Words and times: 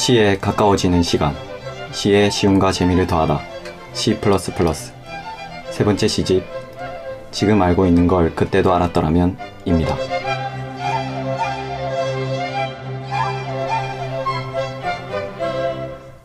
시에 0.00 0.38
가까워지는 0.38 1.02
시간. 1.02 1.34
시의 1.92 2.30
시움과 2.30 2.72
재미를 2.72 3.06
더하다. 3.06 3.38
시 3.92 4.16
플러스 4.18 4.54
플러스. 4.54 4.94
세 5.70 5.84
번째 5.84 6.08
시집. 6.08 6.42
지금 7.30 7.60
알고 7.60 7.84
있는 7.84 8.06
걸 8.06 8.34
그때도 8.34 8.72
알았더라면 8.72 9.36
입니다. 9.66 9.94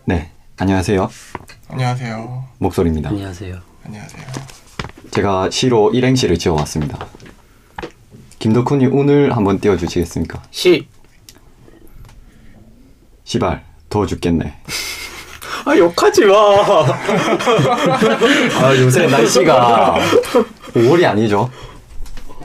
네, 0.05 0.31
안녕하세요. 0.55 1.09
안녕하세요. 1.67 2.45
목소리입니다. 2.59 3.09
안녕하세요. 3.09 3.59
안녕하세요. 3.83 4.23
제가 5.11 5.49
시로 5.49 5.91
일행시를 5.91 6.37
지어왔습니다. 6.39 6.97
김덕훈이 8.39 8.85
오늘 8.85 9.35
한번 9.35 9.59
띄워주시겠습니까? 9.59 10.41
시. 10.51 10.87
시발, 13.25 13.63
더워 13.89 14.05
죽겠네. 14.05 14.53
아 15.65 15.75
욕하지 15.75 16.25
마. 16.25 16.35
아, 18.61 18.75
요새 18.77 19.07
날씨가 19.07 19.97
5월이 20.73 21.03
아니죠? 21.05 21.49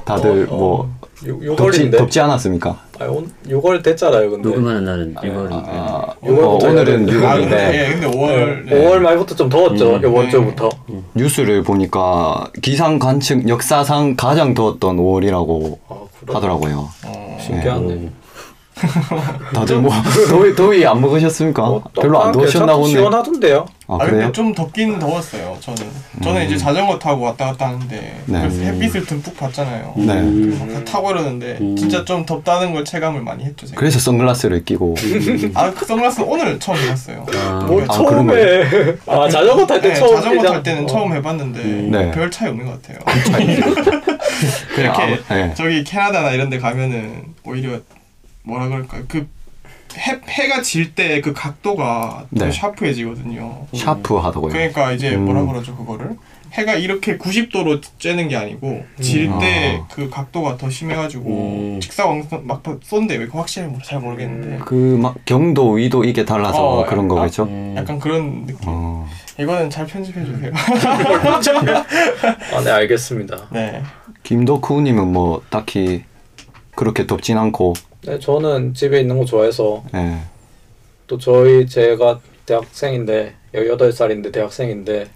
다들 0.06 0.46
어, 0.50 0.54
어. 0.54 0.56
뭐 0.56 0.90
요, 1.44 1.54
덥지. 1.54 1.90
덥지 1.90 2.18
않았습니까? 2.20 2.78
아, 2.98 3.04
온, 3.04 3.30
요걸 3.48 3.82
됐잖아요, 3.82 4.30
근데. 4.30 4.48
녹음하는 4.48 4.84
날은 4.84 5.14
6월인데 5.16 5.64
아, 5.68 6.14
요거부터 6.26 6.66
어, 6.66 6.70
오늘은 6.70 7.10
해야 7.10 7.30
아, 7.30 7.36
근데, 7.36 7.56
6월인데 7.56 7.74
예, 7.74 7.92
근데 7.92 8.06
5월. 8.06 8.64
네. 8.64 8.70
5월 8.88 8.98
말부터 9.00 9.34
좀 9.34 9.50
더웠죠, 9.50 9.96
음, 9.96 9.98
이번 9.98 10.24
네. 10.24 10.30
주부터. 10.30 10.70
뉴스를 11.14 11.62
보니까 11.62 12.50
기상 12.62 12.98
관측 12.98 13.46
역사상 13.50 14.16
가장 14.16 14.54
더웠던 14.54 14.96
5월이라고 14.96 15.78
아. 15.90 15.96
하더라고요. 16.32 16.88
어, 17.04 17.38
신기하네. 17.38 18.10
다들 19.54 19.78
뭐 19.78 19.92
더위, 20.28 20.54
더위 20.54 20.86
안 20.86 21.00
먹으셨습니까? 21.00 21.62
어, 21.62 21.82
별로 22.00 22.22
안 22.22 22.28
아, 22.28 22.32
더우셨나 22.32 22.76
보네. 22.76 22.88
시원하던데요? 22.90 23.66
아 23.88 23.94
아, 23.94 23.98
그래요? 23.98 24.10
근데 24.20 24.32
좀 24.32 24.54
덥긴 24.54 24.98
더웠어요. 24.98 25.56
저는. 25.60 25.82
저는 26.22 26.46
이제 26.46 26.56
자전거 26.56 26.98
타고 26.98 27.22
왔다 27.24 27.46
갔다 27.46 27.68
하는데 27.68 27.96
네. 28.26 28.40
그래서 28.40 28.62
햇빛을 28.62 29.04
듬뿍 29.06 29.36
봤잖아요. 29.36 29.94
네. 29.96 30.14
막 30.74 30.84
타고 30.84 31.10
이러는데 31.10 31.58
진짜 31.76 32.04
좀 32.04 32.24
덥다는 32.24 32.72
걸 32.72 32.84
체감을 32.84 33.22
많이 33.22 33.44
했죠. 33.44 33.66
제가. 33.66 33.78
그래서 33.78 33.98
선글라스를 33.98 34.64
끼고 34.64 34.94
아, 35.54 35.70
그 35.72 35.84
선글라스 35.84 36.22
오늘 36.22 36.58
처음 36.60 36.78
해봤어요. 36.78 37.26
뭘 37.66 37.84
아, 37.88 37.92
처음 37.92 38.30
해. 38.30 38.62
아, 39.06 39.28
자전거 39.28 39.66
탈때 39.66 39.88
네, 39.88 39.94
처음 39.94 40.14
자전거. 40.16 40.42
탈 40.44 40.62
때는 40.62 40.84
어. 40.84 40.86
처음 40.86 41.12
해봤는데 41.12 41.62
네. 41.64 42.10
별 42.12 42.30
차이 42.30 42.48
없는 42.48 42.66
것 42.66 42.80
같아요. 42.82 42.98
아무- 44.94 45.16
네. 45.28 45.54
저기 45.56 45.84
캐나다나 45.84 46.30
이런 46.30 46.48
데 46.48 46.58
가면은 46.58 47.24
오히려 47.44 47.78
뭐라 48.42 48.68
그럴까요? 48.68 49.04
그 49.08 49.28
해, 49.96 50.20
해가 50.28 50.62
질 50.62 50.94
때 50.94 51.20
그 51.20 51.32
각도가 51.32 52.26
더 52.38 52.44
네. 52.46 52.52
샤프해지거든요. 52.52 53.66
샤프하다고요. 53.74 54.52
그러니까 54.52 54.92
이제 54.92 55.14
음. 55.14 55.24
뭐라 55.24 55.44
그러죠 55.44 55.76
그거를 55.76 56.16
해가 56.52 56.74
이렇게 56.74 57.16
90도로 57.16 57.80
쬐는 57.98 58.28
게 58.28 58.36
아니고 58.36 58.82
질때 59.00 59.80
아. 59.82 59.86
그 59.92 60.08
각도가 60.10 60.56
더 60.56 60.68
심해가지고 60.70 61.74
음. 61.76 61.80
직사광선 61.80 62.46
막 62.46 62.62
쏜데 62.82 63.16
왜 63.16 63.26
확실히 63.30 63.68
모르- 63.68 63.82
잘 63.84 64.00
모르겠는데 64.00 64.58
그 64.64 64.98
막 65.00 65.14
경도 65.24 65.72
위도 65.72 66.04
이게 66.04 66.24
달라서 66.24 66.80
어, 66.80 66.86
그런 66.86 67.06
아, 67.06 67.08
거겠죠? 67.08 67.44
음. 67.44 67.74
약간 67.76 67.98
그런 67.98 68.46
느낌. 68.46 68.58
어. 68.66 69.08
이거는 69.38 69.70
잘 69.70 69.86
편집해 69.86 70.24
주세요. 70.24 70.52
아, 72.54 72.60
네, 72.64 72.70
알겠습니다. 72.70 73.48
네. 73.50 73.82
김덕후님은 74.22 75.12
뭐 75.12 75.42
딱히 75.50 76.04
그렇게 76.74 77.06
덥진 77.06 77.38
않고, 77.38 77.74
네, 78.02 78.18
저는 78.18 78.74
집에 78.74 79.00
있는 79.00 79.18
거 79.18 79.24
좋아해서 79.24 79.84
예. 79.94 80.18
또 81.06 81.18
저희 81.18 81.66
제가 81.66 82.20
대학생인데 82.46 83.34
18살인데 83.54 84.32
대학생인데 84.32 85.06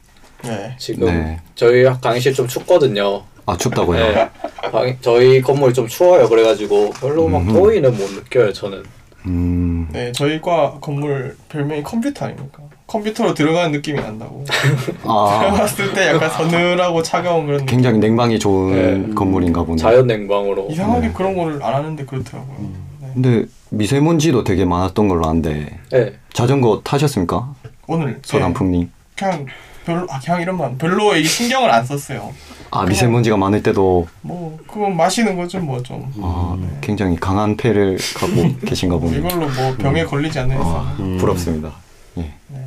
네. 0.44 0.76
지금 0.78 1.06
네. 1.06 1.40
저희 1.54 1.84
강의실 1.84 2.34
좀 2.34 2.46
춥거든요. 2.46 3.22
아 3.46 3.56
춥다고요? 3.56 3.98
네. 3.98 4.30
방, 4.70 4.96
저희 5.00 5.40
건물 5.40 5.72
좀 5.72 5.86
추워요. 5.86 6.28
그래가지고 6.28 6.90
별로 6.90 7.28
막 7.28 7.42
음흠. 7.42 7.52
더위는 7.52 7.96
못 7.96 8.10
느껴요. 8.12 8.52
저는. 8.52 8.84
음. 9.26 9.88
네, 9.92 10.12
저희 10.12 10.40
과 10.40 10.78
건물 10.80 11.36
별명이 11.48 11.82
컴퓨터 11.82 12.26
아닙니까? 12.26 12.62
컴퓨터로 12.86 13.34
들어가는 13.34 13.72
느낌이 13.72 14.00
난다고. 14.00 14.44
아 15.04 15.38
들어갔을 15.40 15.94
때 15.94 16.08
약간 16.08 16.30
서늘하고 16.30 17.02
차가운 17.02 17.46
그런. 17.46 17.64
굉장히 17.66 17.98
냉방이 17.98 18.38
좋은 18.38 19.08
네. 19.08 19.14
건물인가 19.14 19.64
보네. 19.64 19.76
자연 19.78 20.06
냉방으로. 20.06 20.68
이상하게 20.70 21.08
네. 21.08 21.12
그런 21.12 21.34
거를 21.34 21.62
안 21.62 21.74
하는데 21.74 22.04
그렇더라고요. 22.04 22.56
네. 23.00 23.08
근데 23.14 23.44
미세먼지도 23.70 24.44
되게 24.44 24.64
많았던 24.64 25.08
걸로 25.08 25.26
아는데 25.26 25.78
네. 25.90 26.12
자전거 26.32 26.82
타셨습니까? 26.84 27.54
오늘 27.86 28.14
네, 28.14 28.18
서남풍님. 28.22 28.90
그냥 29.16 29.46
별로 29.86 30.06
아 30.10 30.18
그냥 30.20 30.42
이런만 30.42 30.78
별로 30.78 31.14
이 31.16 31.24
신경을 31.24 31.70
안 31.70 31.84
썼어요. 31.84 32.32
아 32.70 32.84
미세먼지가 32.84 33.36
많을 33.36 33.62
때도 33.62 34.06
뭐 34.22 34.58
그건 34.66 34.96
마시는 34.96 35.36
거죠 35.36 35.58
뭐 35.60 35.82
좀. 35.82 36.10
아, 36.20 36.56
굉장히 36.80 37.16
강한 37.16 37.56
폐를 37.56 37.96
갖고 38.14 38.56
계신가 38.66 38.98
보네. 38.98 39.18
이걸로 39.18 39.48
뭐 39.48 39.74
병에 39.78 40.04
걸리지 40.04 40.38
않는 40.40 40.56
이상. 40.56 40.70
아, 40.76 40.96
부럽습니다. 41.18 41.72
예. 42.18 42.32
그냥 42.48 42.63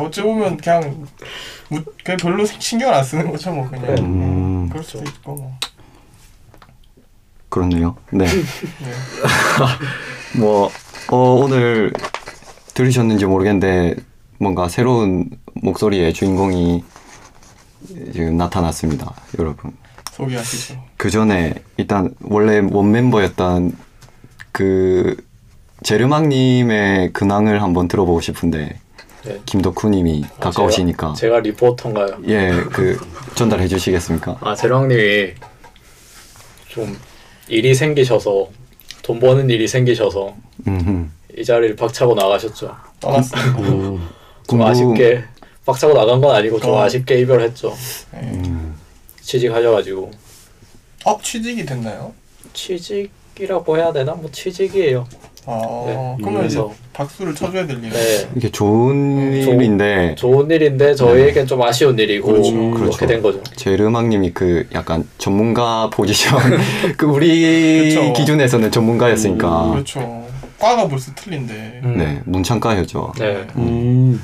어찌 0.00 0.22
보면 0.22 0.56
그냥 0.56 1.06
무, 1.68 1.82
그냥 2.04 2.18
별로 2.18 2.44
신경을 2.44 2.94
안 2.94 3.04
쓰는 3.04 3.30
거죠 3.30 3.52
뭐 3.52 3.68
그냥. 3.68 3.98
음, 3.98 4.68
그럴 4.68 4.82
수도 4.82 5.04
있고 5.04 5.34
뭐. 5.34 5.58
그렇네요. 7.48 7.96
네. 8.12 8.26
네. 8.26 8.32
뭐 10.38 10.70
어, 11.10 11.16
오늘 11.16 11.92
들으셨는지 12.74 13.26
모르겠는데 13.26 13.96
뭔가 14.38 14.68
새로운 14.68 15.28
목소리의 15.54 16.14
주인공이 16.14 16.84
지금 18.12 18.36
나타났습니다, 18.36 19.14
여러분. 19.38 19.72
소개하시죠. 20.12 20.82
그 20.96 21.10
전에 21.10 21.54
일단 21.76 22.14
원래 22.22 22.60
원 22.70 22.92
멤버였던 22.92 23.76
그 24.52 25.16
제르망님의 25.82 27.12
근황을 27.12 27.62
한번 27.62 27.88
들어보고 27.88 28.20
싶은데 28.20 28.78
네. 29.24 29.38
김덕후님이 29.44 30.24
아, 30.24 30.40
가까우시니까 30.40 31.08
제가, 31.14 31.14
제가 31.14 31.40
리포터인가요? 31.40 32.18
예 32.26 32.50
그 32.72 32.98
전달해 33.34 33.68
주시겠습니까? 33.68 34.38
아 34.40 34.54
재랑님이 34.54 35.32
좀 36.68 36.98
일이 37.48 37.74
생기셔서 37.74 38.48
돈 39.02 39.20
버는 39.20 39.50
일이 39.50 39.66
생기셔서 39.68 40.34
음흠. 40.66 41.06
이 41.38 41.44
자리를 41.44 41.76
박차고 41.76 42.14
나가셨죠. 42.14 42.74
떠났습니다. 43.00 43.56
좀 43.56 44.08
공부- 44.46 44.66
아쉽게 44.66 45.24
박차고 45.66 45.94
나간 45.94 46.20
건 46.20 46.34
아니고 46.34 46.58
좀 46.60 46.70
어. 46.72 46.80
아쉽게 46.82 47.20
이별했죠. 47.20 47.76
네. 48.12 48.20
음, 48.22 48.74
취직하셔가지고 49.20 50.10
어 51.04 51.18
취직이 51.22 51.64
됐나요? 51.66 52.12
취직이라고 52.52 53.76
해야 53.76 53.92
되나? 53.92 54.12
뭐 54.14 54.30
취직이에요. 54.30 55.06
아 55.50 55.84
네. 55.86 56.16
그러면 56.20 56.46
이제 56.46 56.58
그래서- 56.58 56.72
박수를 56.92 57.34
쳐줘야 57.34 57.66
될 57.66 57.82
일. 57.82 57.90
네. 57.90 58.28
이게 58.36 58.50
좋은 58.50 59.42
좋은- 59.42 59.54
일인데 59.60 60.14
좋은 60.16 60.50
일인데 60.50 60.94
저희에겐 60.94 61.46
좀 61.46 61.62
아쉬운 61.62 61.98
일이고 61.98 62.26
그렇죠. 62.28 62.52
그렇게 62.52 62.78
그렇죠. 62.78 63.06
된 63.06 63.22
거죠. 63.22 63.42
제르망님이 63.56 64.32
그 64.32 64.66
약간 64.74 65.06
전문가 65.18 65.88
포지션 65.90 66.38
그 66.98 67.06
우리 67.06 67.88
그쵸. 67.94 68.12
기준에서는 68.12 68.70
전문가였으니까 68.70 69.70
그렇죠. 69.70 70.26
과가 70.58 70.88
벌써 70.88 71.12
틀린데. 71.14 71.80
음. 71.84 71.96
네 71.96 72.20
문창가였죠. 72.26 73.12
네. 73.18 73.46
음. 73.56 74.22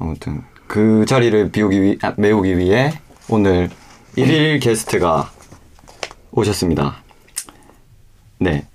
아무튼 0.00 0.42
그 0.66 1.04
자리를 1.06 1.52
비우기 1.52 1.82
위, 1.82 1.98
아, 2.02 2.14
메우기 2.16 2.58
위해 2.58 2.92
오늘 3.28 3.70
일일 4.16 4.58
게스트가 4.58 5.30
오셨습니다. 6.32 6.96
네, 8.40 8.66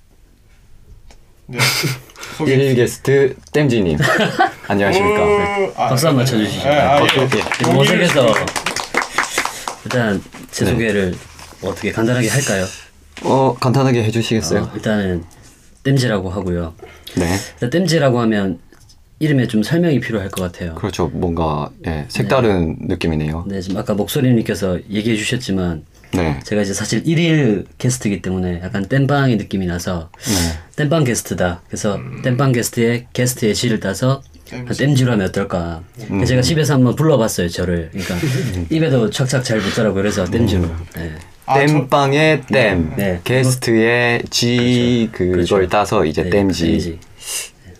네. 1.50 1.58
일일 2.46 2.76
게스트 2.76 3.36
땜지님 3.52 3.98
안녕하십니까? 4.68 5.24
어, 5.24 5.74
아, 5.76 5.90
박수 5.90 6.08
한번 6.08 6.24
네. 6.26 6.32
쳐주시죠. 6.32 6.70
네, 6.70 6.76
아, 6.76 7.02
예. 7.02 7.06
일단 9.84 10.22
제 10.52 10.66
네. 10.66 10.72
소개를 10.72 11.16
어떻게 11.64 11.92
간단하게 11.92 12.28
할까요? 12.30 12.66
어 13.24 13.56
간단하게 13.60 14.04
해주시겠어요? 14.04 14.62
어, 14.62 14.72
일단은 14.76 15.24
땜지라고 15.84 16.30
하고요. 16.30 16.76
네, 17.18 17.36
일단 17.54 17.70
땜지라고 17.72 18.20
하면 18.22 18.60
이름에 19.18 19.48
좀 19.48 19.64
설명이 19.64 20.00
필요할 20.00 20.30
것 20.30 20.44
같아요. 20.44 20.76
그렇죠. 20.76 21.08
뭔가 21.08 21.72
예, 21.88 22.06
색다른 22.10 22.78
느낌이네요. 22.82 23.46
네, 23.48 23.60
지금 23.60 23.78
아까 23.78 23.96
목소리님께서 23.96 24.80
얘기해 24.90 25.18
주셨지만 25.18 25.84
네, 26.12 26.40
제가 26.44 26.62
이제 26.64 26.74
사실 26.74 27.04
일일 27.06 27.66
게스트이기 27.78 28.22
때문에 28.22 28.62
약간 28.64 28.88
땜빵의 28.88 29.38
느낌이 29.38 29.66
나서 29.68 30.10
네. 30.18 30.60
땜빵 30.76 31.04
게스트다. 31.04 31.62
그래서 31.68 32.00
땜빵 32.24 32.52
게스트의 32.52 33.08
게스트의 33.14 33.54
시를 33.54 33.80
따서 33.80 34.22
땜지. 34.46 34.80
땜지로 34.84 35.12
하면 35.12 35.28
어떨까. 35.28 35.84
음. 36.10 36.26
제가 36.26 36.42
집에서 36.42 36.74
한번 36.74 36.96
불러봤어요, 36.96 37.50
저를. 37.50 37.92
그러니까 37.92 38.16
입에도 38.74 39.10
착착 39.12 39.44
잘 39.44 39.60
붙더라고요. 39.60 39.94
그래서 40.02 40.26
땜지로. 40.26 40.64
네. 40.96 41.16
아, 41.46 41.54
저- 41.60 41.68
땜빵의 41.68 42.42
땜, 42.48 42.94
네. 42.98 43.20
게스트의 43.24 44.24
G 44.32 45.10
그걸 45.12 45.32
그렇죠. 45.46 45.68
따서 45.68 46.06
이제 46.06 46.24
네, 46.24 46.30
땜지. 46.32 46.66
땜지. 46.72 47.00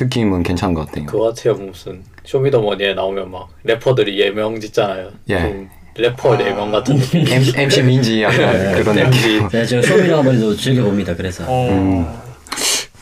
느낌은 0.02 0.44
괜찮은 0.44 0.74
것 0.76 0.86
같아요. 0.88 1.06
그거 1.08 1.26
같아요 1.34 1.56
무슨 1.56 2.04
쇼미더머니에 2.24 2.94
나오면 2.94 3.32
막 3.32 3.50
래퍼들이 3.64 4.20
예명 4.20 4.60
짓잖아요. 4.60 5.12
예. 5.30 5.40
좀 5.42 5.70
래퍼 5.96 6.40
예명 6.40 6.72
같은 6.72 6.98
느낌. 6.98 7.28
M, 7.28 7.44
MC 7.56 7.84
민지 7.84 8.22
약간 8.24 8.74
그런 8.76 8.96
느낌. 8.96 9.06
MG. 9.06 9.48
네, 9.52 9.66
제가 9.66 9.82
쇼미더머니도 9.82 10.56
즐겨봅니다. 10.56 11.16
그래서 11.16 11.44
어. 11.48 12.24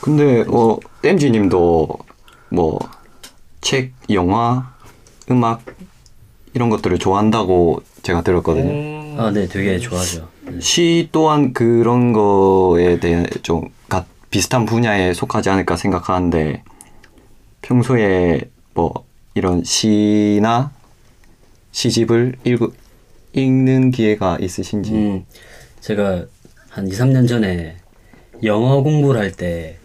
근데 0.01 0.44
어 0.48 0.78
엠지님도 1.04 1.89
뭐 2.50 2.80
책, 3.62 3.92
영화, 4.10 4.72
음악 5.30 5.62
이런 6.54 6.69
것들을 6.69 6.98
좋아한다고 6.98 7.84
제가 8.04 8.22
들었거든요. 8.22 8.72
음. 8.72 9.16
아, 9.19 9.31
네, 9.31 9.48
되게 9.48 9.78
좋아하죠. 9.80 10.28
네. 10.44 10.60
시 10.62 11.10
또한 11.12 11.51
그런 11.54 12.13
거에 12.13 13.00
대해 13.00 13.25
좀 13.44 13.69
가- 13.89 14.06
비슷한 14.30 14.66
분야에 14.66 15.13
속하지 15.13 15.50
않을까 15.50 15.75
생각하는데 15.75 16.63
평소에 17.62 18.42
뭐 18.74 18.94
이런 19.34 19.63
시나 19.63 20.72
시집을 21.72 22.36
읽, 22.44 22.60
읽는 23.34 23.92
기회가 23.92 24.38
있으신지 24.40 24.92
음, 24.94 25.25
제가 25.81 26.25
한 26.69 26.88
2, 26.88 26.92
3년 26.92 27.28
전에 27.28 27.78
영어 28.44 28.81
공부를 28.81 29.19
할 29.19 29.31
때 29.31 29.78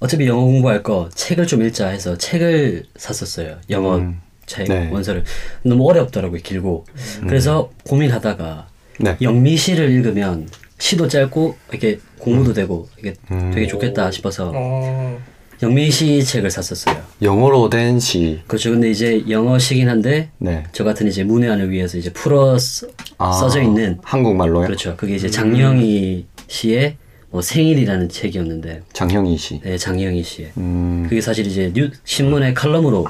어차피 0.00 0.26
영어 0.26 0.42
공부할 0.44 0.82
거 0.82 1.08
책을 1.14 1.46
좀 1.46 1.62
읽자 1.62 1.88
해서 1.88 2.16
책을 2.16 2.84
샀었어요. 2.96 3.56
영어 3.70 3.96
음. 3.96 4.20
책 4.46 4.68
네. 4.68 4.88
원서를 4.90 5.24
너무 5.62 5.88
어렵더라고요. 5.88 6.40
길고. 6.40 6.86
그래서 7.22 7.70
고민하다가 7.84 8.68
네. 9.00 9.16
영미시를 9.20 9.90
읽으면 9.90 10.48
시도 10.78 11.08
짧고 11.08 11.56
이렇게 11.70 11.98
공부도 12.18 12.52
되고 12.54 12.88
이게 12.98 13.14
음. 13.30 13.50
되게 13.52 13.66
좋겠다 13.66 14.10
싶어서 14.12 14.52
어. 14.54 15.18
영미시 15.62 16.22
책을 16.24 16.50
샀었어요. 16.50 17.02
영어로 17.22 17.68
된 17.68 17.98
시. 17.98 18.40
그렇죠. 18.46 18.70
근데 18.70 18.90
이제 18.90 19.24
영어시긴 19.28 19.88
한데 19.88 20.30
네. 20.38 20.64
저 20.72 20.84
같은 20.84 21.06
이제 21.08 21.24
문외한을 21.24 21.70
위해서 21.70 21.98
이제 21.98 22.12
풀어 22.12 22.58
써- 22.58 22.86
아, 23.18 23.32
써져 23.32 23.62
있는 23.62 23.98
한국말로요? 24.02 24.66
그렇죠. 24.66 24.96
그게 24.96 25.16
이제 25.16 25.28
장영희 25.28 26.26
씨의 26.46 26.96
뭐 27.30 27.42
생일이라는 27.42 28.08
책이었는데, 28.08 28.82
장영희 28.94 29.36
씨. 29.36 29.60
네, 29.60 29.76
장영희 29.76 30.22
씨의. 30.22 30.52
음. 30.56 31.04
그게 31.08 31.20
사실 31.20 31.46
이제 31.46 31.70
뉴 31.74 31.90
신문의 32.04 32.54
칼럼으로 32.54 33.06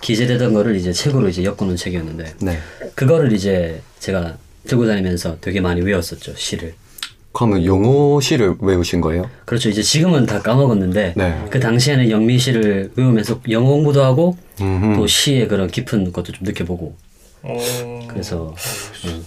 기재되던 0.00 0.54
거를 0.54 0.74
이제 0.76 0.90
책으로 0.92 1.28
이제 1.28 1.44
엮어놓은 1.44 1.76
책이었는데, 1.76 2.34
네. 2.40 2.58
그거를 2.94 3.32
이제 3.32 3.82
제가 3.98 4.38
들고 4.66 4.86
다니면서 4.86 5.36
되게 5.40 5.60
많이 5.60 5.82
외웠었죠 5.82 6.32
시를. 6.34 6.72
그러면 7.32 7.64
영어 7.64 8.20
시를 8.20 8.54
외우신 8.60 9.00
거예요? 9.00 9.28
그렇죠. 9.44 9.68
이제 9.68 9.82
지금은 9.82 10.26
다 10.26 10.40
까먹었는데, 10.40 11.14
네. 11.16 11.44
그 11.50 11.58
당시에는 11.60 12.10
영미 12.10 12.38
시를 12.38 12.90
외우면서 12.94 13.40
영어 13.50 13.70
공부도 13.70 14.02
하고 14.04 14.36
음흠. 14.60 14.96
또 14.96 15.06
시의 15.06 15.48
그런 15.48 15.68
깊은 15.68 16.12
것도 16.12 16.32
좀 16.32 16.44
느껴보고, 16.44 16.94
어. 17.42 17.58
그래서 18.06 18.54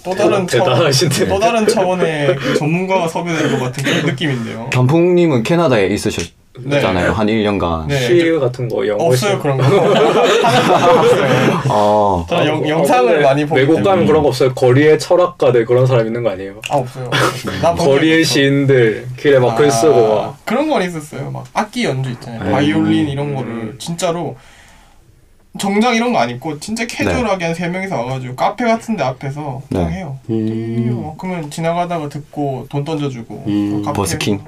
또 0.03 0.13
다른 0.13 0.45
대단하신데. 0.45 1.27
또 1.27 1.39
다른 1.39 1.67
차원의 1.67 2.35
그 2.35 2.55
전문가가 2.57 3.07
섭외된 3.07 3.51
것 3.51 3.59
같은 3.59 3.83
그런 3.83 4.05
느낌인데요. 4.05 4.69
단풍님은 4.71 5.43
캐나다에 5.43 5.87
있으셨 5.87 6.31
잖아요. 6.69 7.07
네. 7.09 7.13
한 7.13 7.27
1년간. 7.27 7.87
네. 7.87 7.99
시 7.99 8.31
같은 8.39 8.67
거 8.69 8.87
영어 8.87 9.05
없어요 9.05 9.35
시. 9.35 9.41
그런 9.41 9.57
거. 9.57 9.63
없어요. 9.65 11.61
어. 11.69 12.25
저는 12.29 12.45
영, 12.47 12.63
아, 12.63 12.67
영상을 12.69 13.19
아, 13.25 13.29
많이 13.29 13.45
보기 13.45 13.61
외국 13.61 13.83
가면. 13.83 14.05
그런 14.05 14.21
거 14.23 14.29
없어요. 14.29 14.53
거리의 14.53 14.99
철학가들 14.99 15.65
그런 15.65 15.85
사람 15.85 16.07
있는 16.07 16.23
거 16.23 16.29
아니에요? 16.31 16.61
아 16.69 16.77
없어요. 16.77 17.09
거리의. 17.77 18.23
시인들 18.25 19.07
길에 19.17 19.39
막 19.39 19.55
글 19.55 19.71
쓰고 19.71 19.93
아, 20.19 20.25
막. 20.27 20.37
그런 20.45 20.69
건 20.69 20.81
있었어요. 20.81 21.29
막 21.31 21.45
악기 21.53 21.85
연주 21.85 22.09
있잖아요. 22.11 22.41
음. 22.41 22.51
바이올린 22.51 23.07
이런 23.07 23.33
거를 23.35 23.49
음. 23.51 23.75
진짜로 23.79 24.35
정장 25.57 25.95
이런 25.95 26.11
거 26.11 26.19
안 26.19 26.29
입고 26.29 26.59
진짜 26.59 26.85
캐주얼하게 26.85 27.45
한세 27.45 27.67
명이서 27.69 27.95
와가지고 27.95 28.35
카페 28.35 28.65
같은 28.65 28.97
데 28.97 29.03
앞에서 29.03 29.61
그냥 29.69 29.87
네. 29.89 29.93
해요. 29.97 30.17
음, 30.29 31.01
어, 31.05 31.15
그러면 31.17 31.49
지나가다가 31.49 32.09
듣고 32.09 32.65
돈 32.69 32.83
던져주고 32.83 33.43
음. 33.47 33.83
버스킹? 33.93 34.41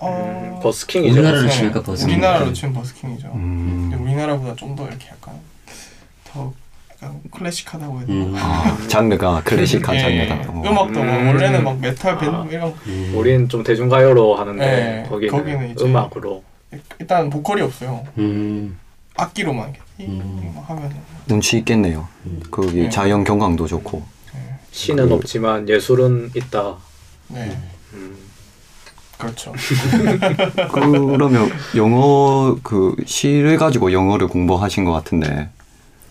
어, 0.00 0.60
버스킹이죠. 0.62 1.12
우리나라로 1.14 1.42
네. 1.42 1.48
치니까 1.50 1.82
버스킹. 1.82 2.12
우리나라로 2.14 2.52
치면 2.52 2.74
버스킹이죠. 2.74 3.28
음. 3.34 3.88
근데 3.90 4.02
우리나라보다 4.04 4.54
좀 4.56 4.76
더 4.76 4.86
이렇게 4.86 5.08
약간 5.08 5.34
더 6.24 6.52
약간 7.02 7.20
클래식하다고 7.30 7.98
해야 7.98 8.06
되나? 8.06 8.24
음. 8.26 8.34
아, 8.36 8.78
장르가 8.88 9.42
클래식한 9.44 9.94
예, 9.96 10.00
장르다. 10.28 10.50
어. 10.52 10.62
음악도 10.66 11.02
막 11.04 11.16
음. 11.20 11.26
원래는 11.28 11.64
막 11.64 11.78
메탈 11.80 12.18
밴드 12.18 12.34
아. 12.36 12.46
이런 12.50 12.74
음. 12.86 13.12
우린 13.16 13.48
좀 13.48 13.62
대중가요로 13.62 14.36
하는데 14.36 14.64
네, 14.66 15.06
거기는, 15.08 15.32
거기는 15.36 15.70
이제- 15.72 15.84
음악으로. 15.84 16.42
일단 16.98 17.30
보컬이 17.30 17.62
없어요. 17.62 18.04
음. 18.18 18.78
악기로만 19.16 19.70
이렇게 19.98 20.12
음. 20.12 20.52
막 20.54 20.68
하면은 20.70 20.96
눈치 21.26 21.58
있겠네요. 21.58 22.06
음. 22.26 22.40
거기 22.50 22.82
네. 22.82 22.88
자연 22.90 23.24
경관도 23.24 23.66
좋고. 23.66 24.18
시는 24.70 25.10
없지만 25.10 25.68
예술은 25.68 26.30
있다. 26.36 26.76
네 27.28 27.56
음. 27.94 28.16
그렇죠. 29.18 29.52
그러면 30.72 31.50
영어 31.76 32.56
그 32.62 32.94
시를 33.04 33.56
가지고 33.56 33.92
영어를 33.92 34.28
공부하신 34.28 34.84
것 34.84 34.92
같은데. 34.92 35.48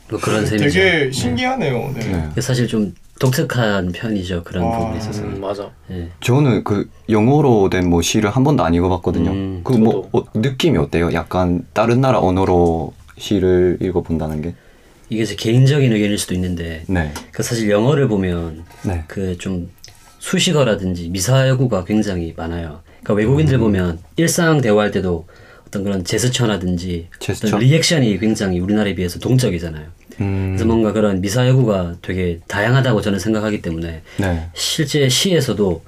뭐 0.09 0.19
그런 0.19 0.45
셈이죠. 0.45 0.69
되게 0.80 1.12
신기하네요. 1.12 1.92
네. 1.95 2.30
네. 2.36 2.42
사실 2.42 2.68
좀 2.68 2.94
독특한 3.19 3.92
편이죠 3.92 4.44
그런 4.44 4.65
아, 4.65 4.77
부분에 4.77 4.98
있어서. 5.00 5.24
음, 5.24 5.42
맞아. 5.42 5.69
예. 5.92 6.09
저는 6.21 6.63
그 6.63 6.89
영어로 7.09 7.69
된 7.69 7.88
뭐 7.89 8.01
시를 8.01 8.30
한 8.30 8.44
번도 8.44 8.63
안 8.63 8.74
읽어봤거든요. 8.74 9.31
음, 9.31 9.62
그뭐 9.63 10.09
느낌이 10.33 10.77
어때요? 10.77 11.12
약간 11.13 11.65
다른 11.74 12.00
나라 12.01 12.19
언어로 12.19 12.94
시를 13.18 13.77
읽어본다는 13.81 14.42
게? 14.42 14.54
이게 15.09 15.24
제 15.25 15.36
개인적인 15.36 15.92
의견일 15.92 16.18
수도 16.18 16.33
있는데 16.36 16.83
네. 16.88 17.12
그 17.31 17.42
사실 17.44 17.69
영어를 17.69 18.07
보면 18.09 18.65
네. 18.83 19.04
그좀 19.07 19.69
수식어라든지 20.19 21.09
미사여구가 21.09 21.86
굉장히 21.86 22.33
많아요. 22.36 22.81
그러니까 23.07 23.13
외국인들 23.13 23.56
음. 23.56 23.59
보면 23.62 24.00
일상 24.18 24.59
대화할 24.59 24.92
때도 24.92 25.25
어떤 25.65 25.83
그런 25.83 26.04
제스처라든지 26.04 27.07
제스처? 27.19 27.48
어떤 27.48 27.59
리액션이 27.62 28.19
굉장히 28.19 28.59
우리나라에 28.59 28.95
비해서 28.95 29.18
동적이잖아요. 29.19 29.86
음. 30.19 30.48
그래서 30.50 30.65
뭔가 30.65 30.92
그런 30.92 31.21
미사여구가 31.21 31.95
되게 32.01 32.39
다양하다고 32.48 33.01
저는 33.01 33.19
생각하기 33.19 33.62
때문에 33.62 34.01
네. 34.18 34.50
실제 34.54 35.07
시에서도 35.07 35.81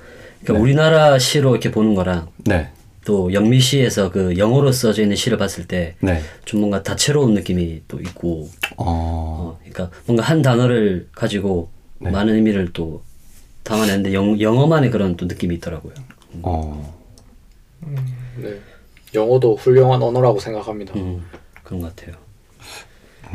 그러니까 0.44 0.54
네. 0.54 0.60
우리나라 0.60 1.20
시로 1.20 1.52
이렇게 1.52 1.72
보는 1.72 1.94
거랑 1.94 2.30
네. 2.46 2.70
또 3.04 3.34
영미 3.34 3.60
시에서 3.60 4.12
그 4.12 4.38
영어로 4.38 4.72
써져 4.72 5.02
있는 5.02 5.18
시를 5.18 5.38
봤을 5.38 5.66
때좀 5.66 5.96
네. 6.02 6.22
뭔가 6.54 6.84
다채로운 6.84 7.34
느낌이 7.34 7.82
또 7.90 8.00
있고 8.00 8.50
어. 8.78 8.86
어, 8.88 9.60
그러니까 9.60 9.90
뭔가 10.06 10.24
한 10.24 10.42
단어를 10.42 11.08
가지고 11.14 11.70
네. 12.00 12.12
많은 12.12 12.36
의미를 12.36 12.70
또 12.72 13.04
담아내는데 13.64 14.14
영, 14.14 14.40
영어만의 14.40 14.90
그런 14.90 15.18
또 15.18 15.26
느낌이 15.26 15.56
있더라고요. 15.56 15.94
어. 16.44 16.99
네. 18.38 18.60
영어도 19.14 19.56
훌륭한 19.56 20.02
언어라고 20.02 20.40
생각합니다. 20.40 20.94
음, 20.96 21.26
그런 21.64 21.82
것 21.82 21.96
같아요. 21.96 22.16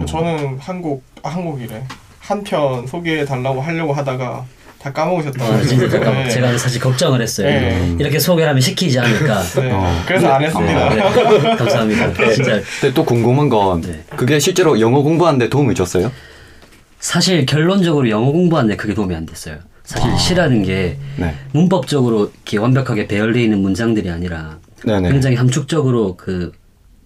저는 0.06 0.58
한국 0.58 1.02
아, 1.22 1.28
한국이래 1.28 1.84
한 2.20 2.42
편 2.42 2.86
소개해 2.86 3.24
달라고 3.24 3.60
하려고 3.60 3.92
하다가 3.92 4.44
다 4.78 4.92
까먹으셨다고. 4.92 5.44
아, 5.52 5.62
진짜 5.62 5.86
네. 5.98 6.28
제가 6.28 6.56
사실 6.58 6.80
걱정을 6.80 7.20
했어요. 7.20 7.48
네. 7.48 7.96
이렇게 7.98 8.18
소개를 8.18 8.48
하면 8.50 8.60
시키지 8.60 8.98
않을까. 8.98 9.42
네. 9.42 9.70
어. 9.72 10.02
그래서 10.06 10.28
안 10.28 10.42
했습니다. 10.42 10.88
네, 10.94 11.00
감사합니다. 11.56 12.12
진짜 12.32 12.60
근데 12.80 12.94
또 12.94 13.04
궁금한 13.04 13.48
건 13.48 13.80
네. 13.82 14.02
그게 14.16 14.38
실제로 14.38 14.78
영어 14.80 15.02
공부하는데 15.02 15.48
도움을 15.48 15.74
줬어요? 15.74 16.10
사실 16.98 17.44
결론적으로 17.46 18.08
영어 18.08 18.30
공부하는데 18.32 18.76
그게 18.76 18.94
도움이 18.94 19.14
안 19.14 19.26
됐어요. 19.26 19.58
사실 19.84 20.18
시라는 20.18 20.62
게 20.62 20.96
네. 21.18 21.34
문법적으로 21.52 22.32
이렇게 22.34 22.56
완벽하게 22.58 23.06
배열되어 23.06 23.42
있는 23.42 23.60
문장들이 23.60 24.10
아니라 24.10 24.58
네네. 24.84 25.10
굉장히 25.10 25.36
함축적으로 25.36 26.16
그 26.16 26.52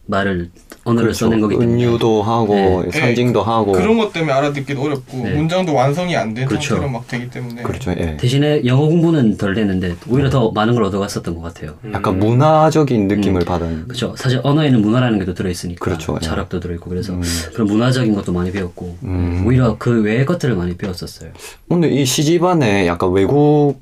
말을 0.08 0.50
언어를 0.84 1.08
그렇죠. 1.08 1.26
써낸 1.26 1.40
거기 1.40 1.58
때문에 1.58 1.84
은유도 1.84 2.22
하고 2.22 2.54
네. 2.54 2.90
상징도 2.98 3.42
하고 3.42 3.72
그런 3.72 3.98
것 3.98 4.10
때문에 4.12 4.32
알아듣기도 4.32 4.80
어렵고 4.80 5.18
네. 5.18 5.34
문장도 5.34 5.74
완성이 5.74 6.16
안된 6.16 6.46
그렇죠. 6.46 6.76
상태로 6.76 6.90
막 6.90 7.06
되기 7.06 7.28
때문에 7.30 7.62
그렇죠. 7.62 7.90
예. 7.92 8.16
대신에 8.16 8.64
영어 8.64 8.86
공부는 8.86 9.36
덜 9.36 9.54
됐는데 9.54 9.96
오히려 10.08 10.30
더 10.30 10.50
많은 10.50 10.74
걸 10.74 10.84
얻어갔었던 10.84 11.34
것 11.34 11.42
같아요. 11.42 11.74
약간 11.92 12.18
문화적인 12.18 13.06
느낌을 13.06 13.44
받은 13.44 13.84
그렇죠. 13.84 14.14
사실 14.16 14.40
언어에는 14.42 14.80
문화라는 14.80 15.18
게 15.20 15.28
또 15.28 15.34
들어있으니까 15.34 15.84
그렇죠, 15.84 16.16
예. 16.22 16.24
철학도 16.24 16.58
들어있고 16.58 16.88
그래서 16.88 17.12
음. 17.12 17.22
그런 17.52 17.66
문화적인 17.66 18.14
것도 18.14 18.32
많이 18.32 18.50
배웠고 18.50 18.96
음. 19.02 19.44
오히려 19.46 19.76
그 19.78 20.00
외의 20.00 20.24
것들을 20.24 20.54
많이 20.56 20.74
배웠었어요. 20.74 21.32
오늘 21.68 21.92
이 21.92 22.06
시집 22.06 22.42
안에 22.42 22.86
약간 22.86 23.12
외국 23.12 23.74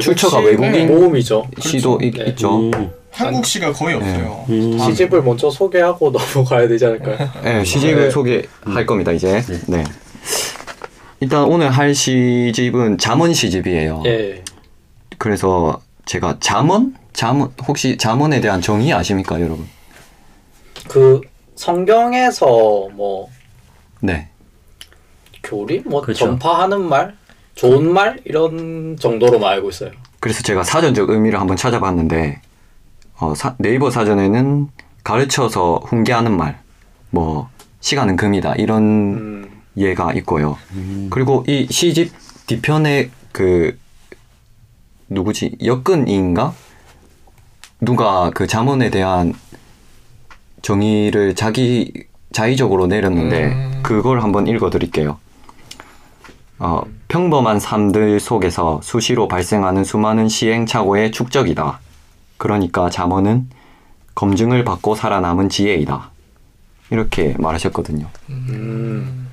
출처가 0.00 0.38
시 0.38 0.46
외국인 0.46 0.86
모음이죠. 0.86 1.48
시도 1.58 1.98
있, 2.00 2.14
네. 2.14 2.26
있죠. 2.28 2.70
음, 3.14 3.26
한국 3.26 3.46
시가 3.46 3.72
거의 3.72 3.94
없어요. 3.94 4.44
음. 4.48 4.78
시집을 4.78 5.22
먼저 5.22 5.50
소개하고 5.50 6.10
넘어가야 6.34 6.66
되지 6.68 6.86
않을까요? 6.86 7.30
네, 7.42 7.64
시집을 7.64 8.04
네. 8.04 8.10
소개할 8.10 8.86
겁니다 8.86 9.12
이제. 9.12 9.42
네. 9.68 9.84
일단 11.20 11.44
오늘 11.44 11.70
할 11.70 11.94
시집은 11.94 12.98
잠언 12.98 13.32
시집이에요. 13.32 14.02
예. 14.06 14.42
그래서 15.16 15.80
제가 16.06 16.36
잠언? 16.40 16.94
잠언 17.12 17.52
혹시 17.66 17.96
잠언에 17.96 18.40
대한 18.40 18.60
정의 18.60 18.92
아십니까, 18.92 19.40
여러분? 19.40 19.66
그 20.88 21.20
성경에서 21.54 22.88
뭐 22.92 23.28
네. 24.00 24.28
교리 25.42 25.82
뭐 25.86 26.02
그렇죠. 26.02 26.26
전파하는 26.26 26.82
말 26.82 27.14
좋은 27.54 27.90
말 27.90 28.18
이런 28.24 28.96
정도로만 28.98 29.52
알고 29.52 29.70
있어요. 29.70 29.92
그래서 30.18 30.42
제가 30.42 30.64
사전적 30.64 31.10
의미를 31.10 31.40
한번 31.40 31.56
찾아봤는데 31.56 32.40
어, 33.24 33.34
사- 33.34 33.54
네이버 33.58 33.90
사전에는 33.90 34.68
가르쳐서 35.02 35.80
훈계하는 35.86 36.36
말, 36.36 36.60
뭐 37.10 37.48
시간은 37.80 38.16
금이다 38.16 38.54
이런 38.56 38.82
음, 38.82 39.62
예가 39.78 40.12
있고요. 40.14 40.58
그리고 41.10 41.42
이 41.46 41.66
시집 41.70 42.12
뒤편에 42.46 43.10
그 43.32 43.78
누구지 45.08 45.56
역근인가 45.64 46.52
누가 47.80 48.30
그 48.34 48.46
자문에 48.46 48.90
대한 48.90 49.32
정의를 50.62 51.34
자기 51.34 51.92
자의적으로 52.32 52.86
내렸는데 52.86 53.44
음. 53.46 53.80
그걸 53.82 54.22
한번 54.22 54.46
읽어드릴게요. 54.46 55.18
어, 56.58 56.82
평범한 57.08 57.58
삶들 57.60 58.20
속에서 58.20 58.80
수시로 58.82 59.28
발생하는 59.28 59.84
수많은 59.84 60.28
시행착오의 60.28 61.10
축적이다. 61.12 61.80
그러니까 62.36 62.90
잠언은 62.90 63.48
검증을 64.14 64.64
받고 64.64 64.94
살아남은 64.94 65.48
지혜이다. 65.48 66.10
이렇게 66.90 67.34
말하셨거든요. 67.38 68.08
음, 68.28 69.28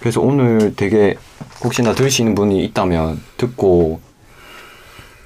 그래서 0.00 0.20
오늘 0.20 0.74
되게 0.74 1.16
혹시나 1.62 1.94
들으시는 1.94 2.34
분이 2.34 2.64
있다면 2.66 3.22
듣고 3.36 4.00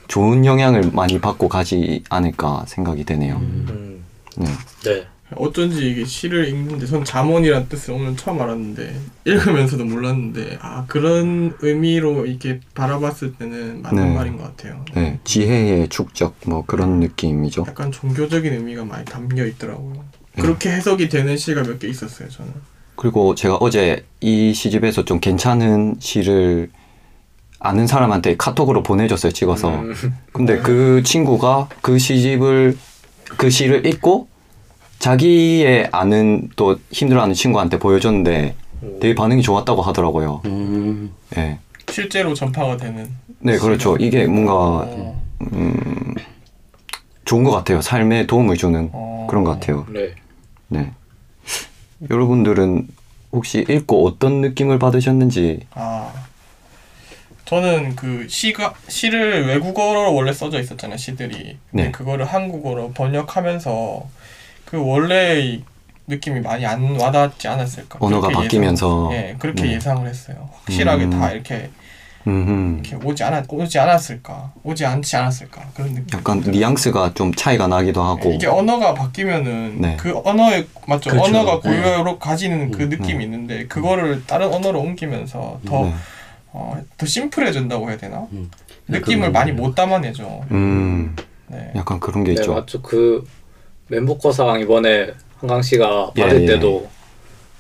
좋은 0.09 0.45
영향을 0.45 0.91
많이 0.93 1.21
받고 1.21 1.49
가지 1.49 2.05
않을까 2.11 2.65
생각이 2.69 3.05
되네요. 3.05 3.37
음, 3.37 4.05
네. 4.37 4.47
네. 4.85 5.07
어쩐지 5.35 5.91
이게 5.91 6.05
시를 6.05 6.47
읽는데 6.49 6.87
전 6.87 7.05
잠언이란 7.05 7.69
뜻을 7.69 7.95
오늘 7.95 8.17
처음 8.17 8.41
알았는데 8.41 8.95
읽으면서도 9.25 9.85
몰랐는데 9.85 10.59
아 10.61 10.85
그런 10.87 11.53
의미로 11.61 12.27
이렇게 12.27 12.61
바라봤을 12.75 13.35
때는 13.35 13.83
맞는 13.83 14.09
네. 14.11 14.15
말인 14.15 14.37
것 14.37 14.45
같아요. 14.45 14.85
네, 14.95 15.19
지혜의 15.25 15.89
축적 15.89 16.37
뭐 16.47 16.65
그런 16.65 17.01
느낌이죠. 17.01 17.65
약간 17.67 17.91
종교적인 17.91 18.53
의미가 18.53 18.85
많이 18.85 19.05
담겨 19.05 19.45
있더라고요. 19.45 20.05
네. 20.37 20.43
그렇게 20.43 20.71
해석이 20.71 21.09
되는 21.09 21.37
시가 21.37 21.63
몇 21.63 21.79
개 21.81 21.89
있었어요 21.89 22.29
저는. 22.29 22.53
그리고 22.95 23.35
제가 23.35 23.57
어제 23.57 24.07
이 24.21 24.55
시집에서 24.55 25.05
좀 25.05 25.19
괜찮은 25.19 25.97
시를 25.99 26.71
아는 27.59 27.87
사람한테 27.87 28.37
카톡으로 28.37 28.83
보내줬어요, 28.83 29.33
찍어서. 29.33 29.75
음, 29.75 29.95
근데 30.33 30.59
그 30.61 31.03
친구가 31.03 31.69
그 31.83 31.99
시집을 31.99 32.77
그 33.37 33.51
시를 33.51 33.85
읽고 33.87 34.29
자기의 34.99 35.89
아는 35.93 36.49
또 36.57 36.79
힘들어하는 36.91 37.35
친구한테 37.35 37.79
보여줬는데 37.79 38.55
되게 39.01 39.15
반응이 39.15 39.43
좋았다고 39.43 39.83
하더라고요. 39.83 40.43
음, 40.47 41.13
네. 41.31 41.59
실제로 41.89 42.35
전파가 42.35 42.77
되는. 42.77 43.11
네, 43.39 43.59
그렇죠. 43.59 43.97
이게 43.97 44.27
뭔가 44.27 44.55
어, 44.55 45.23
음, 45.53 46.15
좋은 47.25 47.45
것 47.45 47.51
같아요. 47.51 47.81
삶에 47.81 48.27
도움을 48.27 48.57
주는 48.57 48.91
어. 48.93 49.27
그런 49.29 49.45
것 49.45 49.53
같아요. 49.53 49.87
네. 49.91 50.15
네. 50.69 50.93
여러분들은 52.11 52.89
혹시 53.33 53.65
읽고 53.69 54.07
어떤 54.07 54.41
느낌을 54.41 54.79
받으셨는지 54.79 55.67
아 55.73 56.13
저는 57.45 57.97
그 57.97 58.27
시가 58.29 58.75
시를 58.89 59.47
외국어로 59.47 60.15
원래 60.15 60.33
써져 60.33 60.61
있었잖아요 60.61 60.97
시들이. 60.97 61.59
근데 61.71 61.85
네. 61.85 61.91
그거를 61.93 62.25
한국어로 62.27 62.93
번역하면서 62.93 64.09
그 64.67 64.77
원래의 64.85 65.63
느낌이 66.09 66.41
많이 66.41 66.67
안 66.67 67.01
와닿지 67.01 67.49
않았을까. 67.49 67.99
언어가 68.01 68.29
바뀌면서. 68.29 69.11
예상, 69.13 69.29
예, 69.29 69.37
그렇게 69.39 69.63
네. 69.65 69.73
예상을 69.75 70.07
했어요. 70.07 70.51
확실하게 70.53 71.05
음. 71.05 71.11
다 71.11 71.31
이렇게 71.33 71.71
음, 72.27 72.83
이렇게 72.85 73.05
오지 73.07 73.23
않았 73.23 73.45
오지 73.49 73.79
않았을까, 73.79 74.53
오지 74.65 74.85
않지 74.85 75.17
않았을까 75.17 75.63
그런 75.75 75.95
느낌. 75.95 76.19
약간 76.19 76.41
뉘앙스가 76.41 77.15
좀 77.15 77.33
차이가 77.33 77.69
나기도 77.69 78.03
하고 78.03 78.33
이게 78.33 78.49
언어가 78.49 78.95
바뀌면은 78.95 79.81
네. 79.81 79.97
그 79.99 80.13
언어에 80.25 80.67
맞죠 80.89 81.11
그렇죠. 81.11 81.29
언어가 81.29 81.61
네. 81.61 81.81
고유로 81.81 82.19
가지는 82.19 82.73
그 82.73 82.85
음, 82.85 82.89
느낌이 82.89 83.19
네. 83.19 83.25
있는데 83.25 83.67
그거를 83.69 84.27
다른 84.27 84.53
언어로 84.53 84.81
옮기면서 84.81 85.61
더 85.65 85.85
네. 85.85 85.95
어, 86.53 86.81
더 86.97 87.07
심플해진다고 87.07 87.89
해야 87.91 87.97
되나 87.97 88.27
음. 88.33 88.51
느낌을 88.89 89.29
그건 89.29 89.33
많이 89.33 89.53
맞아요. 89.53 89.63
못 89.63 89.75
담아내죠. 89.77 90.45
음, 90.51 91.15
네. 91.49 91.73
약간 91.77 92.01
그런 92.01 92.25
게 92.25 92.35
네, 92.35 92.41
있죠. 92.41 92.55
맞죠. 92.55 92.83
그 92.83 93.25
멘보커상 93.89 94.61
이번에 94.61 95.13
한강 95.39 95.63
씨가 95.63 96.13
예, 96.17 96.23
받을 96.23 96.43
예. 96.43 96.47
때도 96.47 96.89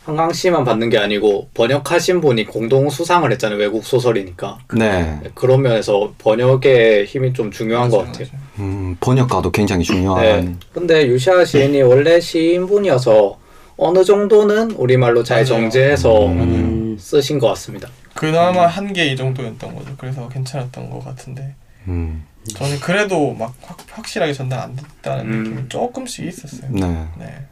한강 0.04 0.32
씨만 0.32 0.64
받는 0.64 0.88
게 0.88 0.98
아니고 0.98 1.48
번역하신 1.54 2.20
분이 2.20 2.44
공동 2.46 2.88
수상을 2.88 3.30
했잖아요. 3.32 3.58
외국 3.58 3.84
소설이니까. 3.84 4.58
네. 4.76 5.18
네, 5.22 5.30
그런 5.34 5.62
면에서 5.62 6.12
번역의 6.18 7.06
힘이 7.06 7.32
좀 7.32 7.50
중요한 7.50 7.90
것 7.90 7.98
맞아요, 7.98 8.12
같아요. 8.12 8.28
맞아요. 8.32 8.46
음, 8.60 8.96
번역가도 9.00 9.50
굉장히 9.50 9.84
중요한 9.84 10.22
네. 10.22 10.54
근데 10.72 11.06
유시아 11.08 11.44
시인이 11.44 11.82
원래 11.82 12.20
시인분이어서 12.20 13.38
어느 13.78 14.04
정도는 14.04 14.70
우리말로 14.72 15.24
잘 15.24 15.38
맞아요. 15.38 15.46
정제해서 15.46 16.26
음, 16.28 16.96
쓰신 16.98 17.38
것 17.40 17.48
같습니다. 17.48 17.88
그나마 18.14 18.66
한 18.66 18.92
개 18.92 19.10
이 19.12 19.16
정도였던 19.16 19.74
거죠. 19.74 19.90
그래서 19.98 20.28
괜찮았던 20.28 20.88
것 20.88 21.04
같은데 21.04 21.52
음, 21.88 22.24
저는 22.54 22.80
그래도 22.80 23.34
막 23.34 23.54
확, 23.62 23.78
확실하게 23.90 24.32
전달 24.32 24.60
안 24.60 24.76
됐다는 24.76 25.24
음. 25.24 25.42
느낌이 25.44 25.68
조금씩 25.68 26.26
있었어요. 26.26 26.70
네. 26.70 27.06
네. 27.18 27.46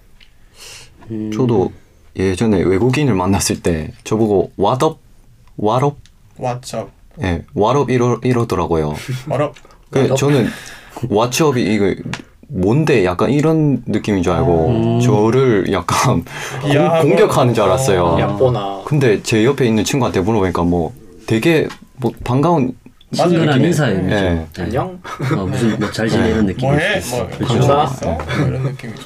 음. 1.10 1.30
저도 1.32 1.72
예전에 2.16 2.62
외국인을 2.62 3.14
만났을 3.14 3.60
때 3.62 3.92
저보고 4.04 4.52
왓업 4.56 4.98
왓업 5.58 5.96
왓썹, 6.38 6.88
예, 7.22 7.44
왓업 7.54 7.90
이러 7.90 8.18
이러더라고요. 8.22 8.94
어럽, 9.30 9.54
그 9.90 10.08
왓업? 10.08 10.16
저는 10.16 10.48
왓츠업이 11.08 11.58
이거 11.58 11.94
뭔데 12.48 13.04
약간 13.04 13.30
이런 13.30 13.82
느낌인 13.86 14.22
줄 14.22 14.32
알고 14.32 14.68
음. 14.68 15.00
저를 15.00 15.72
약간 15.72 16.24
공, 16.62 17.00
공격하는 17.02 17.54
줄 17.54 17.64
알았어요. 17.64 18.04
어. 18.04 18.84
근데 18.86 19.22
제 19.22 19.44
옆에 19.44 19.66
있는 19.66 19.84
친구한테 19.84 20.20
물어보니까 20.20 20.62
뭐 20.62 20.92
되게 21.26 21.66
뭐 21.96 22.12
반가운 22.22 22.76
친근한. 23.14 23.60
인사예요. 23.60 24.02
네. 24.02 24.46
네. 24.56 24.62
안녕. 24.62 25.00
어, 25.36 25.44
무슨 25.46 25.78
뭐 25.78 25.90
잘 25.92 26.08
지내는 26.08 26.46
느낌. 26.46 26.68
뭐해, 26.68 27.00
뭐 27.10 27.28
그렇죠. 27.28 27.66
감사. 27.68 27.84
있어, 27.84 28.06
뭐 28.10 28.46
이런 28.48 28.62
느낌이죠. 28.62 29.02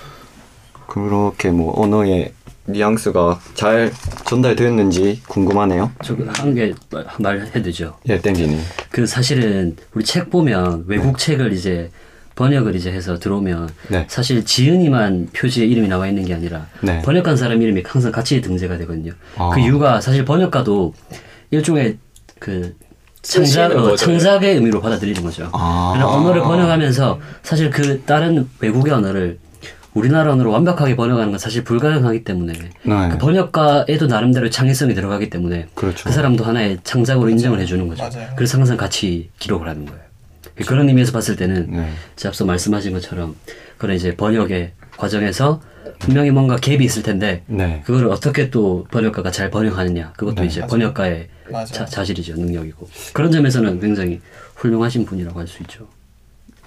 그렇게 0.86 1.50
뭐 1.50 1.80
언어의 1.80 2.32
뉘앙스가 2.66 3.40
잘 3.54 3.90
전달되었는지 4.26 5.22
궁금하네요. 5.28 5.90
저한개 6.02 6.74
말해도 7.18 7.62
되죠. 7.62 7.96
예, 8.08 8.20
땡기님. 8.20 8.60
그 8.90 9.06
사실은 9.06 9.76
우리 9.94 10.04
책 10.04 10.30
보면 10.30 10.84
외국 10.86 11.18
책을 11.18 11.52
이제 11.52 11.90
번역을 12.34 12.76
이제 12.76 12.92
해서 12.92 13.18
들어오면 13.18 13.68
네. 13.88 14.06
사실 14.08 14.44
지은이만 14.44 15.30
표지에 15.32 15.66
이름이 15.66 15.88
나와 15.88 16.06
있는 16.06 16.24
게 16.24 16.34
아니라 16.34 16.66
네. 16.82 17.00
번역한 17.02 17.36
사람 17.36 17.60
이름이 17.62 17.82
항상 17.86 18.12
같이 18.12 18.40
등재가 18.40 18.76
되거든요. 18.78 19.12
아. 19.36 19.50
그 19.52 19.60
이유가 19.60 20.00
사실 20.00 20.24
번역가도 20.24 20.94
일종의 21.50 21.98
그 22.38 22.76
창작, 23.22 23.72
어. 23.72 23.96
창작의 23.96 24.54
의미로 24.54 24.80
받아들이는 24.80 25.22
거죠. 25.22 25.48
아. 25.52 25.94
언어를 26.02 26.42
번역하면서 26.42 27.20
사실 27.42 27.70
그 27.70 28.02
다른 28.02 28.48
외국의 28.60 28.92
언어를 28.92 29.38
우리나라 29.94 30.32
언어로 30.32 30.50
완벽하게 30.52 30.94
번역하는 30.96 31.30
건 31.30 31.38
사실 31.38 31.64
불가능하기 31.64 32.22
때문에 32.22 32.52
네. 32.52 33.08
그 33.10 33.18
번역가에도 33.18 34.06
나름대로 34.06 34.48
창의성이 34.48 34.94
들어가기 34.94 35.28
때문에 35.30 35.66
그렇죠. 35.74 36.04
그 36.04 36.12
사람도 36.12 36.44
하나의 36.44 36.78
창작으로 36.84 37.28
인정을 37.30 37.58
해주는 37.60 37.88
거죠. 37.88 38.02
맞아요. 38.04 38.28
그래서 38.36 38.58
항상 38.58 38.76
같이 38.76 39.30
기록을 39.38 39.68
하는 39.68 39.86
거예요. 39.86 40.00
그런 40.66 40.88
의미에서 40.88 41.12
봤을 41.12 41.36
때는 41.36 41.66
네. 41.70 41.92
앞서 42.26 42.44
말씀하신 42.44 42.92
것처럼 42.92 43.34
그런 43.76 43.96
이제 43.96 44.14
번역의 44.14 44.72
과정에서 44.96 45.60
분명히 45.98 46.30
뭔가 46.30 46.56
갭이 46.56 46.82
있을 46.82 47.02
텐데 47.02 47.42
네. 47.46 47.82
그거를 47.84 48.08
어떻게 48.08 48.50
또 48.50 48.86
번역가가 48.90 49.30
잘 49.30 49.50
번역하느냐 49.50 50.12
그것도 50.16 50.42
네. 50.42 50.46
이제 50.46 50.60
맞아요. 50.60 50.70
번역가의. 50.70 51.28
자, 51.64 51.84
자질이죠 51.84 52.34
능력이고 52.36 52.88
그런 53.12 53.30
점에서는 53.32 53.80
굉장히 53.80 54.20
훌륭하신 54.56 55.04
분이라고 55.06 55.38
할 55.38 55.46
수 55.46 55.62
있죠. 55.62 55.86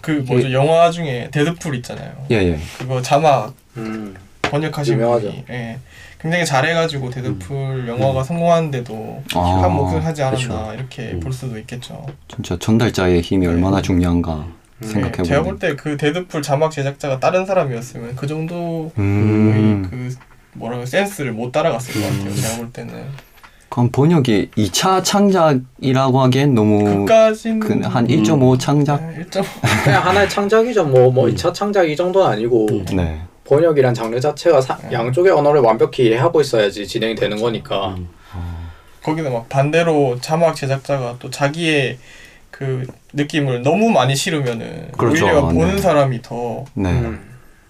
그 0.02 0.12
뭐죠 0.28 0.52
영화 0.52 0.90
중에 0.90 1.30
데드풀 1.32 1.76
있잖아요. 1.76 2.12
예, 2.32 2.36
예. 2.38 2.60
그거 2.80 3.02
자막 3.02 3.54
음. 3.78 4.16
번역하신 4.42 4.96
유명하죠. 4.96 5.28
분이 5.30 5.46
예. 5.52 5.78
굉장히 6.20 6.46
잘해가지고 6.46 7.10
데드풀 7.10 7.88
영화가 7.88 8.24
성공하는데도 8.24 9.24
아, 9.36 9.40
한 9.64 9.72
몫을 9.74 10.04
하지 10.06 10.22
않았나 10.24 10.38
그렇죠. 10.48 10.74
이렇게 10.74 11.12
음. 11.14 11.20
볼 11.20 11.32
수도 11.34 11.58
있겠죠. 11.60 12.06
진짜 12.28 12.58
전달자의 12.60 13.22
힘이 13.22 13.48
얼마나 13.48 13.82
중요한가 13.82 14.48
예, 14.84 14.88
생각해 14.88 15.24
제가. 15.24 15.44
볼 15.44 15.60
때 15.60 15.76
그 15.76 15.98
데드풀 15.98 16.42
자막 16.42 16.72
제작자가 16.72 17.20
다른 17.20 17.46
사람이었으면 17.46 18.16
그 18.16 18.26
정도의 18.28 18.92
음. 18.98 19.88
그 19.90 20.16
뭐라고 20.54 20.86
센스를 20.86 21.32
못 21.32 21.52
따라갔을 21.52 21.94
것 21.94 22.02
같아요. 22.02 22.36
제가 22.36 22.58
볼 22.58 22.72
때는 22.74 23.04
그럼 23.72 23.90
번역이 23.90 24.52
2차 24.58 25.02
창작이라고 25.02 26.20
하기엔 26.24 26.54
너무 26.54 26.84
그까지는 26.84 27.62
그한1.5 27.62 28.60
창작? 28.60 29.02
네, 29.02 29.24
1.5 29.24 29.46
그냥 29.86 30.06
하나의 30.06 30.30
창작이죠. 30.30 30.84
뭐, 30.84 31.10
뭐 31.10 31.26
음. 31.28 31.34
2차 31.34 31.54
창작 31.54 31.90
이 31.90 31.96
정도는 31.96 32.28
아니고 32.28 32.68
네. 32.94 33.22
번역이란 33.46 33.94
장르 33.94 34.20
자체가 34.20 34.60
사- 34.60 34.78
네. 34.78 34.92
양쪽의 34.92 35.32
언어를 35.32 35.62
완벽히 35.62 36.08
이해하고 36.08 36.42
있어야지 36.42 36.86
진행이 36.86 37.16
되는 37.16 37.42
거니까. 37.42 37.96
음. 37.98 38.10
거기다 39.04 39.30
막 39.30 39.48
반대로 39.48 40.18
자막 40.20 40.54
제작자가 40.56 41.16
또 41.20 41.30
자기의 41.30 41.98
그 42.52 42.86
느낌을 43.14 43.62
너무 43.64 43.90
많이 43.90 44.16
실으면은 44.18 44.90
그렇죠. 44.98 45.26
오히려 45.26 45.42
보는 45.48 45.76
네. 45.78 45.82
사람이 45.82 46.22
더 46.22 46.66
네. 46.74 46.90
음, 46.92 47.20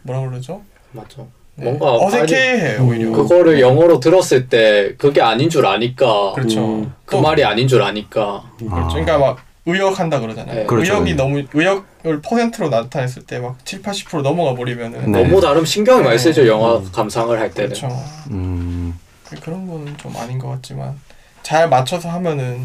뭐라 0.02 0.28
그러죠? 0.28 0.62
맞죠. 0.92 1.30
네. 1.62 1.72
뭔가 1.72 1.94
어색해해 2.06 2.78
음. 2.78 2.88
오히려. 2.90 3.12
그거를 3.12 3.60
영어로 3.62 4.00
들었을 4.00 4.50
때 4.50 4.96
그게 4.98 5.22
아닌 5.22 5.50
줄 5.50 5.66
아니까 5.66 6.34
그렇죠. 6.34 6.60
음. 6.66 6.94
그 7.06 7.16
또 7.18 7.22
말이 7.22 7.44
아닌 7.44 7.68
줄 7.68 7.82
아니까 7.82 8.44
그렇죠. 8.58 8.88
그러니까 8.90 9.18
막 9.18 9.38
의역한다 9.66 10.20
그러잖아요. 10.22 10.56
네. 10.62 10.66
그렇죠. 10.66 10.94
의역이 10.94 11.12
네. 11.12 11.16
너무 11.18 11.44
의역을 11.54 12.22
퍼센트로 12.24 12.70
나타냈을 12.70 13.24
때 13.24 13.38
막 13.40 13.58
7, 13.66 13.82
80% 13.82 14.22
넘어가 14.24 14.56
버리면은 14.56 15.12
네. 15.12 15.24
너무 15.24 15.40
다른 15.42 15.64
신경이 15.66 16.02
많이 16.04 16.18
네. 16.18 16.24
쓰죠 16.24 16.48
영화 16.48 16.78
음. 16.78 16.90
감상을 16.92 17.38
할 17.40 17.52
때는. 17.52 17.70
그렇죠. 17.70 17.90
음, 18.32 18.98
그런 19.42 19.68
거는 19.68 19.98
좀 19.98 20.16
아닌 20.18 20.40
것 20.40 20.48
같지만 20.50 20.98
잘 21.44 21.70
맞춰서 21.70 22.10
하면은 22.10 22.62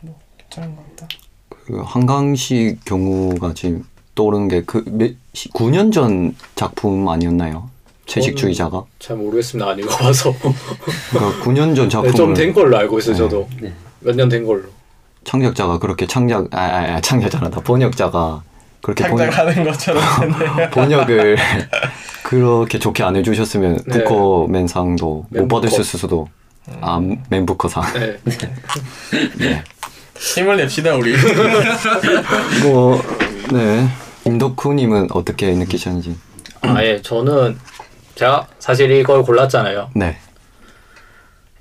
뭐 0.00 0.18
괜찮은 0.38 0.74
것 0.76 0.82
같다. 0.96 1.08
그 1.66 1.80
한강시 1.84 2.78
경우가 2.84 3.52
지금 3.54 3.84
떠오르는 4.14 4.48
게 4.48 4.62
그 4.66 4.84
9년 5.54 5.92
전 5.92 6.34
작품 6.54 7.08
아니었나요? 7.08 7.70
채식주의자가? 8.06 8.84
잘 8.98 9.16
모르겠습니다 9.16 9.70
안 9.70 9.78
읽어봐서 9.78 10.34
그러니까 11.10 11.44
9년 11.44 11.74
전 11.76 11.88
작품을 11.88 12.14
좀된 12.14 12.52
걸로 12.52 12.76
알고 12.78 12.98
있어요 12.98 13.16
저도 13.16 13.48
네. 13.60 13.72
몇년 14.00 14.28
된 14.28 14.44
걸로. 14.44 14.64
창작자가 15.24 15.78
그렇게 15.78 16.06
창작 16.06 16.48
아, 16.52 16.60
아, 16.60 16.94
아 16.96 17.00
창작자란다 17.00 17.60
번역자가 17.60 18.42
그렇게 18.82 19.06
번, 19.08 19.16
창작하는 19.18 19.64
것처럼 19.70 20.02
됐네요. 20.20 20.70
번역을 20.70 21.36
그렇게 22.24 22.78
좋게 22.78 23.02
안 23.04 23.14
해주셨으면 23.16 23.78
네. 23.86 24.04
부커맨상도 24.04 25.26
못. 25.28 25.48
받으셨을 25.48 26.00
수도 26.00 26.28
아 26.80 27.00
맨부커상 27.30 27.84
네. 27.94 28.18
네. 29.38 29.64
힘을 30.18 30.56
냅시다 30.56 30.94
우리. 30.96 31.14
뭐네 32.62 33.88
임덕후님은 34.24 35.08
어떻게 35.12 35.52
느끼셨는지 35.52 36.16
아예 36.62 37.00
저는 37.02 37.58
제가 38.14 38.46
사실 38.58 38.90
이걸 38.90 39.22
골랐잖아요. 39.22 39.90
네 39.94 40.16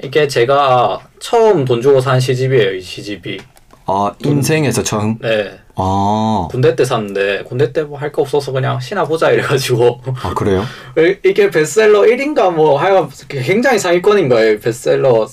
이게 0.04 0.28
제가 0.28 1.00
처음 1.20 1.64
돈 1.66 1.82
주고 1.82 2.02
산 2.02 2.20
시집이에요 2.20 2.74
이 2.76 2.82
시집이. 2.82 3.40
아 3.86 4.14
인생에서 4.24 4.84
처음 4.84 5.18
네. 5.20 5.58
아, 5.76 6.48
군대 6.52 6.76
때 6.76 6.86
샀는데 6.86 7.44
군대 7.44 7.72
때 7.74 7.82
뭐 7.82 7.98
할 7.98 8.12
거 8.12 8.22
없어서 8.22 8.52
그냥 8.52 8.80
시나 8.80 9.04
보자 9.04 9.32
이래가지고 9.32 10.02
아 10.22 10.34
그래요? 10.34 10.64
이게 11.26 11.50
베스트셀러 11.50 12.02
1인가 12.02 12.54
뭐 12.54 12.78
하여간 12.80 13.10
굉장히 13.28 13.80
상위권인 13.80 14.30
거예요 14.30 14.60
베스트셀러 14.60 15.28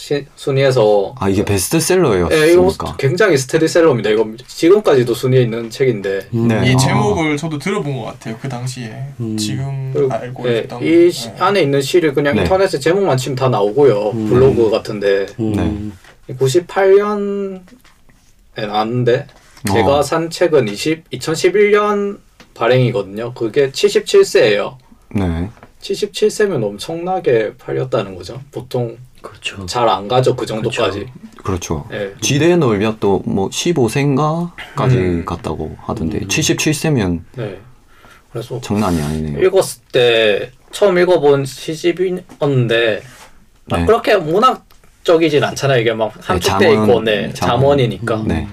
시, 0.00 0.24
순위에서 0.34 1.14
아 1.18 1.28
이게 1.28 1.44
베스트셀러였으니까 1.44 2.34
예, 2.34 2.52
이거 2.52 2.72
굉장히 2.96 3.36
스테디셀러입니다 3.36 4.08
이거 4.08 4.26
지금까지도 4.46 5.12
순위에 5.12 5.42
있는 5.42 5.68
책인데 5.68 6.28
네. 6.30 6.70
이 6.70 6.72
아. 6.72 6.76
제목을 6.78 7.36
저도 7.36 7.58
들어본 7.58 7.98
것 7.98 8.04
같아요. 8.04 8.38
그 8.40 8.48
당시에 8.48 8.94
음. 9.20 9.36
지금 9.36 9.90
그리고, 9.92 10.10
알고 10.10 10.48
예, 10.48 10.60
있던. 10.60 10.82
이 10.82 11.10
시- 11.10 11.28
네. 11.28 11.36
안에 11.38 11.60
있는 11.60 11.82
시를 11.82 12.14
그냥 12.14 12.34
네. 12.34 12.40
인터넷에 12.42 12.78
제목만 12.78 13.18
치면 13.18 13.36
다 13.36 13.50
나오고요 13.50 14.12
음. 14.12 14.28
블로그 14.30 14.70
같은데 14.70 15.26
음. 15.38 15.92
98년에 16.30 17.60
나왔는데 18.56 19.26
제가 19.70 19.98
어. 19.98 20.02
산 20.02 20.30
책은 20.30 20.68
20, 20.68 21.10
2011년 21.10 22.20
발행이거든요 22.54 23.34
그게 23.34 23.70
77세예요 23.70 24.76
네 25.14 25.50
77세면 25.82 26.64
엄청나게 26.64 27.56
팔렸다는 27.58 28.14
거죠 28.14 28.40
보통 28.50 28.96
그렇죠. 29.22 29.66
잘 29.66 29.88
안 29.88 30.08
가죠 30.08 30.34
그 30.36 30.46
정도까지 30.46 31.06
그렇죠 31.44 31.86
예. 31.92 32.14
지대의 32.20 32.56
넓이가 32.58 32.96
또뭐 33.00 33.48
15세인가까지 33.50 34.94
음. 34.94 35.24
갔다고 35.24 35.76
하던데 35.80 36.18
음. 36.18 36.28
77세면 36.28 37.20
네. 37.36 37.60
그래서 38.32 38.60
장난이 38.60 39.00
아니네요 39.02 39.46
읽었을 39.46 39.82
때 39.92 40.50
처음 40.72 40.98
읽어본 40.98 41.44
시집이었는데 41.44 43.02
막 43.66 43.80
네. 43.80 43.86
그렇게 43.86 44.16
문학적이진 44.16 45.42
않잖아요. 45.44 45.80
이게 45.80 45.92
막 45.92 46.12
함축돼 46.20 46.70
잠언, 46.70 46.88
있고 46.88 47.00
네, 47.02 47.32
잠언. 47.34 47.60
잠원 47.60 47.80
이니까 47.80 48.22
네 48.26 48.46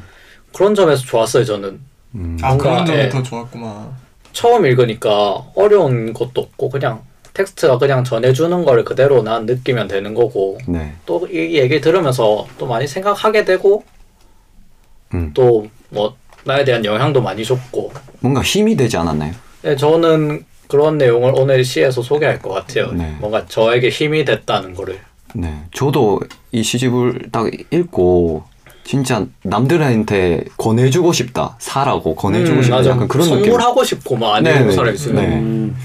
그런 0.54 0.74
점에서 0.76 1.04
좋았어요. 1.04 1.46
저는 1.46 1.80
음. 2.16 2.38
아 2.42 2.58
그런 2.58 2.74
뭔가, 2.76 2.86
점이 2.86 3.00
예. 3.00 3.10
더 3.10 3.22
좋았구만. 3.22 4.08
처음 4.34 4.66
읽으니까 4.66 5.44
어려운 5.56 6.14
것도 6.14 6.42
없고 6.42 6.70
그냥 6.70 7.02
텍스트가 7.38 7.78
그냥 7.78 8.04
전해주는 8.04 8.66
걸 8.66 8.84
그대로 8.84 9.22
난 9.22 9.46
느끼면 9.46 9.88
되는 9.88 10.14
거고 10.16 10.58
네 10.68 10.94
또 11.06 11.28
이 11.32 11.58
얘기 11.58 11.80
들으면서 11.82 12.48
또 12.58 12.66
많이 12.66 12.88
생각하게 12.88 13.46
되고 13.46 13.84
음. 15.14 15.32
또뭐 15.34 16.16
나에 16.46 16.64
대한 16.64 16.84
영향도 16.84 17.22
많이 17.22 17.44
줬고 17.46 17.92
뭔가 18.22 18.42
힘이 18.42 18.76
되지 18.76 18.98
않았나요? 18.98 19.34
네, 19.62 19.76
저는 19.76 20.46
그런 20.68 20.98
내용을 20.98 21.34
오늘 21.36 21.64
시에서 21.64 22.02
소개할 22.02 22.40
것 22.40 22.50
같아요. 22.50 22.92
네. 22.92 23.16
뭔가 23.20 23.46
저에게 23.46 23.90
힘이 23.90 24.26
됐다는 24.26 24.74
거를. 24.74 25.00
네 25.34 25.54
저도 25.74 26.20
이 26.52 26.64
시집을 26.64 27.30
딱 27.32 27.48
읽고 27.72 28.44
진짜 28.84 29.26
남들한테 29.44 30.46
권해주고 30.58 31.12
싶다 31.14 31.56
사라고 31.60 32.16
권해주고 32.16 32.58
음, 32.58 32.64
싶다 32.64 32.78
맞아. 32.78 32.90
약간 32.92 33.08
그런 33.10 33.28
느낌 33.30 33.44
선물하고 33.44 33.84
싶고 33.84 34.16
막 34.16 34.42
네, 34.42 34.64
네, 34.64 34.72
사람 34.72 34.94
있으면 34.94 35.16
네. 35.30 35.36
음. 35.36 35.76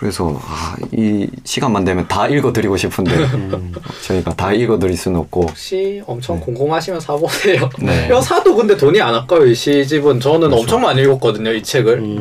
그래서 0.00 0.34
아, 0.42 0.74
이 0.92 1.28
시간만 1.44 1.84
되면 1.84 2.08
다 2.08 2.26
읽어드리고 2.26 2.74
싶은데 2.78 3.14
음. 3.16 3.70
저희가 4.06 4.32
다 4.34 4.50
읽어드릴 4.50 4.96
수는 4.96 5.20
없고 5.20 5.42
혹시 5.42 6.02
엄청 6.06 6.36
네. 6.36 6.42
궁금하시면 6.46 7.00
사보세요. 7.00 7.68
네. 7.78 8.06
이거 8.06 8.18
사도 8.22 8.56
근데 8.56 8.78
돈이 8.78 8.98
안 9.02 9.14
아까워요. 9.14 9.48
이 9.48 9.54
시집은 9.54 10.20
저는 10.20 10.48
그렇죠. 10.48 10.62
엄청 10.62 10.80
많이 10.80 11.02
읽었거든요. 11.02 11.52
이 11.52 11.62
책을. 11.62 11.98
음. 11.98 12.16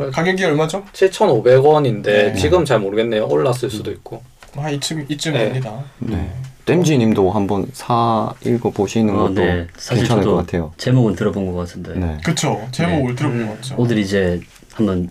음, 0.00 0.10
가격이 0.10 0.44
얼마죠? 0.44 0.82
7,500원인데 0.92 2.02
네. 2.02 2.34
지금 2.34 2.64
잘 2.64 2.80
모르겠네요. 2.80 3.28
올랐을 3.28 3.70
수도 3.70 3.92
있고. 3.92 4.20
아 4.56 4.68
이쯤 4.70 5.06
이쯤 5.08 5.34
네. 5.34 5.44
됩니다. 5.44 5.84
네. 6.00 6.32
댐지님도 6.64 7.30
한번 7.30 7.66
사 7.72 8.32
읽어 8.44 8.70
보시는 8.70 9.14
어, 9.14 9.18
것도 9.28 9.34
네. 9.34 9.68
사실 9.76 10.02
괜찮을 10.02 10.24
것 10.24 10.34
같아요. 10.34 10.72
제목은 10.78 11.14
들어본 11.14 11.46
것 11.52 11.58
같은데 11.60 11.94
네. 11.94 12.18
그쵸. 12.24 12.66
제목을 12.72 13.10
네. 13.10 13.14
들어본 13.14 13.40
음. 13.40 13.46
것 13.46 13.54
같죠. 13.54 13.76
오늘 13.78 13.98
이제 13.98 14.40
한번 14.72 15.10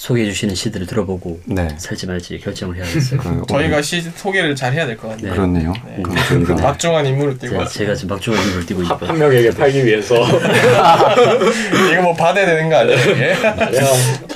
소개해 0.00 0.30
주시는 0.30 0.54
시들을 0.54 0.86
들어보고 0.86 1.40
네. 1.44 1.68
살지 1.76 2.06
말지 2.06 2.38
결정을 2.38 2.74
해야겠어요. 2.76 3.20
그 3.20 3.42
저희가 3.52 3.82
시 3.82 4.00
소개를 4.16 4.56
잘 4.56 4.72
해야 4.72 4.86
될 4.86 4.96
것 4.96 5.08
같네요. 5.08 5.28
네. 5.28 5.36
그렇네요. 5.36 5.74
네. 5.86 6.02
저희가 6.26 6.54
막중한 6.54 7.04
인물을 7.04 7.34
띄고 7.38 7.52
제가. 7.52 7.66
제가 7.66 7.94
지금 7.94 8.14
막중한 8.14 8.42
힘을 8.42 8.64
띄고 8.66 8.82
한, 8.82 8.94
있고 8.96 9.06
한 9.06 9.18
명에게 9.18 9.50
팔기 9.50 9.84
위해서. 9.84 10.14
이거 11.92 12.02
뭐 12.02 12.14
받아야 12.14 12.46
되는 12.46 12.70
거 12.70 12.76
아니에요? 12.78 12.98
이게? 12.98 13.32
아니야. 13.34 13.82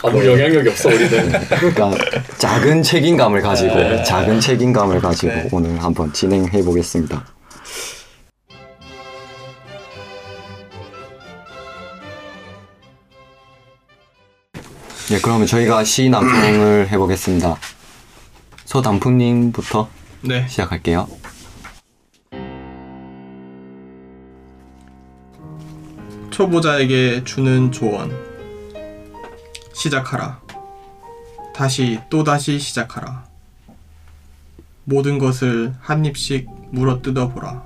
아무 0.02 0.26
영향력이 0.26 0.68
없어, 0.68 0.90
우리는. 0.90 1.32
그러니까 1.48 1.92
작은 2.36 2.82
책임감을 2.82 3.40
가지고 3.40 3.74
네. 3.74 4.02
작은 4.02 4.40
책임감을 4.40 5.00
가지고 5.00 5.32
네. 5.32 5.48
오늘 5.50 5.82
한번 5.82 6.12
진행해 6.12 6.62
보겠습니다. 6.62 7.24
예, 15.10 15.18
그러면 15.20 15.46
저희가 15.46 15.84
시 15.84 16.08
남성을 16.08 16.88
해보겠습니다. 16.90 17.56
서단풍님부터 18.64 19.88
네. 20.22 20.46
시작할게요. 20.48 21.06
초보자에게 26.30 27.22
주는 27.24 27.70
조언. 27.70 28.10
시작하라. 29.74 30.40
다시 31.54 32.00
또 32.08 32.24
다시 32.24 32.58
시작하라. 32.58 33.26
모든 34.84 35.18
것을 35.18 35.74
한 35.80 36.04
입씩 36.04 36.48
물어 36.70 37.02
뜯어보라. 37.02 37.62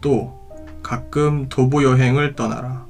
또 0.00 0.38
가끔 0.82 1.48
도보 1.48 1.82
여행을 1.82 2.36
떠나라. 2.36 2.86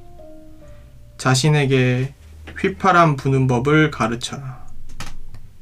자신에게 1.17 2.13
휘파람 2.59 3.17
부는 3.17 3.45
법을 3.45 3.91
가르쳐라. 3.91 4.65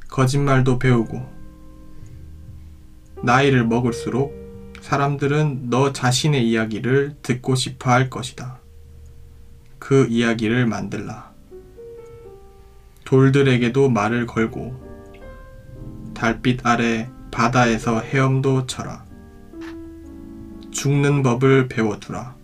거짓말도 0.08 0.80
배우고 0.80 1.30
나이를 3.22 3.66
먹을수록 3.66 4.34
사람들은 4.80 5.70
너 5.70 5.92
자신의 5.92 6.48
이야기를 6.50 7.18
듣고 7.22 7.56
싶어 7.56 7.92
할 7.92 8.10
것이다. 8.10 8.60
그 9.78 10.08
이야기를 10.08 10.68
만들라. 10.68 11.34
돌들에게도 13.04 13.90
말을 13.90 14.26
걸고 14.26 16.14
달빛 16.14 16.66
아래 16.66 17.10
바다에서 17.30 18.00
헤엄도 18.00 18.68
쳐라. 18.68 19.04
죽는 20.72 21.24
법을 21.24 21.68
배워두라. 21.68 22.36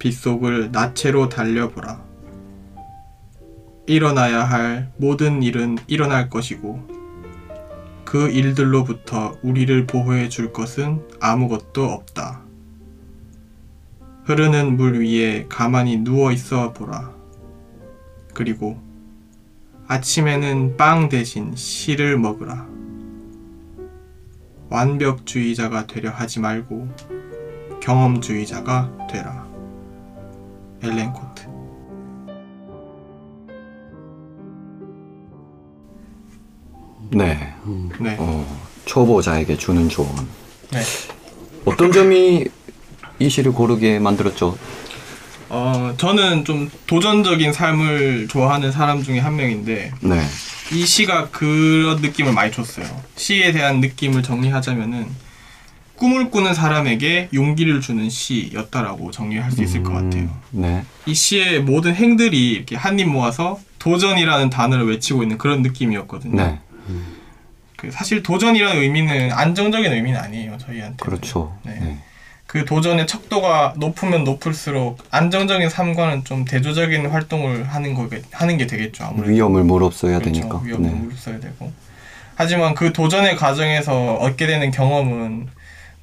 빗속을 0.00 0.72
나체로 0.72 1.28
달려보라. 1.28 2.11
일어나야 3.86 4.44
할 4.44 4.92
모든 4.96 5.42
일은 5.42 5.76
일어날 5.86 6.30
것이고 6.30 7.02
그 8.04 8.30
일들로부터 8.30 9.38
우리를 9.42 9.86
보호해 9.86 10.28
줄 10.28 10.52
것은 10.52 11.02
아무것도 11.20 11.84
없다. 11.84 12.42
흐르는 14.24 14.76
물 14.76 15.00
위에 15.00 15.46
가만히 15.48 15.96
누워 15.96 16.30
있어 16.30 16.72
보라. 16.72 17.10
그리고 18.34 18.80
아침에는 19.88 20.76
빵 20.76 21.08
대신 21.08 21.56
씨를 21.56 22.18
먹으라. 22.18 22.68
완벽주의자가 24.68 25.86
되려 25.86 26.10
하지 26.10 26.40
말고 26.40 26.88
경험주의자가 27.80 29.08
되라. 29.10 29.46
엘렌 30.82 31.12
코 31.12 31.31
네. 37.12 37.54
네. 38.00 38.16
어, 38.18 38.60
초보자에게 38.84 39.56
주는 39.56 39.88
조언. 39.88 40.08
네. 40.70 40.80
어떤 41.64 41.92
점이 41.92 42.44
이 43.18 43.28
시를 43.28 43.52
고르게 43.52 43.98
만들었죠? 43.98 44.56
어, 45.48 45.94
저는 45.98 46.44
좀 46.44 46.70
도전적인 46.86 47.52
삶을 47.52 48.28
좋아하는 48.28 48.72
사람 48.72 49.02
중에 49.02 49.18
한 49.18 49.36
명인데 49.36 49.92
네. 50.00 50.20
이 50.72 50.86
시가 50.86 51.28
그런 51.30 52.00
느낌을 52.00 52.32
많이 52.32 52.50
줬어요. 52.50 52.86
시에 53.16 53.52
대한 53.52 53.80
느낌을 53.80 54.22
정리하자면은 54.22 55.06
꿈을 55.96 56.30
꾸는 56.30 56.54
사람에게 56.54 57.28
용기를 57.32 57.80
주는 57.80 58.08
시였다라고 58.10 59.10
정리할 59.12 59.52
수 59.52 59.62
있을 59.62 59.82
것 59.84 59.92
같아요. 59.92 60.30
네. 60.50 60.84
이 61.06 61.14
시의 61.14 61.60
모든 61.62 61.94
행들이 61.94 62.50
이렇게 62.52 62.74
한 62.74 62.98
입 62.98 63.08
모아서 63.08 63.60
도전이라는 63.78 64.50
단어를 64.50 64.88
외치고 64.88 65.22
있는 65.22 65.38
그런 65.38 65.62
느낌이었거든요. 65.62 66.34
네. 66.42 66.58
그 67.76 67.90
사실 67.90 68.22
도전이라는 68.22 68.80
의미는 68.80 69.32
안정적인 69.32 69.92
의미는 69.92 70.20
아니에요, 70.20 70.56
저희한테. 70.58 70.96
그렇죠. 70.98 71.56
네. 71.64 71.74
네. 71.80 71.98
그 72.46 72.64
도전의 72.66 73.06
척도가 73.06 73.74
높으면 73.76 74.24
높을수록 74.24 74.98
안정적인 75.10 75.68
삶과는 75.70 76.24
좀 76.24 76.44
대조적인 76.44 77.06
활동을 77.06 77.64
하는 77.68 77.94
거 77.94 78.08
하는 78.32 78.58
게 78.58 78.66
되겠죠. 78.66 79.04
아무래도 79.04 79.32
위험을 79.32 79.64
무릅써야 79.64 80.18
그렇죠. 80.18 80.32
되니까. 80.40 80.60
위험을 80.62 80.90
네. 80.90 80.94
무릅써야 80.94 81.40
되고. 81.40 81.72
하지만 82.34 82.74
그 82.74 82.92
도전의 82.92 83.36
과정에서 83.36 84.14
얻게 84.16 84.46
되는 84.46 84.70
경험은 84.70 85.48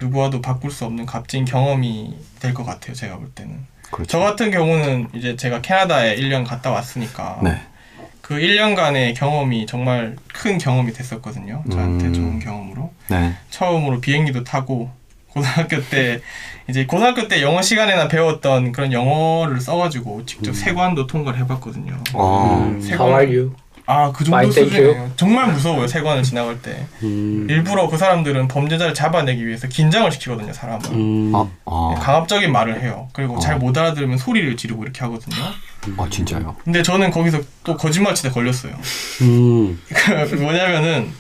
누구와도 0.02 0.42
바꿀 0.42 0.72
수 0.72 0.86
없는 0.86 1.06
값진 1.06 1.46
경험이 1.46 2.16
될 2.40 2.54
것 2.54 2.66
같아요. 2.66 2.94
제가 2.96 3.18
볼 3.18 3.30
때는. 3.32 3.54
그렇죠. 3.92 4.10
저 4.12 4.20
같은 4.20 4.50
경우는 4.52 5.10
이제 5.14 5.36
제가 5.36 5.62
캐나다에 5.62 6.16
1년 6.18 6.46
갔다 6.48 6.72
왔으니까 6.72 7.40
네. 7.44 7.60
그 8.30 8.36
1년간의 8.36 9.16
경험이 9.16 9.66
정말 9.66 10.16
큰 10.32 10.60
경험이 10.60 10.94
됐었거든요. 10.94 11.64
저한테 11.72 12.06
음. 12.06 12.14
좋은 12.14 12.40
경험으로. 12.40 12.92
네. 13.08 13.34
처음으로 13.50 14.02
비행기도 14.02 14.44
타고 14.44 14.92
고등학교 15.30 15.82
때 15.90 16.22
이제 16.70 16.86
고등학교 16.86 17.28
때 17.28 17.42
영어 17.42 17.64
시간에나 17.64 18.08
배웠던 18.08 18.72
그런 18.72 18.94
영어를 18.94 19.60
써가지고 19.60 20.28
직접 20.28 20.54
세관도 20.54 21.08
통과를 21.08 21.40
해봤거든요. 21.40 21.98
어. 22.14 22.70
음. 22.70 22.80
How 22.92 23.10
are 23.10 23.36
you? 23.36 23.56
아 23.92 24.12
그 24.14 24.24
정도 24.24 24.52
수준이에요. 24.52 25.12
정말 25.16 25.52
무서워요 25.52 25.88
세관을 25.88 26.22
지나갈 26.22 26.62
때. 26.62 26.86
음. 27.02 27.48
일부러 27.50 27.88
그 27.90 27.98
사람들은 27.98 28.48
범죄자를 28.48 28.94
잡아내기 28.94 29.46
위해서 29.48 29.68
긴장을 29.68 30.12
시키거든요 30.12 30.54
사람을. 30.54 30.86
음. 30.92 31.32
아, 31.34 31.48
아, 31.66 31.96
강압적인 32.00 32.52
말을 32.52 32.84
해요. 32.84 33.08
그리고 33.14 33.38
어. 33.38 33.40
잘못 33.40 33.76
알아들으면 33.76 34.20
소리를 34.20 34.56
지르고 34.58 34.84
이렇게 34.84 35.02
하거든요. 35.02 35.36
아, 35.98 36.08
진짜요? 36.08 36.56
근데 36.64 36.84
저는 36.84 37.10
거기서 37.10 37.42
또 37.64 37.76
거짓말 37.76 38.14
치다 38.14 38.30
걸렸어요. 38.32 38.74
음. 39.22 39.80
그 39.90 40.36
뭐냐면은 40.36 41.12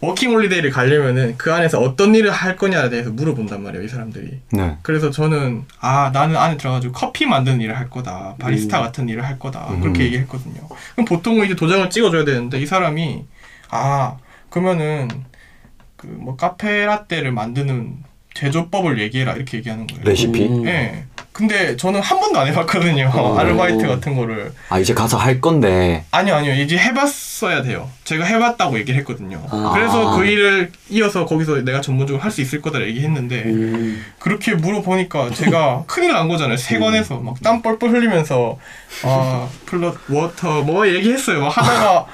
워킹 0.00 0.30
홀리데이를 0.30 0.70
가려면은 0.70 1.36
그 1.38 1.52
안에서 1.52 1.80
어떤 1.80 2.14
일을 2.14 2.30
할 2.30 2.56
거냐에 2.56 2.90
대해서 2.90 3.10
물어본단 3.10 3.62
말이에요 3.62 3.84
이 3.84 3.88
사람들이. 3.88 4.40
네. 4.52 4.76
그래서 4.82 5.10
저는 5.10 5.64
아 5.80 6.10
나는 6.12 6.36
안에 6.36 6.56
들어가지고 6.58 6.92
커피 6.92 7.24
만드는 7.26 7.60
일을 7.62 7.76
할 7.78 7.88
거다 7.88 8.34
바리스타 8.38 8.80
같은 8.80 9.08
일을 9.08 9.24
할 9.24 9.38
거다 9.38 9.68
음. 9.70 9.80
그렇게 9.80 10.04
얘기했거든요 10.04 10.68
그럼 10.92 11.06
보통은 11.06 11.46
이제 11.46 11.54
도장을 11.56 11.88
찍어줘야 11.90 12.24
되는데 12.24 12.60
이 12.60 12.66
사람이 12.66 13.24
아 13.70 14.16
그러면은 14.50 15.08
그 15.96 16.06
뭐 16.08 16.36
카페 16.36 16.84
라떼를 16.84 17.32
만드는 17.32 17.96
제조법을 18.34 19.00
얘기해라 19.00 19.32
이렇게 19.32 19.56
얘기하는 19.58 19.86
거예요 19.86 20.04
레시피? 20.04 20.46
음. 20.46 20.66
예 20.66 21.04
근데 21.36 21.76
저는 21.76 22.00
한 22.00 22.18
번도 22.18 22.40
안 22.40 22.46
해봤거든요 22.46 23.10
어. 23.14 23.38
아르바이트 23.38 23.86
같은 23.86 24.16
거를 24.16 24.50
아, 24.70 24.78
이제 24.78 24.94
가서 24.94 25.18
할 25.18 25.38
건데. 25.42 26.02
아니요 26.10 26.34
아니요 26.34 26.54
이제 26.54 26.78
해봤어야 26.78 27.62
돼요 27.62 27.90
제가 28.04 28.24
해봤다고 28.24 28.78
얘기를 28.78 28.98
했거든요 29.00 29.42
아. 29.50 29.72
그래서 29.74 30.16
그 30.16 30.24
일을 30.24 30.72
이어서 30.88 31.26
거기서 31.26 31.56
내가 31.62 31.82
전문적으로 31.82 32.22
할 32.22 32.30
수 32.30 32.40
있을 32.40 32.62
거다 32.62 32.80
얘기했는데 32.80 33.42
음. 33.44 34.02
그렇게 34.18 34.54
물어보니까 34.54 35.30
제가 35.32 35.84
큰일 35.88 36.12
난 36.14 36.26
거잖아요. 36.28 36.56
세관에서 36.56 37.16
막 37.18 37.36
땀 37.42 37.60
뻘뻘 37.60 37.90
흘리면서 37.90 38.58
아 39.04 39.46
플롯 39.66 39.98
워터 40.08 40.62
뭐 40.62 40.88
얘기했어요. 40.88 41.40
막 41.42 41.48
하다가 41.56 42.06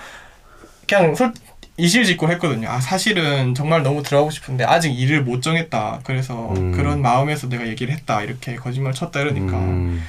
그냥 0.88 1.14
솔 1.14 1.32
이실직고 1.76 2.28
했거든요. 2.32 2.68
아 2.68 2.80
사실은 2.80 3.54
정말 3.54 3.82
너무 3.82 4.02
들어가고 4.02 4.30
싶은데 4.30 4.64
아직 4.64 4.90
일을 4.90 5.22
못 5.24 5.42
정했다. 5.42 6.00
그래서 6.04 6.52
음. 6.56 6.72
그런 6.72 7.00
마음에서 7.00 7.48
내가 7.48 7.66
얘기를 7.66 7.94
했다. 7.94 8.22
이렇게 8.22 8.56
거짓말 8.56 8.92
쳤다 8.92 9.20
이러니까 9.20 9.56
음, 9.58 10.02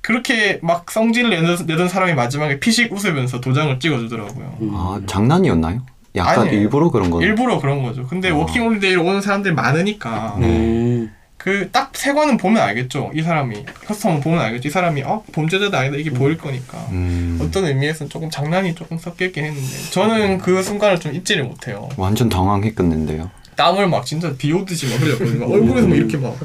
그렇게 0.00 0.58
막 0.62 0.90
성질을 0.90 1.30
내던, 1.30 1.66
내던 1.66 1.88
사람이 1.88 2.14
마지막에 2.14 2.58
피식 2.60 2.92
웃으면서 2.92 3.40
도장을 3.40 3.78
찍어주더라고요. 3.78 4.58
아, 4.72 5.00
장난이었나요? 5.06 5.82
약간 6.16 6.40
아니에요. 6.48 6.62
일부러 6.62 6.90
그런 6.90 7.10
건. 7.10 7.22
일부러 7.22 7.60
그런 7.60 7.82
거죠. 7.82 8.06
근데 8.06 8.30
어. 8.30 8.36
워킹홀리데이로 8.38 9.04
오는 9.04 9.20
사람들이 9.20 9.54
많으니까 9.54 10.34
음. 10.38 11.12
그 11.38 11.70
딱 11.72 11.92
세관은 11.96 12.36
보면 12.36 12.60
알겠죠. 12.62 13.12
이 13.14 13.22
사람이 13.22 13.64
custom을 13.86 14.22
보면 14.22 14.40
알겠죠. 14.40 14.68
이 14.68 14.70
사람이 14.70 15.02
어 15.04 15.22
범죄자다 15.32 15.78
아니다 15.78 15.96
이게 15.96 16.10
보일 16.10 16.36
거니까. 16.36 16.78
음, 16.90 17.38
어떤 17.40 17.64
의미에서는 17.64 18.10
조금 18.10 18.28
장난이 18.28 18.74
조금 18.74 18.98
섞여 18.98 19.24
있긴 19.26 19.44
했는데 19.44 19.90
저는 19.90 20.38
그 20.38 20.62
순간을 20.62 20.98
좀 21.00 21.14
잊지를 21.14 21.44
못해요. 21.44 21.88
완전 21.96 22.28
당황했겠는데요. 22.28 23.30
땀을 23.56 23.88
막 23.88 24.04
진짜 24.04 24.32
비 24.36 24.52
오듯이 24.52 24.86
막 24.88 25.00
흘렸거든요. 25.00 25.40
막 25.40 25.50
얼굴에서 25.50 25.86
막 25.88 25.96
이렇게 25.96 26.16
막. 26.16 26.36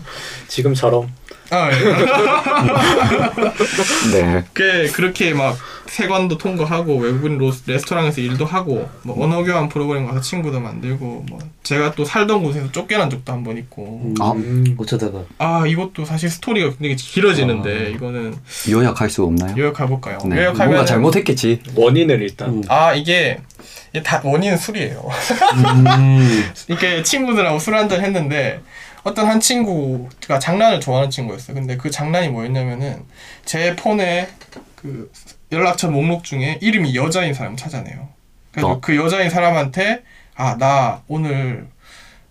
지금처럼 0.48 1.12
아, 1.54 1.70
예. 1.72 1.78
네. 4.12 4.44
그 4.54 4.90
그렇게 4.94 5.34
막 5.34 5.58
세관도 5.88 6.38
통과하고 6.40 6.98
외국인 6.98 7.38
로, 7.38 7.52
레스토랑에서 7.68 8.22
일도 8.22 8.46
하고 8.46 8.90
뭐 9.04 9.24
언어 9.24 9.44
교환 9.44 9.70
프로그램 9.70 10.08
가서 10.08 10.22
친구도 10.22 10.60
만들고 10.60 11.26
뭐 11.30 11.40
제가 11.62 11.92
또 11.94 12.04
살던 12.06 12.42
곳에서 12.44 12.72
쫓겨난 12.72 13.10
적도 13.10 13.32
한 13.32 13.44
번 13.44 13.58
있고 13.58 14.14
아, 14.22 14.32
음. 14.32 14.64
어쩌다가 14.78 15.20
아 15.38 15.66
이것도 15.68 16.06
사실 16.06 16.30
스토리가 16.30 16.70
굉장히 16.70 16.96
길어지는데 16.96 17.78
아. 17.78 17.90
이거는 17.90 18.34
요약할 18.70 19.10
수 19.10 19.24
없나요? 19.24 19.54
요약해 19.58 19.86
볼까요? 19.86 20.18
네. 20.26 20.38
요약하면 20.38 20.68
뭔가 20.68 20.86
잘못했겠지. 20.86 21.62
원인을 21.76 22.22
일단 22.22 22.50
음. 22.50 22.64
아 22.70 22.94
이게 22.94 23.40
이게 23.92 24.02
다 24.02 24.22
원인은 24.24 24.56
술이에요. 24.58 25.10
음. 25.98 26.46
이렇게 26.70 27.04
친구들하고 27.04 27.60
술 27.60 27.76
한잔 27.76 28.02
했는데 28.02 28.62
어떤 29.04 29.28
한 29.28 29.40
친구가 29.40 30.40
장난을 30.40 30.80
좋아하는 30.80 31.10
친구였어요. 31.10 31.56
근데 31.56 31.78
그 31.78 31.92
장난이 31.92 32.30
뭐였냐면은 32.30 33.04
제 33.46 33.76
폰에 33.76 34.30
그 34.76 35.12
연락처 35.52 35.90
목록 35.90 36.24
중에 36.24 36.58
이름이 36.62 36.96
여자인 36.96 37.34
사람 37.34 37.56
찾아내요. 37.56 38.10
그래서 38.52 38.70
어. 38.70 38.80
그 38.80 38.96
여자인 38.96 39.30
사람한테 39.30 40.02
아 40.36 40.58
나 40.58 41.02
오늘 41.08 41.68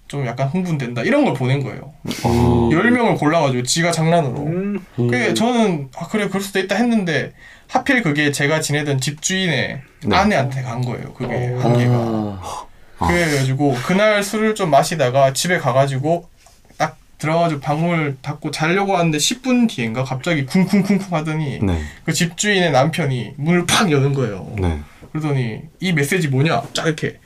좀 0.09 0.27
약간 0.27 0.49
흥분된다 0.49 1.03
이런 1.03 1.25
걸 1.25 1.35
보낸 1.35 1.63
거예요. 1.63 1.95
어, 2.25 2.69
열 2.73 2.91
명을 2.91 3.15
골라가지고 3.17 3.63
지가 3.63 3.93
장난으로. 3.93 4.43
음. 4.45 4.85
그게 4.97 5.33
저는 5.35 5.89
아 5.97 6.07
그래 6.09 6.29
그럴 6.29 6.43
수도 6.43 6.59
있다 6.59 6.75
했는데 6.77 7.33
하필 7.69 8.03
그게 8.03 8.31
제가 8.33 8.61
지내던 8.61 9.01
집주인의 9.01 9.81
네. 10.05 10.17
아내한테 10.17 10.63
간 10.63 10.83
거예요. 10.83 11.15
그게 11.15 11.35
어. 11.55 11.61
한 11.61 11.79
개가. 11.79 11.95
아. 11.95 12.67
아. 12.99 13.07
그래가지고 13.07 13.75
그날 13.87 14.23
술을 14.23 14.55
좀 14.55 14.71
마시다가 14.71 15.33
집에 15.33 15.59
가가지고 15.59 16.29
딱 16.29 16.32
들어가지고 17.23 17.61
방문을 17.61 18.17
닫고 18.21 18.51
자려고 18.51 18.97
하는데 18.97 19.17
10분 19.17 19.69
뒤인가 19.69 20.03
갑자기 20.03 20.45
쿵쿵쿵쿵 20.45 21.07
하더니 21.13 21.61
네. 21.63 21.81
그 22.05 22.13
집주인의 22.13 22.73
남편이 22.73 23.35
문을 23.37 23.65
팍 23.67 23.91
여는 23.93 24.13
거예요. 24.13 24.53
네. 24.59 24.81
그러더니 25.13 25.61
이 25.79 25.93
메시지 25.93 26.27
뭐냐? 26.29 26.63
쫙 26.73 26.87
이렇게 26.87 27.19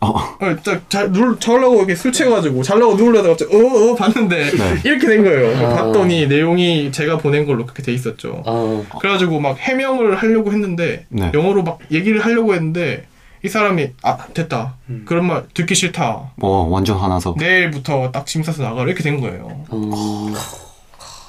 어, 0.00 0.08
어, 0.08 0.56
딱잘눌 0.64 1.38
자려고 1.38 1.76
이렇게 1.76 1.94
술 1.94 2.10
취해가지고 2.10 2.62
자려고 2.62 2.94
누르려다가 2.96 3.36
갑자기 3.36 3.54
어어 3.54 3.94
봤는데 3.94 4.50
네. 4.50 4.80
이렇게 4.84 5.06
된 5.06 5.22
거예요. 5.22 5.56
아. 5.58 5.76
봤더니 5.76 6.26
내용이 6.26 6.90
제가 6.90 7.18
보낸 7.18 7.44
걸로 7.44 7.64
그렇게 7.64 7.82
돼 7.82 7.92
있었죠. 7.92 8.42
아. 8.46 8.82
그래가지고 8.98 9.40
막 9.40 9.58
해명을 9.58 10.16
하려고 10.16 10.52
했는데 10.52 11.04
네. 11.10 11.30
영어로 11.34 11.62
막 11.62 11.80
얘기를 11.90 12.24
하려고 12.24 12.54
했는데 12.54 13.04
이 13.44 13.48
사람이 13.48 13.90
아 14.02 14.16
됐다 14.34 14.74
음. 14.88 15.04
그런 15.06 15.26
말 15.26 15.44
듣기 15.54 15.74
싫다 15.74 16.30
어, 16.40 16.48
완전 16.70 16.96
화나서. 16.98 17.34
내일부터 17.38 18.10
딱 18.12 18.29
짐 18.29 18.42
싸서 18.44 18.62
나가라 18.62 18.84
이렇게 18.86 19.02
된 19.02 19.20
거예요 19.20 19.64
어. 19.68 20.32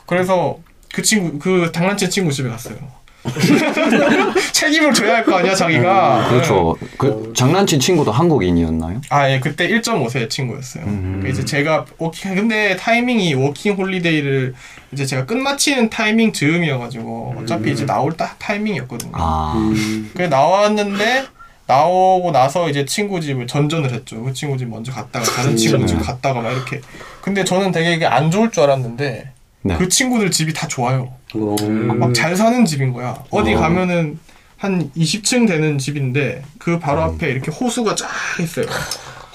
그래서 0.05 0.57
그 0.93 1.01
친구 1.01 1.39
그 1.39 1.71
장난친 1.71 2.09
친구 2.09 2.31
집에 2.31 2.49
갔어요 2.49 2.77
책임을 4.51 4.93
져야 4.93 5.15
할 5.15 5.23
거 5.25 5.37
아니야 5.37 5.55
자기가. 5.55 6.27
그렇죠. 6.29 6.75
그 6.97 7.31
장난친 7.33 7.79
친구도 7.79 8.11
한국인이었나요? 8.11 8.99
아, 9.09 9.29
예, 9.31 9.39
그때 9.39 9.69
1.5세 9.69 10.29
친구였어요. 10.29 10.83
음. 10.83 11.19
그 11.23 11.29
이제 11.29 11.45
제가 11.45 11.85
워킹, 11.99 12.35
근데 12.35 12.75
타이밍이 12.75 13.33
워킹 13.35 13.75
홀리데이를 13.75 14.53
이제 14.91 15.05
제가 15.05 15.25
끝마치는 15.25 15.89
타이밍 15.89 16.33
즈음이어가지고 16.33 17.35
어차피 17.39 17.71
이제 17.71 17.85
나올 17.85 18.11
딱 18.17 18.37
타이밍이었거든요. 18.39 19.13
아, 19.15 19.53
음. 19.55 20.11
그래 20.13 20.27
나왔는데 20.27 21.23
나오고 21.65 22.31
나서 22.31 22.69
이제 22.69 22.85
친구 22.85 23.21
집을 23.21 23.47
전전을 23.47 23.91
했죠. 23.91 24.21
그 24.23 24.33
친구 24.33 24.57
집 24.57 24.67
먼저 24.67 24.91
갔다가 24.91 25.25
다른 25.25 25.55
친구 25.55 25.85
집 25.85 25.99
갔다가 25.99 26.41
막 26.41 26.51
이렇게. 26.51 26.81
근데 27.21 27.43
저는 27.43 27.71
되게 27.71 27.93
이게 27.93 28.05
안 28.05 28.31
좋을 28.31 28.51
줄 28.51 28.63
알았는데 28.63 29.31
네. 29.63 29.77
그 29.77 29.87
친구들 29.87 30.29
집이 30.29 30.53
다 30.53 30.67
좋아요. 30.67 31.13
오. 31.33 31.55
막잘 31.55 32.35
사는 32.35 32.65
집인 32.65 32.91
거야. 32.91 33.23
어디 33.29 33.53
어. 33.53 33.59
가면은 33.59 34.19
한 34.57 34.91
20층 34.95 35.47
되는 35.47 35.77
집인데 35.77 36.43
그 36.57 36.79
바로 36.79 37.01
음. 37.01 37.15
앞에 37.15 37.29
이렇게 37.29 37.51
호수가 37.51 37.95
쫙 37.95 38.07
있어요. 38.41 38.65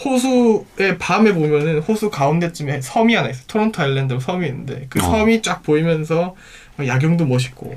호수에 0.05 0.97
밤에 0.99 1.33
보면은 1.33 1.81
호수 1.81 2.11
가운데쯤에 2.11 2.81
섬이 2.83 3.15
하나 3.15 3.29
있어. 3.31 3.41
요 3.41 3.45
토론토 3.49 3.83
아일랜드 3.83 4.19
섬이 4.21 4.47
있는데 4.47 4.87
그 4.89 5.01
어. 5.01 5.03
섬이 5.03 5.43
쫙 5.43 5.63
보이면서 5.63 6.35
야경도 6.79 7.27
멋있고. 7.27 7.75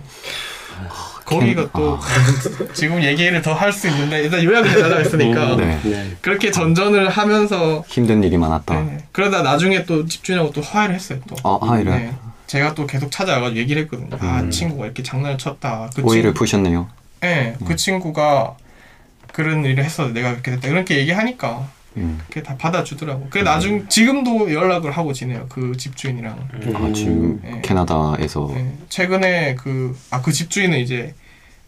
거기가 1.26 1.70
또 1.74 2.00
지금 2.74 3.02
얘기를 3.04 3.42
더 3.42 3.54
할 3.54 3.72
수 3.72 3.88
있는데 3.88 4.24
일단 4.24 4.44
요약을 4.44 4.70
해달라 4.72 4.98
했으니까 4.98 5.56
네. 5.56 5.80
네. 5.84 6.12
그렇게 6.22 6.52
전전을 6.52 7.10
하면서 7.10 7.84
힘든 7.88 8.24
일이 8.24 8.38
많았다. 8.38 8.82
네. 8.82 8.98
그러다 9.12 9.42
나중에 9.42 9.86
또 9.86 10.06
집주인하고 10.06 10.52
또 10.52 10.62
화해를 10.62 10.96
했어요 10.96 11.20
또. 11.28 11.36
아, 11.44 11.60
하이를 11.66 11.92
네. 11.92 12.14
제가 12.48 12.74
또 12.76 12.86
계속 12.86 13.12
찾아가지고 13.12 13.58
얘기를 13.60 13.84
했거든요. 13.84 14.10
아 14.20 14.42
음. 14.42 14.52
친구가 14.52 14.86
이렇게 14.86 15.04
장난을 15.04 15.38
쳤다. 15.38 15.90
그 15.96 16.02
오해를 16.02 16.32
친구- 16.32 16.40
푸셨네요. 16.40 16.90
네, 17.22 17.56
그 17.66 17.76
친구가 17.76 18.56
그런 19.32 19.64
일을 19.64 19.84
했어. 19.84 20.08
내가 20.08 20.32
그렇게 20.32 20.52
됐다. 20.52 20.68
그렇게 20.68 20.98
얘기하니까 20.98 21.68
음. 21.98 22.20
그게 22.28 22.42
다 22.42 22.56
받아주더라고. 22.58 23.28
그래 23.30 23.44
나중 23.44 23.88
지금도 23.90 24.54
연락을 24.54 24.92
하고 24.92 25.12
지내요. 25.14 25.48
그 25.50 25.76
집주인이랑. 25.76 26.50
아, 26.76 26.92
지금 26.94 27.40
네. 27.44 27.62
캐나다에서 27.62 28.50
네, 28.54 28.74
최근에 28.90 29.56
그 29.56 29.96
아 30.10 30.22
그 30.22 30.32
집주인은 30.32 30.80
이제 30.80 31.14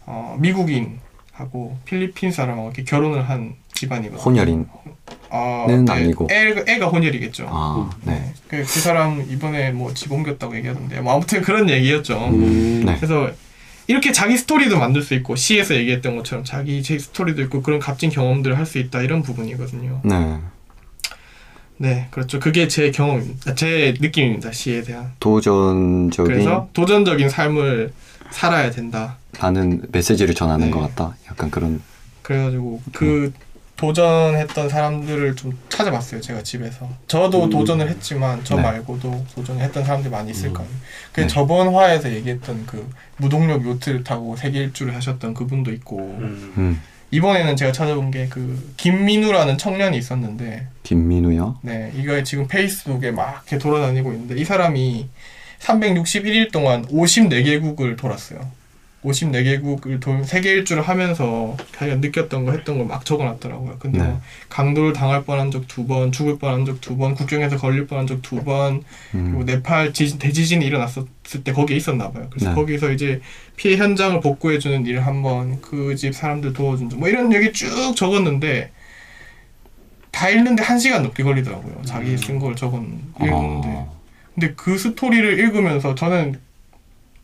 어, 0.06 0.36
미국인하고 0.38 1.78
필리핀 1.84 2.30
사람하고 2.32 2.68
이렇게 2.68 2.84
결혼을 2.84 3.28
한 3.28 3.54
집안이거든요. 3.74 4.22
혼혈인. 4.22 4.66
아, 5.30 5.64
는 5.68 5.88
아니고. 5.88 6.28
애, 6.30 6.54
애가 6.68 6.86
혼혈이겠죠. 6.86 7.46
아, 7.50 7.90
네. 8.04 8.32
그, 8.48 8.58
그 8.58 8.64
사람 8.80 9.24
이번에 9.28 9.72
뭐 9.72 9.92
집 9.94 10.12
옮겼다고 10.12 10.56
얘기하던데 10.56 11.00
뭐 11.00 11.14
아무튼 11.14 11.42
그런 11.42 11.68
얘기였죠. 11.68 12.28
음. 12.28 12.82
네. 12.86 12.96
그래서 12.96 13.30
이렇게 13.86 14.12
자기 14.12 14.36
스토리도 14.36 14.78
만들 14.78 15.02
수 15.02 15.14
있고 15.14 15.36
시에서 15.36 15.74
얘기했던 15.74 16.16
것처럼 16.16 16.44
자기 16.44 16.82
제 16.82 16.98
스토리도 16.98 17.42
있고 17.42 17.62
그런 17.62 17.78
값진 17.80 18.10
경험들을 18.10 18.56
할 18.56 18.64
수 18.66 18.78
있다 18.78 19.02
이런 19.02 19.22
부분이거든요. 19.22 20.00
네. 20.04 20.38
네, 21.76 22.06
그렇죠. 22.10 22.38
그게 22.40 22.66
제 22.68 22.90
경험입니다. 22.90 23.54
제 23.54 23.94
느낌입니다. 24.00 24.52
시에 24.52 24.82
대한. 24.82 25.12
도전적인 25.20 26.32
그래서 26.32 26.68
도전적인 26.72 27.28
삶을 27.28 27.92
살아야 28.30 28.70
된다. 28.70 29.18
라는 29.38 29.82
메시지를 29.92 30.34
전하는 30.34 30.66
네. 30.66 30.70
것 30.70 30.80
같다. 30.80 31.16
약간 31.28 31.50
그런 31.50 31.82
그래가지고 32.22 32.80
그 32.92 33.32
도전했던 33.76 34.68
사람들을 34.68 35.34
좀 35.36 35.58
찾아봤어요. 35.68 36.20
제가 36.20 36.42
집에서. 36.42 36.88
저도 37.08 37.48
도전을 37.50 37.88
했지만 37.90 38.42
저 38.44 38.56
네. 38.56 38.62
말고도 38.62 39.26
도전했던 39.34 39.84
사람들이 39.84 40.10
많이 40.10 40.30
있을 40.30 40.52
거예요. 40.52 40.70
그 41.12 41.22
네. 41.22 41.26
저번 41.26 41.74
화에서 41.74 42.10
얘기했던 42.12 42.66
그 42.66 42.88
무동력 43.16 43.64
요트를 43.64 44.04
타고 44.04 44.36
세계 44.36 44.60
일주를 44.60 44.94
하셨던 44.94 45.34
그분도 45.34 45.72
있고 45.72 45.98
음. 45.98 46.54
음. 46.56 46.82
이번에는 47.10 47.56
제가 47.56 47.70
찾아본 47.72 48.10
게 48.10 48.28
그 48.28 48.72
김민우라는 48.76 49.58
청년이 49.58 49.96
있었는데 49.98 50.66
김민우요. 50.82 51.58
네 51.62 51.92
이거 51.96 52.22
지금 52.24 52.48
페이스북에 52.48 53.10
막 53.12 53.44
이렇게 53.46 53.58
돌아다니고 53.58 54.12
있는데 54.12 54.36
이 54.36 54.44
사람이 54.44 55.08
361일 55.60 56.52
동안 56.52 56.84
54개국을 56.86 57.96
돌았어요. 57.96 58.40
54개국을 59.04 60.00
돌 60.00 60.24
세계 60.24 60.50
일주를 60.52 60.82
하면서 60.82 61.56
자기가 61.76 61.98
느꼈던 61.98 62.44
거 62.44 62.52
했던 62.52 62.78
걸 62.78 62.86
막 62.86 63.04
적어놨더라고요. 63.04 63.76
근데 63.78 63.98
네. 63.98 64.04
뭐 64.04 64.20
강도를 64.48 64.92
당할 64.92 65.24
뻔한 65.24 65.50
적 65.50 65.66
두 65.68 65.86
번, 65.86 66.10
죽을 66.12 66.38
뻔한 66.38 66.64
적 66.64 66.80
두 66.80 66.96
번, 66.96 67.14
국경에서 67.14 67.56
걸릴 67.58 67.86
뻔한 67.86 68.06
적 68.06 68.20
두 68.22 68.42
번, 68.42 68.82
그리고 69.12 69.40
음. 69.40 69.44
네팔 69.44 69.92
지진, 69.92 70.18
대지진이 70.18 70.64
일어났을 70.64 71.04
때 71.44 71.52
거기에 71.52 71.76
있었나 71.76 72.10
봐요. 72.10 72.26
그래서 72.30 72.48
네. 72.50 72.54
거기서 72.54 72.92
이제 72.92 73.20
피해 73.56 73.76
현장을 73.76 74.20
복구해주는 74.20 74.86
일을 74.86 75.06
한번 75.06 75.60
그 75.60 75.94
집 75.96 76.14
사람들 76.14 76.52
도와준 76.52 76.90
적, 76.90 76.98
뭐 76.98 77.08
이런 77.08 77.32
얘기 77.32 77.52
쭉 77.52 77.94
적었는데 77.96 78.70
다 80.10 80.28
읽는데 80.30 80.62
한 80.62 80.78
시간 80.78 81.02
넘게 81.02 81.22
걸리더라고요. 81.22 81.82
자기 81.84 82.16
쓴 82.16 82.38
걸 82.38 82.54
적었 82.54 82.76
읽는데. 83.20 83.28
어. 83.32 84.00
근데 84.34 84.52
그 84.56 84.76
스토리를 84.78 85.38
읽으면서 85.40 85.94
저는 85.94 86.40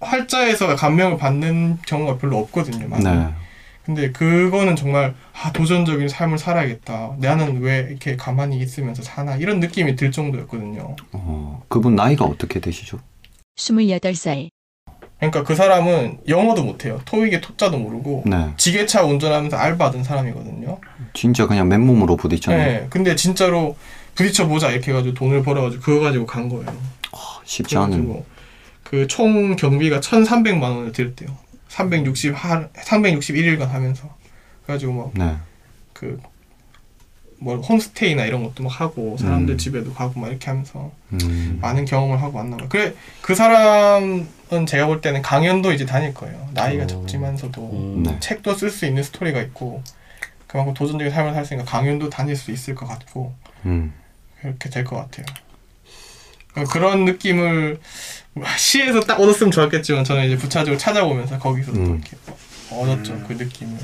활자에서 0.01 0.75
감명을 0.77 1.19
받는 1.19 1.79
경우가 1.87 2.19
별로 2.19 2.39
없거든요. 2.39 2.89
많이. 2.89 3.05
네. 3.05 3.29
근데 3.85 4.13
그거는 4.13 4.77
정말 4.77 5.15
아 5.33 5.53
도전적인 5.53 6.09
삶을 6.09 6.39
살아야겠다. 6.39 7.17
나는 7.19 7.61
왜 7.61 7.87
이렇게 7.89 8.17
가만히 8.17 8.59
있으면서 8.59 9.03
사나 9.03 9.37
이런 9.37 9.61
느낌이 9.61 9.97
들 9.97 10.11
정도였거든요. 10.13 10.97
어, 11.13 11.63
그분 11.69 11.97
나이가 11.97 12.25
어떻게 12.25 12.61
되시죠? 12.61 12.99
28살, 13.57 14.51
그러니까 15.19 15.45
그 15.45 15.55
사람은 15.55 16.21
영어도 16.29 16.63
못해요. 16.63 17.01
토익의 17.05 17.41
토자도 17.43 17.79
모르고 17.79 18.25
네. 18.27 18.51
지게차 18.57 19.05
운전하면서 19.05 19.57
알바하던 19.57 20.03
사람이거든요. 20.03 20.79
진짜 21.13 21.47
그냥 21.47 21.69
맨몸으로 21.69 22.17
부딪혔네. 22.17 22.65
네. 22.65 22.87
근데 22.89 23.17
진짜로 23.17 23.77
부딪혀 24.15 24.47
보자 24.47 24.71
이렇게 24.71 24.93
해가지고 24.93 25.15
돈을 25.15 25.43
벌어가지고 25.43 25.83
그거 25.83 26.01
가지고 26.01 26.27
간 26.27 26.49
거예요. 26.49 26.73
쉽지 27.45 27.77
않은. 27.77 28.23
그 28.91 29.07
총 29.07 29.55
경비가 29.55 30.01
1,300만 30.01 30.63
원을 30.63 30.91
들였대요. 30.93 31.37
360 31.69 32.35
하, 32.35 32.69
361일간 32.71 33.67
하면서 33.69 34.17
그래가지고 34.65 34.93
뭐 34.93 35.13
네. 35.15 35.37
그 35.93 36.21
뭐 37.43 37.57
홈스테이나 37.57 38.27
이런 38.27 38.43
것도 38.45 38.63
막 38.65 38.81
하고 38.83 39.17
사람들 39.17 39.55
음. 39.55 39.59
집에도 39.59 39.95
가고 39.95 40.21
막 40.21 40.29
이렇게 40.29 40.51
하면서 40.51 40.93
음. 41.15 41.59
많은 41.63 41.87
경험을 41.87 42.21
하고 42.21 42.37
왔나 42.37 42.59
봐요. 42.59 42.69
그래 42.69 42.93
그 43.23 43.35
사람은 43.35 44.27
제가 44.69 44.87
볼 44.87 45.01
때는 45.01 45.23
강연도 45.23 45.73
이제 45.73 45.87
다닐 45.87 46.13
거예요. 46.13 46.49
나이가 46.53 46.85
어. 46.85 46.87
적지만서도 46.87 47.71
음. 47.97 48.03
네. 48.03 48.21
책도 48.21 48.55
쓸 48.57 48.69
수 48.69 48.85
있는 48.85 49.03
스토리가 49.03 49.41
있고 49.41 49.83
그만큼 50.47 50.75
도전적인 50.75 51.11
삶을 51.11 51.33
살 51.33 51.47
수 51.47 51.55
있으니까 51.55 51.71
강연도 51.71 52.11
다닐 52.11 52.37
수 52.37 52.51
있을 52.51 52.75
것 52.75 52.87
같고 52.87 53.35
음. 53.65 53.95
그렇게 54.43 54.69
될 54.69 54.85
것 54.85 54.97
같아요. 54.97 55.25
그러니까 56.53 56.73
그런 56.75 57.07
느낌을 57.07 57.81
시에서 58.57 59.01
딱 59.01 59.21
얻었으면 59.21 59.51
좋았겠지만 59.51 60.05
저는 60.05 60.27
이제 60.27 60.37
부차적으로 60.37 60.79
찾아보면서 60.79 61.39
거기서 61.39 61.73
또 61.73 61.79
음. 61.79 62.01
이렇게 62.03 62.17
얻었죠 62.71 63.25
그 63.27 63.33
느낌을. 63.35 63.77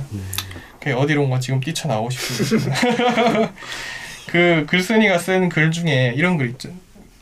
그게 0.78 0.92
어디론가 0.92 1.40
지금 1.40 1.60
뛰쳐나오고 1.60 2.10
싶은 2.10 2.70
그 4.28 4.66
글쓴이가 4.68 5.18
쓴 5.18 5.48
글 5.48 5.70
중에 5.70 6.12
이런 6.16 6.36
글 6.36 6.50
있죠. 6.50 6.70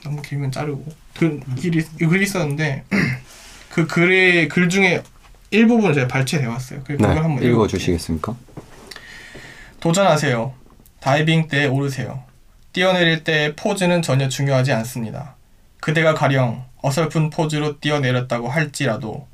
너무 0.02 0.20
길면 0.20 0.52
자르고 0.52 0.84
그 1.18 1.40
글이 1.60 1.82
글 1.98 2.22
있었는데 2.22 2.84
그 3.70 3.86
글의 3.86 4.48
글 4.48 4.68
중에 4.68 5.02
일부분을 5.50 5.94
제가 5.94 6.08
발췌해 6.08 6.44
왔어요. 6.46 6.80
그 6.84 6.92
네. 6.92 6.98
그걸 6.98 7.16
한번 7.16 7.30
읽어볼게요. 7.42 7.52
읽어 7.52 7.66
주시겠습니까? 7.68 8.36
도전하세요. 9.80 10.52
다이빙대 11.00 11.66
오르세요. 11.66 12.22
뛰어내릴 12.72 13.24
때 13.24 13.54
포즈는 13.56 14.02
전혀 14.02 14.28
중요하지 14.28 14.72
않습니다. 14.72 15.36
그대가 15.80 16.14
가령 16.14 16.64
어설픈 16.84 17.30
포즈로 17.30 17.80
뛰어내렸다고 17.80 18.48
할지라도 18.48 19.26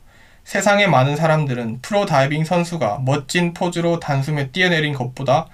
세상의 0.45 0.89
많은 0.89 1.17
사람들은 1.17 1.81
프로 1.83 2.07
다이빙 2.07 2.45
선수가 2.45 3.03
멋진 3.05 3.55
포즈로 3.55 3.99
단숨에 3.99 4.53
뛰어내린 4.53 4.95
것보다 4.95 5.49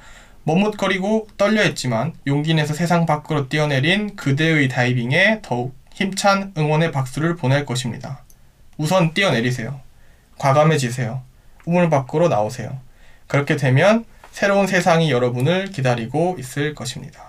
머뭇거리고 0.44 1.26
떨려했지만 1.38 2.12
용기 2.26 2.52
내서 2.52 2.74
세상 2.74 3.06
밖으로 3.06 3.48
뛰어내린 3.48 4.14
그대의 4.14 4.68
다이빙에 4.68 5.40
더욱 5.42 5.74
힘찬 5.94 6.52
응원의 6.58 6.92
박수를 6.92 7.34
보낼 7.34 7.64
것입니다. 7.64 8.22
우선 8.76 9.14
뛰어내리세요. 9.14 9.80
과감해지세요. 10.36 11.22
우물 11.64 11.88
밖으로 11.88 12.28
나오세요. 12.28 12.78
그렇게 13.26 13.56
되면 13.56 14.04
새로운 14.32 14.66
세상이 14.66 15.10
여러분을 15.10 15.70
기다리고 15.70 16.36
있을 16.38 16.74
것입니다. 16.74 17.24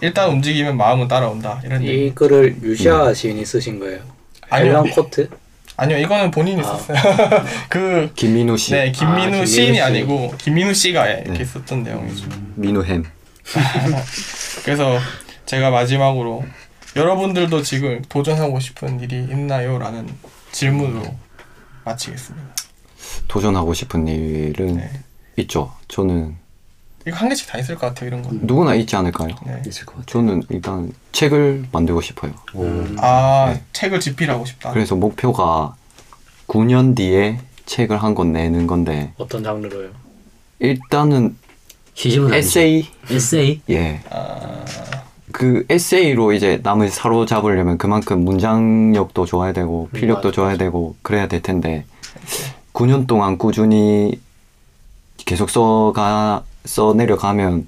일단 0.00 0.30
움직이면 0.30 0.76
마음은 0.76 1.08
따라온다. 1.08 1.60
이런 1.64 1.82
이 1.82 1.86
얘기. 1.88 2.14
글을 2.14 2.56
유시아 2.62 3.14
시인이 3.14 3.44
쓰신 3.44 3.78
거예요. 3.78 4.00
아니요. 4.50 4.68
앨런 4.70 4.90
코트? 4.90 5.28
아니요, 5.76 5.98
이거는 5.98 6.30
본인이 6.30 6.60
아. 6.60 6.64
썼어요. 6.64 6.96
그 7.68 8.12
김민우 8.14 8.56
씨. 8.56 8.72
네, 8.72 8.92
김민우 8.92 9.16
아, 9.18 9.24
김민우 9.26 9.46
시인이 9.46 9.74
씨. 9.74 9.80
아니고 9.80 10.34
김민우 10.38 10.72
씨가 10.74 11.06
이렇게 11.08 11.38
네. 11.38 11.44
썼던 11.44 11.82
내용이죠. 11.82 12.28
민우햄. 12.54 13.04
그래서 14.64 14.98
제가 15.46 15.70
마지막으로 15.70 16.44
여러분들도 16.96 17.62
지금 17.62 18.02
도전하고 18.08 18.60
싶은 18.60 19.00
일이 19.00 19.16
있나요? 19.16 19.78
라는 19.78 20.08
질문으로 20.52 21.02
마치겠습니다. 21.84 22.54
도전하고 23.28 23.74
싶은 23.74 24.06
일은 24.06 24.76
네. 24.76 24.90
있죠. 25.38 25.72
저는 25.88 26.36
이거 27.06 27.16
한 27.16 27.28
개씩 27.28 27.46
다 27.48 27.58
있을 27.58 27.74
것 27.74 27.86
같아요. 27.88 28.08
이런 28.08 28.22
건. 28.22 28.40
누구나 28.42 28.74
있지 28.74 28.96
않을까요? 28.96 29.28
네. 29.46 29.62
있을 29.66 29.84
것 29.84 29.92
같아요. 29.96 30.06
저는 30.06 30.42
일단 30.48 30.90
책을 31.12 31.66
만들고 31.70 32.00
싶어요. 32.00 32.32
오. 32.54 32.64
아 32.98 33.52
네. 33.54 33.62
책을 33.72 34.00
집필하고 34.00 34.44
싶다. 34.46 34.72
그래서 34.72 34.94
목표가 34.96 35.74
9년 36.48 36.96
뒤에 36.96 37.40
책을 37.66 38.02
한 38.02 38.14
권 38.14 38.32
내는 38.32 38.66
건데 38.66 39.12
어떤 39.18 39.42
장르로요? 39.42 39.90
일단은 40.60 41.36
시집은 41.94 42.32
아니죠. 42.32 42.36
에세이 42.38 42.86
에세이? 43.10 43.60
예. 43.70 44.00
아, 44.10 44.64
그 45.32 45.64
에세이로 45.68 46.32
이제 46.32 46.60
남을 46.62 46.90
사로잡으려면 46.90 47.76
그만큼 47.78 48.24
문장력도 48.24 49.26
좋아야 49.26 49.52
되고 49.52 49.88
음, 49.92 49.98
필력도 49.98 50.28
맞아, 50.28 50.34
좋아야 50.34 50.56
되고 50.56 50.96
그래야 51.02 51.26
될 51.28 51.42
텐데 51.42 51.84
9년 52.72 53.06
동안 53.06 53.36
꾸준히 53.38 54.18
계속 55.18 55.50
써가 55.50 56.44
써 56.64 56.94
내려가면 56.94 57.66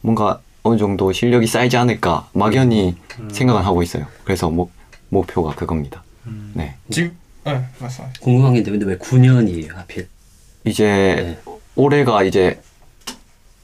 뭔가 0.00 0.40
어느 0.62 0.78
정도 0.78 1.12
실력이 1.12 1.46
쌓이지 1.46 1.76
않을까 1.76 2.28
막연히 2.32 2.96
음. 3.20 3.28
생각을 3.30 3.64
하고 3.64 3.82
있어요. 3.82 4.06
그래서 4.24 4.50
목 4.50 4.70
목표가 5.10 5.54
그겁니다. 5.54 6.02
음. 6.26 6.52
네. 6.54 6.74
지금 6.90 7.16
네 7.44 7.52
말씀하세요. 7.78 8.08
궁금한 8.20 8.54
게 8.54 8.60
있는데 8.60 8.86
왜 8.86 8.96
9년이에요 8.98 9.74
하필? 9.74 10.08
이제 10.64 10.84
네. 11.44 11.52
올해가 11.76 12.22
이제 12.24 12.60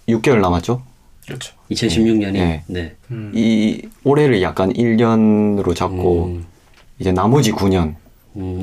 6개월 0.09 0.40
남았죠? 0.40 0.83
그렇죠. 1.27 1.55
2016년이 1.70 2.33
네. 2.33 2.64
네. 2.66 2.94
음. 3.11 3.33
이 3.35 3.88
올해를 4.05 4.42
약간 4.42 4.73
1년으로 4.73 5.75
잡고 5.75 6.27
음, 6.27 6.47
이제 6.99 7.12
나머지 7.12 7.53
9년 7.53 7.83
음, 7.85 7.97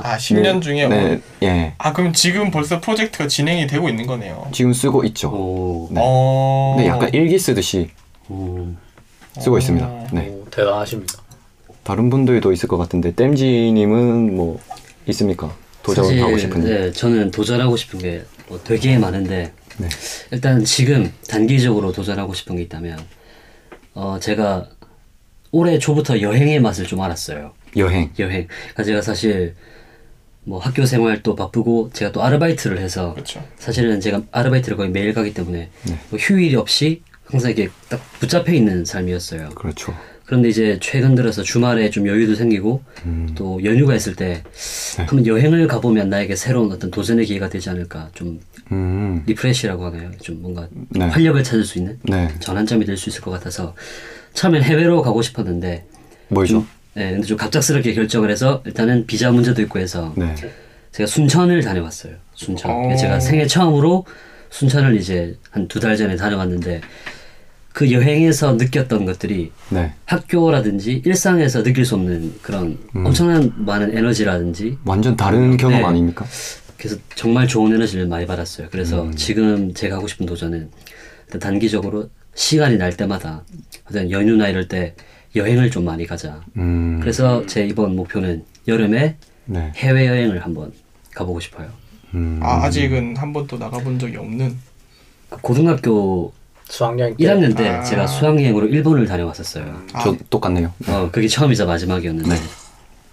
아 0.01 0.17
10년 0.17 0.61
중에 0.61 0.87
네, 0.87 1.13
어, 1.15 1.19
예. 1.43 1.73
아 1.77 1.93
그럼 1.93 2.11
지금 2.13 2.51
벌써 2.51 2.81
프로젝트가 2.81 3.27
진행이 3.27 3.67
되고 3.67 3.87
있는 3.87 4.05
거네요. 4.05 4.49
지금 4.51 4.73
쓰고 4.73 5.03
있죠. 5.05 5.29
오, 5.29 5.87
네. 5.91 6.01
어. 6.03 6.73
근데 6.75 6.89
약간 6.89 7.09
일기 7.13 7.39
쓰듯이 7.39 7.89
음, 8.29 8.77
쓰고 9.39 9.55
어. 9.55 9.57
있습니다. 9.59 10.07
네. 10.11 10.27
오, 10.29 10.45
대단하십니다. 10.51 11.13
다른 11.83 12.09
분들도 12.09 12.51
있을 12.51 12.67
것 12.67 12.77
같은데 12.77 13.13
댐지님은 13.15 14.35
뭐 14.35 14.59
있습니까? 15.07 15.55
도전하고 15.83 16.37
싶은 16.37 16.63
일? 16.65 16.69
네, 16.69 16.91
저는 16.91 17.31
도전하고 17.31 17.75
싶은 17.77 17.99
게 17.99 18.23
뭐 18.51 18.59
되게 18.65 18.97
많은데 18.97 19.53
네. 19.77 19.87
일단 20.29 20.65
지금 20.65 21.09
단기적으로 21.29 21.93
도전하고 21.93 22.33
싶은 22.33 22.57
게 22.57 22.63
있다면 22.63 22.99
어 23.93 24.17
제가 24.19 24.67
올해 25.53 25.79
초부터 25.79 26.19
여행의 26.19 26.59
맛을 26.59 26.85
좀 26.85 26.99
알았어요. 26.99 27.53
여행. 27.77 28.09
여행. 28.19 28.47
그러니까 28.47 28.83
제가 28.83 29.01
사실 29.01 29.55
뭐 30.43 30.59
학교 30.59 30.85
생활도 30.85 31.35
바쁘고 31.35 31.91
제가 31.93 32.11
또 32.11 32.23
아르바이트를 32.23 32.79
해서 32.79 33.13
그렇죠. 33.13 33.43
사실은 33.57 33.99
제가 34.01 34.23
아르바이트를 34.31 34.75
거의 34.77 34.89
매일 34.89 35.13
가기 35.13 35.33
때문에 35.33 35.69
네. 35.83 35.99
뭐 36.09 36.19
휴일이 36.19 36.55
없이 36.55 37.03
항상 37.25 37.51
이렇게 37.51 37.69
딱 37.89 38.01
붙잡혀 38.19 38.51
있는 38.53 38.83
삶이었어요. 38.83 39.49
그렇죠. 39.49 39.95
그런데 40.25 40.47
이제 40.49 40.79
최근 40.81 41.13
들어서 41.13 41.43
주말에 41.43 41.89
좀 41.89 42.07
여유도 42.07 42.35
생기고 42.35 42.81
음. 43.05 43.29
또 43.35 43.63
연휴가 43.63 43.93
있을 43.95 44.15
때 44.15 44.41
네. 44.95 45.03
한번 45.03 45.27
여행을 45.27 45.67
가보면 45.67 46.09
나에게 46.09 46.35
새로운 46.35 46.71
어떤 46.71 46.89
도전의 46.89 47.25
기회가 47.25 47.49
되지 47.49 47.69
않을까 47.69 48.09
좀 48.13 48.39
음. 48.71 49.23
refresh라고 49.27 49.85
하나요? 49.85 50.09
좀 50.21 50.41
뭔가 50.41 50.67
네. 50.89 51.05
활력을 51.05 51.43
찾을 51.43 51.63
수 51.65 51.77
있는 51.79 51.99
네. 52.03 52.29
전환점이 52.39 52.85
될 52.85 52.97
수 52.97 53.09
있을 53.09 53.21
것 53.21 53.29
같아서 53.31 53.75
처음엔 54.33 54.63
해외로 54.63 55.01
가고 55.01 55.21
싶었는데 55.21 55.85
뭐죠? 56.29 56.65
네, 56.93 57.11
근데 57.11 57.25
좀 57.25 57.37
갑작스럽게 57.37 57.93
결정을 57.93 58.29
해서 58.29 58.61
일단은 58.65 59.05
비자 59.05 59.31
문제도 59.31 59.61
있고 59.61 59.79
해서 59.79 60.13
네. 60.17 60.35
제가 60.91 61.07
순천을 61.07 61.61
다녀왔어요. 61.61 62.13
순천. 62.35 62.71
오. 62.71 62.95
제가 62.97 63.19
생애 63.19 63.47
처음으로 63.47 64.05
순천을 64.49 64.97
이제 64.97 65.37
한 65.51 65.67
두 65.69 65.79
달 65.79 65.95
전에 65.95 66.15
다녀왔는데 66.17 66.81
그 67.71 67.89
여행에서 67.93 68.53
느꼈던 68.55 69.05
것들이 69.05 69.51
네. 69.69 69.93
학교라든지 70.05 71.01
일상에서 71.05 71.63
느낄 71.63 71.85
수 71.85 71.95
없는 71.95 72.33
그런 72.41 72.77
음. 72.97 73.05
엄청난 73.05 73.53
많은 73.55 73.97
에너지라든지 73.97 74.77
완전 74.83 75.15
다른 75.15 75.55
경험 75.55 75.79
네. 75.79 75.85
아닙니까? 75.85 76.25
그래서 76.77 76.97
정말 77.15 77.47
좋은 77.47 77.71
에너지를 77.73 78.07
많이 78.07 78.25
받았어요. 78.25 78.67
그래서 78.71 79.03
음. 79.03 79.15
지금 79.15 79.73
제가 79.73 79.95
하고 79.95 80.07
싶은 80.07 80.25
도전은 80.25 80.69
단기적으로 81.39 82.09
시간이 82.35 82.77
날 82.77 82.97
때마다 82.97 83.45
어떤 83.89 84.11
연휴나 84.11 84.49
이럴 84.49 84.67
때 84.67 84.95
여행을 85.35 85.71
좀 85.71 85.85
많이 85.85 86.05
가자. 86.05 86.41
음. 86.57 86.99
그래서 87.01 87.45
제 87.45 87.65
이번 87.65 87.95
목표는 87.95 88.43
여름에 88.67 89.17
네. 89.45 89.71
해외 89.75 90.07
여행을 90.07 90.43
한번 90.43 90.71
가보고 91.13 91.39
싶어요. 91.39 91.69
음. 92.13 92.39
아 92.41 92.63
아직은 92.63 93.15
한 93.17 93.33
번도 93.33 93.57
나가본 93.57 93.99
적이 93.99 94.17
없는. 94.17 94.57
그 95.29 95.41
고등학교 95.41 96.33
수학여행 96.65 97.15
때 97.15 97.23
1학년 97.23 97.55
때 97.55 97.69
아. 97.69 97.83
제가 97.83 98.07
수학여행으로 98.07 98.67
일본을 98.67 99.05
다녀왔었어요. 99.05 99.81
아, 99.93 100.03
저 100.03 100.15
똑같네요. 100.29 100.73
어, 100.87 101.09
그게 101.11 101.27
처음이자 101.27 101.65
마지막이었는데. 101.65 102.29
네. 102.29 102.41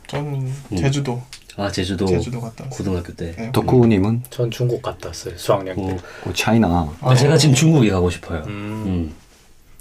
저는 0.09 0.51
제주도 0.77 1.21
아, 1.57 1.71
제주도, 1.71 2.07
제주도 2.07 2.41
갔다 2.41 2.65
왔어요. 2.65 2.77
고등학교 2.77 3.13
때. 3.15 3.35
네. 3.37 3.53
덕후님은 3.53 4.23
전 4.31 4.51
중국 4.51 4.81
갔다 4.81 5.09
왔어요. 5.09 5.37
수학여행 5.37 5.75
때. 5.75 5.83
어, 5.83 5.99
어, 6.27 6.33
차이나. 6.33 6.89
아, 7.01 7.15
제가 7.15 7.37
지금 7.37 7.55
중국에 7.55 7.91
가고 7.91 8.09
싶어요. 8.11 8.45
음. 8.47 9.13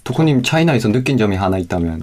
음. 0.07 0.13
덕후님 0.13 0.43
차이나에서 0.43 0.89
느낀 0.89 1.17
점이 1.17 1.35
하나 1.35 1.57
있다면 1.57 2.01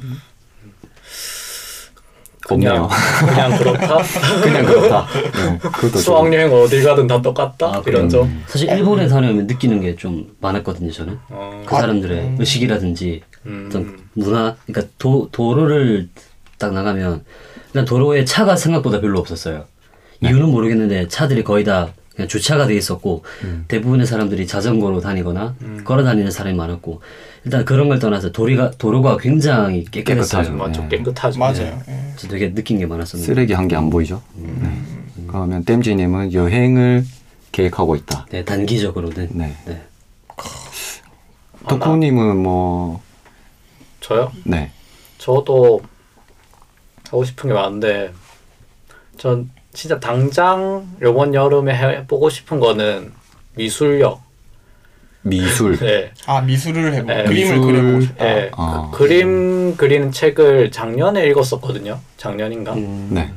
없네요. 2.51 2.89
그냥, 3.27 3.51
그냥 3.51 3.59
그렇다. 3.59 3.99
그냥 4.43 4.67
그렇다. 4.67 5.07
네. 5.33 5.59
그것도 5.59 5.91
좀- 5.93 6.01
수학 6.03 6.33
여행 6.35 6.53
어딜 6.53 6.85
가든 6.85 7.07
다 7.07 7.23
똑같다. 7.23 7.67
아, 7.67 7.83
이런 7.87 8.03
음. 8.05 8.09
점. 8.11 8.43
사실 8.47 8.69
일본에 8.69 9.09
다녀오면 9.09 9.47
느끼는 9.47 9.81
게 9.81 9.97
좀 9.97 10.37
많았거든요, 10.41 10.91
저는. 10.93 11.19
어, 11.31 11.63
그 11.65 11.75
사람들의 11.75 12.37
의식이라든지 12.39 13.23
음. 13.47 13.67
어떤 13.69 13.99
문화, 14.13 14.55
그러니까 14.67 14.93
도, 14.99 15.29
도로를 15.33 16.11
딱 16.59 16.75
나가면 16.75 17.25
일단 17.69 17.85
도로에 17.87 18.27
차가 18.27 18.57
생각보다 18.57 19.01
별로 19.01 19.19
없었어요. 19.21 19.65
이유는 20.21 20.51
모르겠는데 20.51 21.09
차들이 21.09 21.45
거의 21.45 21.65
다 21.65 21.93
그냥 22.15 22.29
주차가 22.29 22.67
돼 22.67 22.75
있었고 22.77 23.25
대부분의 23.69 24.07
사람들이 24.07 24.47
자전거로 24.47 25.01
다니거나 25.01 25.57
걸어 25.85 26.05
다니는 26.05 26.31
사람이 26.31 26.57
많았고 26.57 27.01
일단 27.45 27.65
그런 27.65 27.89
걸 27.89 27.99
떠나서 27.99 28.33
도리가 28.33 28.73
도로가 28.79 29.17
굉장히 29.19 29.85
깨끗했어요. 29.85 30.43
깨끗하죠. 30.43 30.53
맞죠. 30.57 30.83
네. 30.83 30.89
깨끗하죠. 30.99 31.39
맞아요. 31.39 31.83
예. 31.89 31.95
그래서 32.15 32.29
되게 32.29 32.55
느낀 32.55 32.79
게 32.79 32.87
많았었는데. 32.87 33.27
쓰레기 33.35 33.53
한 33.53 33.69
개 33.69 33.77
안 33.77 33.91
보이죠? 33.91 34.23
네. 34.35 34.81
그러면 35.27 35.65
댐지님은 35.65 36.33
여행을 36.33 37.05
계획하고 37.53 37.97
있다. 37.97 38.27
네, 38.31 38.45
단기적으로는. 38.45 39.29
네. 39.33 39.55
네. 39.67 39.83
덕후님은 41.69 42.37
뭐 42.37 43.01
저요? 44.01 44.31
네. 44.45 44.71
저도 45.19 45.81
하고 47.09 47.25
싶은 47.25 47.49
게 47.49 47.55
많은데 47.55 48.13
전 49.17 49.51
진짜 49.75 50.01
당장 50.01 50.89
이번 51.03 51.35
여름에 51.35 51.75
해보고 51.75 52.31
싶은 52.31 52.61
거는 52.61 53.13
미술력. 53.57 54.23
미술. 55.23 55.79
네. 55.79 56.11
아 56.27 56.41
미술을 56.43 56.93
해보 56.95 57.07
네, 57.07 57.25
그림을 57.25 57.35
미술. 57.57 57.61
그려보고 57.61 58.01
싶다. 58.03 58.25
네. 58.25 58.51
아. 58.57 58.91
그, 58.93 58.99
그림 58.99 59.77
그리는 59.77 60.13
책을 60.13 60.71
작년에 60.71 61.27
읽었었거든요. 61.29 61.99
작년인가? 62.17 62.75
음, 62.75 63.09
네. 63.11 63.31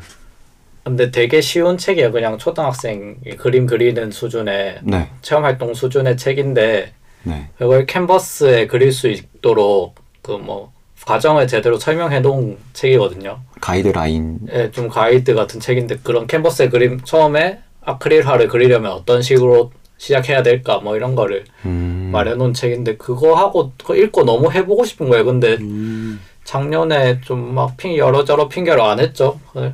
근데 0.83 1.11
되게 1.11 1.41
쉬운 1.41 1.77
책이에요. 1.77 2.11
그냥 2.11 2.37
초등학생이 2.37 3.15
그림 3.37 3.65
그리는 3.65 4.11
수준의 4.11 4.79
네. 4.83 5.09
체험 5.21 5.43
활동 5.43 5.73
수준의 5.73 6.17
책인데 6.17 6.93
네. 7.23 7.49
그걸 7.57 7.85
캔버스에 7.85 8.67
그릴 8.67 8.91
수 8.91 9.07
있도록 9.09 9.95
그 10.21 10.33
뭐 10.33 10.71
과정을 11.11 11.47
제대로 11.47 11.77
설명해 11.79 12.19
놓은 12.19 12.57
책이거든요. 12.73 13.39
가이드라인. 13.61 14.39
예, 14.51 14.69
좀 14.71 14.89
가이드 14.89 15.35
같은 15.35 15.61
책인데 15.61 15.99
그런 16.03 16.27
캔버스에 16.27 16.67
그림 16.67 16.99
처음에 17.01 17.59
아크릴화를 17.81 18.49
그리려면 18.49 18.91
어떤 18.91 19.21
식으로 19.21 19.71
시작해야 19.97 20.43
될까 20.43 20.79
뭐 20.79 20.97
이런 20.97 21.15
거를 21.15 21.45
음. 21.65 22.09
말해 22.11 22.35
놓은 22.35 22.53
책인데 22.53 22.97
그거 22.97 23.35
하고 23.35 23.71
그거 23.77 23.95
읽고 23.95 24.25
너무 24.25 24.51
해보고 24.51 24.83
싶은 24.83 25.07
거예요. 25.07 25.23
근데 25.23 25.55
음, 25.61 26.19
작년에 26.43 27.21
좀 27.21 27.53
막 27.55 27.77
핑 27.77 27.95
여러저러 27.95 28.49
핑계로 28.49 28.83
안 28.83 28.99
했죠. 28.99 29.39
네. 29.55 29.73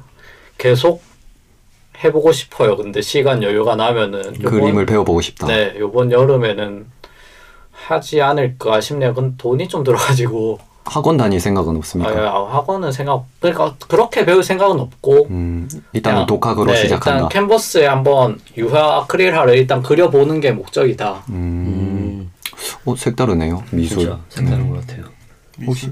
계속 0.59 1.01
해보고 2.03 2.31
싶어요. 2.31 2.77
근데 2.77 3.01
시간 3.01 3.41
여유가 3.41 3.75
나면은 3.75 4.35
요번- 4.39 4.51
그림을 4.51 4.85
배워보고 4.85 5.19
싶다. 5.21 5.47
네 5.47 5.73
요번 5.79 6.11
여름에는 6.11 6.85
하지 7.71 8.21
않을까 8.21 8.79
싶네요. 8.81 9.15
근데 9.15 9.33
돈이 9.39 9.67
좀 9.67 9.83
들어가지고 9.83 10.59
학원 10.85 11.17
다닐 11.17 11.39
생각은 11.39 11.75
없습니까? 11.77 12.11
아, 12.11 12.57
학원은 12.57 12.91
생각 12.91 13.25
그러니까 13.39 13.75
그렇게 13.87 14.25
배울 14.25 14.43
생각은 14.43 14.79
없고 14.79 15.27
음, 15.29 15.69
일단은 15.93 16.15
그냥, 16.17 16.25
독학으로 16.27 16.71
네, 16.71 16.77
시작한다. 16.77 17.17
일단 17.17 17.29
캔버스에 17.29 17.85
한번 17.85 18.39
유화 18.57 18.97
아크릴화를 18.97 19.57
일단 19.57 19.81
그려보는 19.81 20.39
게 20.39 20.51
목적이다. 20.51 21.23
음, 21.29 21.33
음, 21.33 22.31
어, 22.85 22.95
색다르네요. 22.95 23.63
미술. 23.71 24.17
색다른 24.29 24.69
것 24.69 24.81
같아요. 24.81 25.05
혹시 25.65 25.91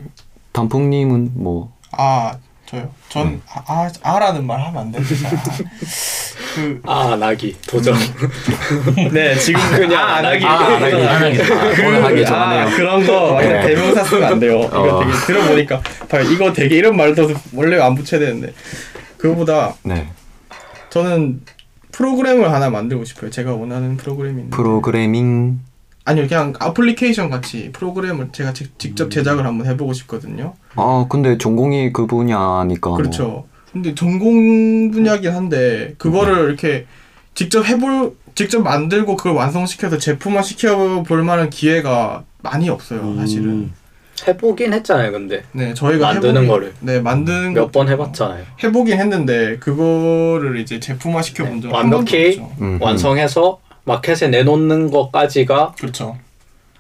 단풍님은 0.52 1.32
뭐 1.36 1.72
아 1.92 2.38
저요. 2.72 2.90
전 3.10 3.42
아, 3.54 3.62
아 3.68 3.92
아라는 4.02 4.48
말 4.48 4.62
하면 4.62 4.82
안 4.84 4.92
되지. 4.94 5.16
그아 6.82 7.18
나기 7.18 7.54
도전. 7.68 7.94
네, 9.12 9.36
지금 9.36 9.60
그냥. 9.72 10.02
아, 10.08 10.16
안 10.16 10.26
하기. 10.26 10.46
안 10.46 10.82
하기. 11.22 11.40
오늘 11.84 12.04
하기 12.06 12.26
좋아하네요. 12.26 12.62
아, 12.62 12.70
그런 12.70 13.06
거 13.06 13.42
네. 13.42 13.68
대명사 13.68 14.06
쓰면 14.06 14.24
안 14.24 14.40
돼요. 14.40 14.62
이거 14.64 14.98
어. 15.00 15.04
되게 15.04 15.12
들어보니까. 15.28 15.82
이거 16.34 16.54
되게 16.54 16.78
이런 16.78 16.96
말도 16.96 17.30
원래 17.54 17.78
안 17.82 17.94
붙여야 17.94 18.22
되는데 18.22 18.54
그거보다 19.18 19.76
네. 19.84 20.08
저는 20.90 21.42
프로그램을 21.92 22.54
하나 22.54 22.70
만들고 22.70 23.04
싶어요. 23.04 23.30
제가 23.30 23.54
원하는 23.54 23.98
프로그램이 23.98 24.44
있는데 24.44 24.56
프로그래밍 24.56 25.60
아니요 26.12 26.28
그냥 26.28 26.54
애플리케이션 26.64 27.30
같이 27.30 27.70
프로그램을 27.74 28.30
제가 28.32 28.54
직, 28.54 28.66
음. 28.68 28.70
직접 28.78 29.10
제작을 29.12 29.46
한번 29.46 29.68
해보고 29.68 29.94
싶거든요. 29.94 30.54
아 30.76 31.06
근데 31.10 31.38
전공이 31.38 31.92
그 31.94 32.06
분야니까 32.08 32.90
뭐. 32.90 32.98
그렇죠. 32.98 33.46
근데 33.72 33.96
전공 33.96 34.92
분야긴 34.92 35.32
한데 35.32 35.96
그거를 35.98 36.46
이렇게 36.50 36.86
직접 37.34 37.66
해볼 37.66 38.14
직접 38.36 38.62
만들고 38.62 39.16
그걸 39.16 39.34
완성시켜서 39.34 39.98
제품화 39.98 40.42
시켜볼 40.42 41.24
만한 41.24 41.50
기회가 41.50 42.24
많이 42.42 42.70
없어요. 42.70 43.16
사실은. 43.18 43.46
음. 43.50 43.74
해보긴 44.28 44.72
했잖아요, 44.74 45.12
근데 45.14 45.42
네, 45.52 45.74
저희가 45.74 46.14
만드는 46.14 46.44
해보긴- 46.44 46.48
거를. 46.48 46.74
네, 46.82 47.00
만드는 47.00 47.54
몇 47.54 47.72
번 47.72 47.88
해봤잖아요. 47.90 48.44
해보긴 48.64 49.00
했는데 49.00 49.58
그거를 49.60 50.60
이제 50.60 50.80
제품화 50.80 51.24
시켜본 51.24 51.62
적 51.62 51.70
네, 51.70 51.74
완벽히 51.74 52.38
한 52.38 52.38
번도 52.38 52.44
없죠. 52.52 52.64
음, 52.64 52.74
음. 52.76 52.82
완성해서 52.82 53.60
마켓에 53.84 54.28
내놓는 54.28 54.92
것까지가 54.92 55.74
그렇죠, 55.80 56.18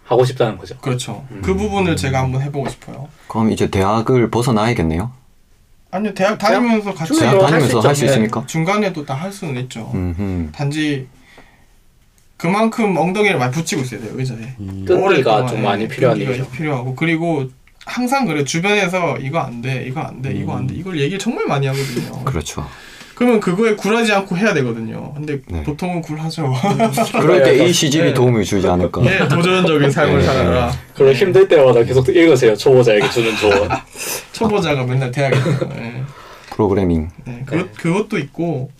하고 0.04 0.26
싶다는 0.26 0.58
거죠. 0.58 0.78
그렇죠. 0.80 1.26
음. 1.32 1.41
그 1.43 1.56
부분을 1.56 1.95
제가 1.95 2.20
한번 2.20 2.41
해보고 2.41 2.70
싶어요. 2.70 3.08
그럼 3.28 3.52
이제 3.52 3.70
대학을 3.70 4.30
벗어나야겠네요. 4.30 5.12
아니요, 5.91 6.14
대학 6.14 6.38
다니면서 6.38 6.93
같이 6.93 7.20
대학 7.20 7.32
또 7.34 7.39
다니면서 7.41 7.76
할수 7.82 7.88
할 7.88 7.95
수. 7.95 8.06
있으니까. 8.06 8.45
중간에도 8.47 9.06
다 9.06 9.14
할 9.16 9.32
수는 9.32 9.62
있죠. 9.64 9.91
음. 9.93 10.49
단지 10.56 11.08
그만큼 12.38 12.95
엉덩이를 12.97 13.38
많이 13.38 13.52
붙이고 13.52 13.82
있어야 13.82 13.99
돼요 13.99 14.12
의자에. 14.16 14.56
끈기가 14.58 14.95
오랫동안, 14.95 15.47
좀 15.47 15.58
예, 15.60 15.62
많이 15.62 15.88
필요한 15.88 16.18
끈기가 16.18 16.36
일이죠. 16.38 16.49
필요하고 16.52 16.95
그리고 16.95 17.49
항상 17.86 18.26
그래 18.26 18.43
주변에서 18.43 19.18
이거 19.20 19.39
안 19.39 19.62
돼, 19.62 19.86
이거 19.86 20.02
안 20.02 20.22
돼, 20.22 20.32
이거 20.34 20.56
안 20.56 20.66
돼, 20.66 20.74
이걸 20.76 20.99
얘기를 20.99 21.20
정말 21.20 21.45
많이 21.45 21.68
하거든요. 21.68 22.24
그렇죠. 22.24 22.66
그러면 23.22 23.40
그거에 23.40 23.76
굴하지 23.76 24.12
않고 24.14 24.36
해야 24.36 24.52
되거든요. 24.56 25.14
근데 25.14 25.40
네. 25.48 25.62
보통은 25.62 26.02
굴하죠. 26.02 26.52
그럴 27.22 27.44
때 27.44 27.64
이 27.68 27.72
시집이 27.72 28.04
네. 28.06 28.14
도움을 28.16 28.44
주지 28.44 28.68
않을까. 28.68 29.00
예, 29.06 29.28
도전적인 29.28 29.92
삶을 29.92 30.18
네. 30.18 30.26
살아라. 30.26 30.72
그리고 30.96 31.14
힘들 31.14 31.48
때마다 31.48 31.84
계속 31.84 32.10
읽으세요. 32.10 32.56
초보자에게 32.56 33.08
주는 33.12 33.36
조언. 33.36 33.70
초보자가 34.34 34.84
맨날 34.86 35.12
대학에서. 35.12 35.52
예. 35.78 36.02
프로그래밍. 36.50 37.10
네, 37.26 37.44
그것 37.46 37.72
그것도 37.76 38.18
있고 38.18 38.72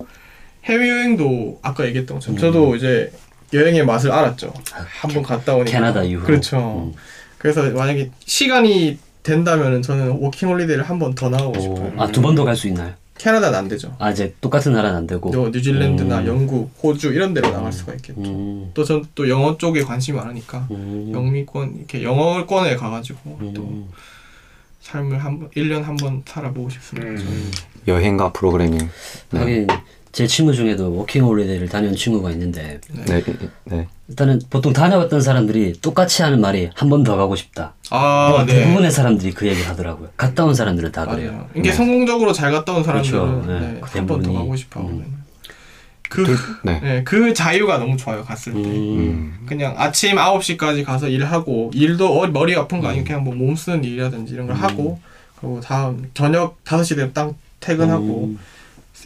해외 0.66 0.90
여행도 0.90 1.60
아까 1.62 1.86
얘기했던 1.86 2.18
것처럼 2.18 2.40
저도 2.40 2.76
이제 2.76 3.12
여행의 3.54 3.86
맛을 3.86 4.12
알았죠. 4.12 4.52
한 4.72 5.12
번 5.14 5.22
갔다 5.22 5.54
오니까. 5.54 5.70
캐나다 5.70 6.02
이후로. 6.02 6.26
그렇죠. 6.26 6.92
음. 6.92 6.98
그래서 7.38 7.62
만약에 7.70 8.10
시간이 8.26 8.98
된다면은 9.22 9.84
저는 9.84 10.18
워킹 10.20 10.50
홀리데이를 10.50 10.84
한 10.90 10.98
번 10.98 11.14
더 11.14 11.30
나가고 11.30 11.52
오, 11.56 11.62
싶어요. 11.62 11.94
아, 11.98 12.08
두 12.08 12.22
번 12.24 12.34
더 12.34 12.44
갈 12.44 12.56
수 12.56 12.68
있나요? 12.68 12.94
캐나다는 13.22 13.60
안 13.60 13.68
되죠. 13.68 13.96
아, 14.00 14.10
이제 14.10 14.34
똑같은 14.42 14.74
나라는 14.74 14.98
안 14.98 15.06
되고. 15.08 15.32
요 15.32 15.50
뉴질랜드나 15.50 16.22
음. 16.22 16.28
영국, 16.28 16.72
호주 16.82 17.14
이런 17.14 17.36
데로 17.36 17.52
나갈 17.52 17.72
수가 17.72 17.94
있겠죠. 17.94 18.20
음. 18.20 18.72
또 18.74 18.88
전 18.88 19.06
또 19.14 19.30
영어 19.30 19.58
쪽에 19.58 19.84
관심이 19.84 20.18
많으니까 20.18 20.68
음. 20.72 21.12
영미권 21.14 21.76
이렇게 21.78 22.04
영어권에 22.04 22.76
가가지고 22.78 23.52
또 23.54 23.62
음. 23.62 23.90
삶을 24.82 25.24
한번 25.24 25.50
1년 25.52 25.84
한 25.84 25.96
번 25.98 26.24
살아보고 26.26 26.72
싶습니다. 26.72 27.22
음. 27.22 27.52
여행과 27.88 28.34
프로그래밍. 28.34 28.90
네. 29.30 29.40
하긴 29.40 29.68
제 30.12 30.26
친구 30.26 30.52
중에도 30.54 30.92
워킹 30.96 31.24
홀리데이를 31.24 31.70
다녀온 31.70 31.96
친구가 31.96 32.32
있는데 32.32 32.82
네. 32.92 33.24
네. 33.66 33.88
일단은 34.12 34.42
보통 34.50 34.74
다녀왔던 34.74 35.22
사람들이 35.22 35.74
똑같이 35.82 36.22
하는 36.22 36.42
말이 36.42 36.70
한 36.76 36.90
번 36.92 37.04
더 37.04 37.16
가고 37.16 37.36
싶다. 37.38 37.74
아, 37.90 38.28
뭐 38.30 38.44
네. 38.46 38.54
대부분의 38.54 38.92
사람들이 38.92 39.32
그 39.32 39.48
얘기를 39.48 39.68
하더라고요. 39.70 40.10
갔다 40.18 40.44
온 40.46 40.54
사람들은 40.54 40.92
다 40.92 41.06
그래요. 41.06 41.32
맞아요. 41.32 41.50
이게 41.56 41.72
성공적으로 41.72 42.34
잘 42.34 42.52
갔다 42.52 42.74
온 42.74 42.84
사람들은 42.84 43.20
그렇죠. 43.20 43.46
네, 43.48 43.60
네, 43.60 43.80
그 43.80 43.91
한번 43.91 44.18
더 44.18 44.24
대부분이. 44.24 44.34
가고 44.36 44.56
싶어 44.58 44.80
하거든요. 44.82 45.04
음. 45.04 45.22
그, 46.10 46.36
네. 46.64 46.80
네, 46.82 47.04
그 47.06 47.34
자유가 47.34 47.78
너무 47.78 47.96
좋아요. 47.96 48.22
갔을 48.24 48.52
때. 48.54 48.60
음. 48.60 48.66
음. 48.66 49.40
그냥 49.46 49.76
아침 49.78 50.18
9시까지 50.18 50.84
가서 50.84 51.08
일하고 51.08 51.72
일도 51.74 52.20
어, 52.22 52.28
머리 52.28 52.54
아픈 52.56 52.82
거 52.82 52.88
음. 52.88 52.92
아니고 52.92 53.06
그냥 53.06 53.24
뭐 53.24 53.34
몸 53.34 53.56
쓰는 53.56 53.84
일이라든지 53.86 54.34
이런 54.34 54.46
걸 54.48 54.58
하고 54.58 55.00
그리고 55.40 55.62
다음 55.62 56.10
저녁 56.14 56.62
5시 56.66 56.98
되면 56.98 57.14
딱 57.14 57.34
퇴근하고 57.62 58.26
음. 58.26 58.40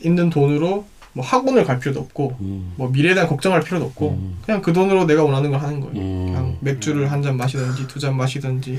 있는 0.04 0.32
돈으로 0.32 0.86
뭐 1.16 1.24
학원을 1.26 1.64
갈 1.64 1.80
필요도 1.80 2.00
없고 2.02 2.36
음. 2.42 2.74
뭐 2.76 2.90
미래에 2.90 3.14
대한 3.14 3.30
걱정할 3.30 3.62
필요도 3.62 3.86
없고 3.86 4.10
음. 4.10 4.38
그냥 4.46 4.62
그 4.62 4.74
돈으로 4.74 5.06
내가 5.06 5.24
원하는 5.24 5.50
걸 5.50 5.62
하는 5.62 5.80
거예요. 5.80 5.96
음. 5.96 6.26
그냥 6.28 6.58
맥주를 6.60 7.10
한 7.12 7.22
잔 7.24 7.38
마시든지 7.38 7.88
두 7.88 8.00
잔 8.00 8.18
마시든지 8.18 8.78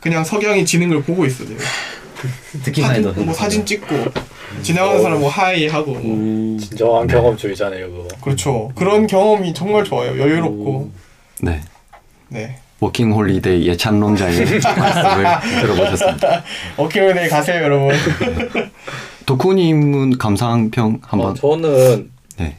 그냥 0.00 0.24
석양이 0.24 0.64
지는 0.66 0.88
걸 0.88 1.02
보고 1.04 1.24
있어야 1.24 1.46
돼요. 1.48 1.58
듣기만 2.64 2.96
해도 2.96 3.08
사진, 3.10 3.14
뭐 3.14 3.34
행복하다. 3.34 3.42
사진 3.42 3.64
찍고 3.66 3.96
지나가는 4.62 5.00
사람 5.02 5.20
뭐 5.20 5.28
하이 5.28 5.68
하고 5.68 5.92
뭐 5.92 6.00
음. 6.02 6.58
진정한 6.58 7.06
경험주의잖아요, 7.06 7.88
그거. 7.90 8.08
그렇죠. 8.20 8.72
그런 8.74 9.06
경험이 9.06 9.54
정말 9.54 9.84
좋아요. 9.84 10.18
여유롭고 10.20 10.90
네. 11.42 11.60
네. 12.28 12.58
워킹 12.80 13.12
홀리데이 13.12 13.68
예찬론자의 13.68 14.44
말씀을 14.60 15.60
들어보셨습니다. 15.62 16.42
워킹 16.76 17.00
홀리데이 17.00 17.28
가세요 17.28 17.62
여러분. 17.62 17.94
덕후님은 19.26 20.18
감상평 20.18 21.00
한번. 21.02 21.30
어, 21.30 21.34
저는 21.34 22.10
네. 22.38 22.56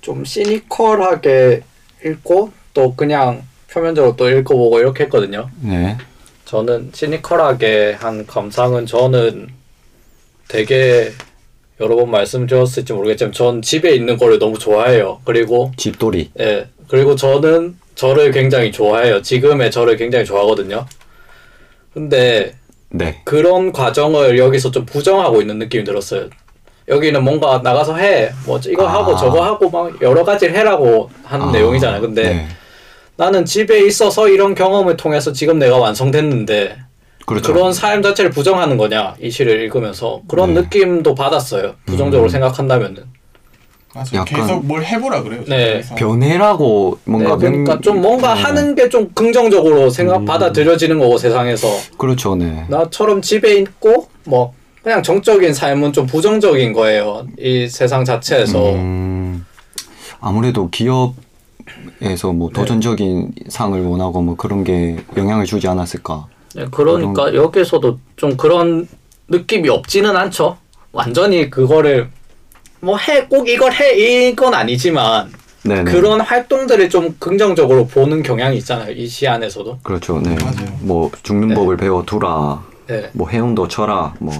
좀 0.00 0.24
시니컬하게 0.24 1.62
읽고 2.04 2.52
또 2.72 2.94
그냥 2.94 3.42
표면적으로 3.70 4.16
또 4.16 4.30
읽어보고 4.30 4.78
이렇게 4.78 5.04
했거든요. 5.04 5.50
네. 5.60 5.98
저는 6.44 6.90
시니컬하게 6.94 7.96
한 7.98 8.26
감상은 8.26 8.86
저는 8.86 9.48
되게 10.48 11.10
여러 11.80 11.96
번 11.96 12.10
말씀드렸을지 12.10 12.92
모르겠지만 12.92 13.32
전 13.32 13.60
집에 13.60 13.94
있는 13.94 14.16
거를 14.16 14.38
너무 14.38 14.58
좋아해요. 14.58 15.20
그리고 15.24 15.72
집돌이. 15.76 16.30
예 16.38 16.68
그리고 16.86 17.16
저는 17.16 17.76
저를 17.96 18.30
굉장히 18.30 18.70
좋아해요. 18.70 19.22
지금의 19.22 19.70
저를 19.70 19.96
굉장히 19.96 20.24
좋아하거든요. 20.24 20.86
근데 21.92 22.54
네. 22.96 23.20
그런 23.24 23.72
과정을 23.72 24.38
여기서 24.38 24.70
좀 24.70 24.86
부정하고 24.86 25.40
있는 25.40 25.58
느낌이 25.58 25.82
들었어요. 25.82 26.28
여기는 26.86 27.24
뭔가 27.24 27.60
나가서 27.62 27.96
해, 27.96 28.30
뭐 28.46 28.60
이거 28.68 28.86
아. 28.86 28.94
하고 28.94 29.16
저거 29.16 29.44
하고 29.44 29.68
막 29.68 30.00
여러 30.00 30.24
가지를 30.24 30.54
해라고 30.54 31.10
하는 31.24 31.48
아, 31.48 31.50
내용이잖아요. 31.50 32.00
근데 32.00 32.22
네. 32.22 32.48
나는 33.16 33.44
집에 33.44 33.84
있어서 33.84 34.28
이런 34.28 34.54
경험을 34.54 34.96
통해서 34.96 35.32
지금 35.32 35.58
내가 35.58 35.78
완성됐는데 35.78 36.76
그렇죠. 37.26 37.52
그런 37.52 37.72
삶 37.72 38.02
자체를 38.02 38.30
부정하는 38.30 38.76
거냐 38.76 39.16
이 39.20 39.30
시를 39.30 39.60
읽으면서 39.62 40.22
그런 40.28 40.54
네. 40.54 40.60
느낌도 40.60 41.16
받았어요. 41.16 41.74
부정적으로 41.86 42.28
음. 42.28 42.30
생각한다면은. 42.30 43.13
맞아요. 43.94 44.08
약간- 44.14 44.26
계속 44.40 44.66
뭘 44.66 44.82
해보라 44.84 45.22
그래요. 45.22 45.42
네. 45.46 45.72
그래서. 45.74 45.94
변해라고 45.94 46.98
뭔가 47.04 47.36
네, 47.36 47.46
그러니까 47.48 47.72
명- 47.74 47.80
좀 47.82 48.00
뭔가 48.02 48.34
네. 48.34 48.42
하는 48.42 48.74
게 48.74 48.88
좀 48.88 49.10
긍정적으로 49.14 49.88
생각 49.90 50.18
음. 50.18 50.24
받아들여지는 50.24 50.98
거고 50.98 51.16
세상에서 51.16 51.68
그렇죠. 51.96 52.34
네. 52.36 52.64
나처럼 52.68 53.22
집에 53.22 53.56
있고 53.58 54.08
뭐 54.24 54.52
그냥 54.82 55.02
정적인 55.02 55.54
삶은 55.54 55.92
좀 55.92 56.06
부정적인 56.06 56.72
거예요. 56.74 57.26
이 57.38 57.66
세상 57.68 58.04
자체에서. 58.04 58.72
음, 58.74 59.46
아무래도 60.20 60.68
기업에서 60.70 62.32
뭐 62.32 62.48
네. 62.48 62.54
도전적인 62.60 63.32
상을 63.48 63.80
원하고 63.80 64.20
뭐 64.22 64.36
그런 64.36 64.64
게 64.64 64.96
영향을 65.16 65.44
주지 65.46 65.66
않았을까. 65.68 66.26
네, 66.54 66.66
그러니까 66.70 67.34
여기서도 67.34 67.98
좀 68.16 68.36
그런 68.36 68.86
느낌이 69.28 69.68
없지는 69.68 70.14
않죠. 70.16 70.58
완전히 70.92 71.48
그거를 71.50 72.08
뭐 72.84 72.96
해 72.98 73.26
꼭 73.28 73.48
이걸 73.48 73.72
해 73.72 74.28
이건 74.28 74.54
아니지만 74.54 75.32
네네. 75.62 75.90
그런 75.90 76.20
활동들을 76.20 76.90
좀 76.90 77.16
긍정적으로 77.18 77.86
보는 77.86 78.22
경향이 78.22 78.58
있잖아요. 78.58 78.92
이 78.92 79.08
시 79.08 79.26
안에서도. 79.26 79.78
그렇죠. 79.82 80.20
네. 80.20 80.36
뭐 80.80 81.10
죽는 81.22 81.48
네. 81.48 81.54
법을 81.54 81.76
배워두라. 81.78 82.62
네. 82.86 83.08
뭐 83.12 83.28
해운도 83.30 83.66
쳐라. 83.68 84.14
뭐 84.18 84.34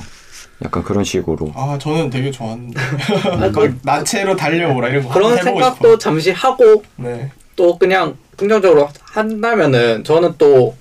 약간 0.62 0.82
그런 0.84 1.02
식으로. 1.02 1.52
아 1.54 1.78
저는 1.80 2.10
되게 2.10 2.30
좋았는데 2.30 2.78
막 3.52 3.70
나체로 3.82 4.36
달려오라 4.36 4.88
이런 4.88 5.02
거 5.04 5.12
그런 5.14 5.36
생각도 5.36 5.88
싶어. 5.92 5.98
잠시 5.98 6.30
하고 6.30 6.82
네. 6.96 7.30
또 7.56 7.78
그냥 7.78 8.16
긍정적으로 8.36 8.88
한다면은 9.00 10.04
저는 10.04 10.34
또 10.38 10.76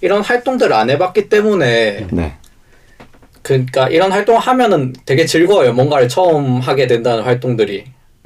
이런 0.00 0.22
활동들을 0.22 0.72
안 0.72 0.90
해봤기 0.90 1.28
때문에 1.28 2.06
네. 2.12 2.36
그러니까 3.48 3.88
이런 3.88 4.12
활동을 4.12 4.40
하면은 4.40 4.92
되게 5.06 5.24
즐거워요. 5.24 5.72
뭔가를 5.72 6.06
처음 6.08 6.58
하게 6.60 6.86
된다는 6.86 7.24
활동들이. 7.24 7.84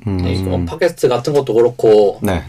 음. 0.09 0.27
이거 0.27 0.59
팟캐스트 0.67 1.09
같은 1.09 1.33
것도 1.33 1.55
그렇고 1.55 2.19
네. 2.23 2.43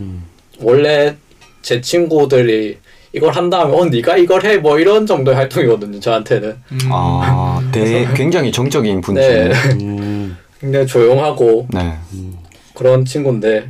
원래 0.60 1.16
제 1.62 1.80
친구들이 1.82 2.80
이걸 3.14 3.32
한 3.32 3.52
다음에 3.52 3.78
어 3.78 3.86
네가 3.86 4.18
이걸 4.18 4.44
해 4.44 4.58
뭐 4.58 4.80
이런 4.80 5.06
정도의 5.06 5.38
활동이거든요 5.38 6.00
저한테는 6.00 6.50
음. 6.72 6.80
아, 6.92 7.62
대, 7.72 8.08
굉장히 8.16 8.52
정적인 8.52 8.96
네 8.96 9.02
분이시네요. 9.02 9.52
음, 9.84 10.36
굉장히 10.60 10.88
조용하고 10.88 11.68
네. 11.72 11.94
그런 12.74 13.06
친구인데 13.06 13.70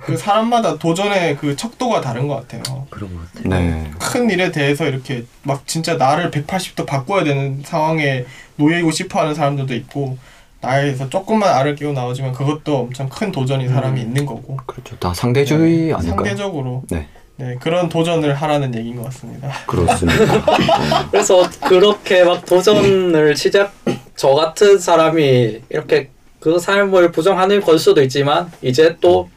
그 0.00 0.16
사람마다 0.16 0.78
도전의 0.78 1.36
그 1.36 1.54
척도가 1.54 2.00
다른 2.00 2.26
것 2.26 2.36
같아요. 2.36 2.86
그런 2.90 3.14
것 3.14 3.32
같아요. 3.32 3.48
네. 3.48 3.90
큰 3.98 4.30
일에 4.30 4.50
대해서 4.50 4.86
이렇게 4.86 5.24
막 5.42 5.66
진짜 5.66 5.96
나를 5.96 6.30
180도 6.30 6.86
바꿔야 6.86 7.24
되는 7.24 7.62
상황에 7.64 8.24
놓이고 8.56 8.90
싶어 8.90 9.20
하는 9.20 9.34
사람들도 9.34 9.74
있고 9.74 10.18
나에서 10.60 11.08
조금만 11.08 11.54
알을 11.54 11.76
끼고 11.76 11.92
나오지만 11.92 12.32
그것도 12.32 12.78
엄청 12.78 13.08
큰 13.08 13.30
도전인 13.30 13.68
사람이 13.68 14.00
있는 14.00 14.26
거고 14.26 14.56
그렇죠. 14.66 14.96
다 14.98 15.14
상대주의 15.14 15.92
아닐까요? 15.92 16.16
상대적으로 16.16 16.82
네. 16.90 17.06
네, 17.36 17.54
그런 17.60 17.88
도전을 17.88 18.34
하라는 18.34 18.74
얘기인 18.74 18.96
것 18.96 19.04
같습니다. 19.04 19.48
그렇습니다. 19.66 20.24
네. 20.58 20.66
그래서 21.12 21.48
그렇게 21.68 22.24
막 22.24 22.44
도전을 22.44 23.36
시작 23.36 23.72
저 24.16 24.30
같은 24.30 24.78
사람이 24.78 25.60
이렇게 25.68 26.10
그 26.40 26.58
삶을 26.58 27.12
부정하는 27.12 27.60
걸 27.60 27.78
수도 27.78 28.02
있지만 28.02 28.50
이제 28.60 28.96
또 29.00 29.30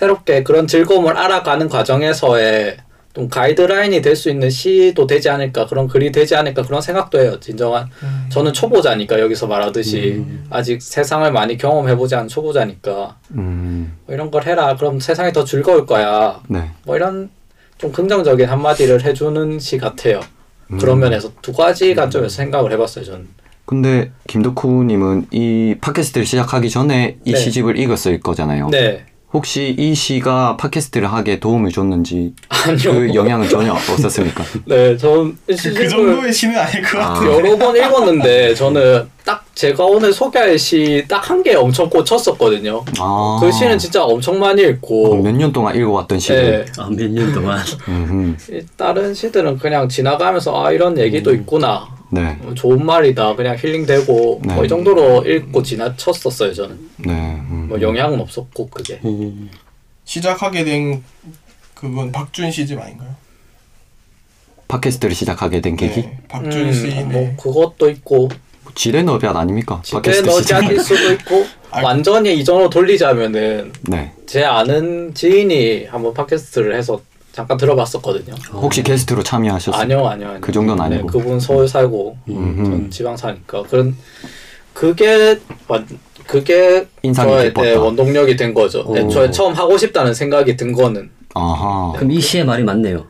새롭게 0.00 0.42
그런 0.42 0.66
즐거움을 0.66 1.16
알아가는 1.16 1.70
과정에서의 1.70 2.76
좀 3.14 3.30
가이드라인이 3.30 4.02
될 4.02 4.14
수 4.14 4.28
있는 4.28 4.50
시도 4.50 5.06
되지 5.06 5.30
않을까 5.30 5.64
그런 5.64 5.88
글이 5.88 6.12
되지 6.12 6.36
않을까 6.36 6.64
그런 6.64 6.82
생각도 6.82 7.18
해요 7.18 7.40
진정한. 7.40 7.88
음. 8.02 8.26
저는 8.30 8.52
초보자니까 8.52 9.18
여기서 9.20 9.46
말하듯이 9.46 10.22
아직 10.50 10.82
세상을 10.82 11.32
많이 11.32 11.56
경험해보지 11.56 12.14
않은 12.14 12.28
초보자니까. 12.28 13.16
음, 13.30 13.96
뭐 14.04 14.14
이런 14.14 14.30
걸 14.30 14.44
해라 14.44 14.76
그럼 14.76 15.00
세상이 15.00 15.32
더 15.32 15.44
즐거울 15.44 15.86
거야. 15.86 16.42
네. 16.48 16.70
뭐 16.84 16.94
이런 16.94 17.30
좀 17.78 17.90
긍정적인 17.90 18.46
한마디를 18.50 19.02
해주는 19.02 19.58
시 19.60 19.78
같아요. 19.78 20.20
그런 20.78 20.98
면에서 20.98 21.30
두 21.40 21.54
가지 21.54 21.94
관점에서 21.94 22.36
생각을 22.36 22.70
해봤어요 22.72 23.02
저는. 23.02 23.28
근데 23.64 24.10
김덕후님은 24.28 25.28
이 25.30 25.76
팟캐스트를 25.80 26.26
시작하기 26.26 26.68
전에 26.68 27.16
이 27.24 27.32
네. 27.32 27.38
시집을 27.38 27.78
읽었을 27.78 28.20
거잖아요. 28.20 28.68
네 28.68 29.06
혹시 29.36 29.74
이 29.78 29.94
시가 29.94 30.56
팟캐스트를 30.56 31.12
하게 31.12 31.38
도움을 31.38 31.70
줬는지 31.70 32.32
아니요 32.48 32.92
그 32.94 33.14
영향은 33.14 33.48
전혀 33.48 33.72
없었습니까? 33.72 34.42
네, 34.64 34.96
저는 34.96 35.36
그 35.46 35.88
정도의 35.88 36.32
시는 36.32 36.58
아닐 36.58 36.82
것 36.82 36.98
아. 36.98 37.12
같아요. 37.14 37.32
여러 37.32 37.56
번 37.56 37.76
읽었는데 37.76 38.54
저는 38.54 39.06
딱 39.26 39.44
제가 39.54 39.84
오늘 39.84 40.12
소개할 40.12 40.58
시 40.58 41.04
딱 41.08 41.30
한 41.30 41.42
개 41.42 41.54
엄청 41.54 41.90
꽂혔었거든요. 41.90 42.82
아, 42.98 43.38
그 43.40 43.50
시는 43.52 43.78
진짜 43.78 44.02
엄청 44.04 44.38
많이 44.38 44.62
읽고 44.62 45.16
몇 45.22 45.32
년 45.34 45.52
동안 45.52 45.76
읽어왔던 45.76 46.18
시를. 46.18 46.64
네, 46.64 46.72
아, 46.82 46.88
몇 46.90 47.10
년 47.10 47.32
동안 47.34 47.58
다른 48.76 49.12
시들은 49.14 49.58
그냥 49.58 49.88
지나가면서 49.88 50.64
아 50.64 50.72
이런 50.72 50.96
얘기도 50.98 51.34
있구나. 51.34 51.88
네. 52.10 52.38
어, 52.42 52.54
좋은 52.54 52.84
말이다. 52.84 53.34
그냥 53.36 53.56
힐링되고 53.58 54.42
네. 54.44 54.54
뭐이 54.54 54.68
정도로 54.68 55.24
읽고 55.26 55.62
지나쳤었어요 55.62 56.52
저는. 56.54 56.78
네. 56.98 57.12
음. 57.12 57.66
뭐 57.68 57.80
영향은 57.80 58.20
없었고 58.20 58.68
그게. 58.68 59.00
음, 59.04 59.50
시작하게 60.04 60.64
된 60.64 61.02
그건 61.74 62.12
박준 62.12 62.50
시집 62.50 62.78
아닌가요? 62.80 63.14
팟캐스트를 64.68 65.14
시작하게 65.14 65.60
된 65.60 65.76
계기? 65.76 66.02
네, 66.02 66.18
박준 66.28 66.52
음, 66.68 66.72
시인의 66.72 67.04
뭐 67.04 67.34
그것도 67.36 67.88
있고 67.90 68.28
지뢰너비앗 68.74 69.34
아닙니까? 69.36 69.80
넣자일 69.92 70.80
수도 70.80 71.12
있고 71.12 71.46
알- 71.70 71.84
완전히 71.84 72.36
이전으로 72.38 72.68
돌리자면은 72.70 73.72
네. 73.82 74.12
제 74.26 74.42
아는 74.44 75.14
지인이 75.14 75.84
한번 75.86 76.12
팟캐스트를 76.14 76.74
해서 76.76 77.00
잠깐 77.36 77.58
들어봤었거든요. 77.58 78.34
혹시 78.54 78.82
게스트로 78.82 79.22
참여하셨어요? 79.22 79.78
아니요, 79.78 80.06
아니요, 80.06 80.28
아니요. 80.28 80.40
그 80.40 80.50
정도는 80.52 80.82
아니고. 80.82 81.02
네, 81.02 81.18
그분 81.18 81.38
서울 81.38 81.68
살고 81.68 82.16
음흠. 82.30 82.64
전 82.64 82.90
지방 82.90 83.14
사니까 83.14 83.62
그런 83.64 83.94
그게 84.72 85.38
완- 85.68 85.86
그게 86.26 86.88
인상이 87.02 87.30
저의. 87.30 87.52
네, 87.52 87.74
원동력이 87.74 88.36
된 88.36 88.54
거죠. 88.54 88.82
오. 88.86 88.96
애초에 88.96 89.30
처음 89.30 89.52
하고 89.52 89.76
싶다는 89.76 90.14
생각이 90.14 90.56
든 90.56 90.72
거는 90.72 91.10
아하. 91.34 91.92
그럼 91.94 92.10
이 92.10 92.18
시의 92.22 92.46
말이 92.46 92.64
맞네요. 92.64 93.04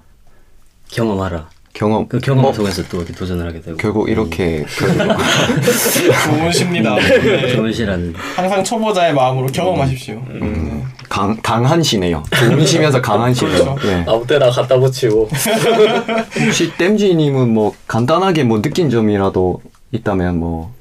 경험하라. 0.90 1.48
경험. 1.76 2.08
그 2.08 2.18
경험 2.20 2.42
뭐, 2.42 2.52
속에서 2.54 2.82
또 2.88 2.96
이렇게 2.98 3.12
도전을 3.12 3.46
하게 3.46 3.60
되고. 3.60 3.76
결국 3.76 4.08
이렇게 4.08 4.64
좋은 6.24 6.50
시입니다. 6.50 6.94
네. 6.96 7.54
좋은 7.54 7.70
시라는. 7.70 8.14
항상 8.34 8.64
초보자의 8.64 9.12
마음으로 9.12 9.46
경험하십시오. 9.48 10.22
네. 10.40 10.82
강, 11.10 11.36
강한 11.42 11.82
시네요. 11.82 12.22
좋은 12.34 12.64
시면서 12.64 13.02
강한 13.02 13.34
시네요. 13.34 13.74
그렇죠. 13.74 13.88
예. 13.88 14.04
아무 14.08 14.26
때나 14.26 14.50
갖다 14.50 14.78
붙이고 14.78 15.28
혹시 16.46 16.72
땜지님은 16.72 17.52
뭐 17.52 17.74
간단하게 17.86 18.44
뭐 18.44 18.62
느낀 18.62 18.88
점이라도 18.88 19.60
있다면 19.92 20.38
뭐 20.38 20.72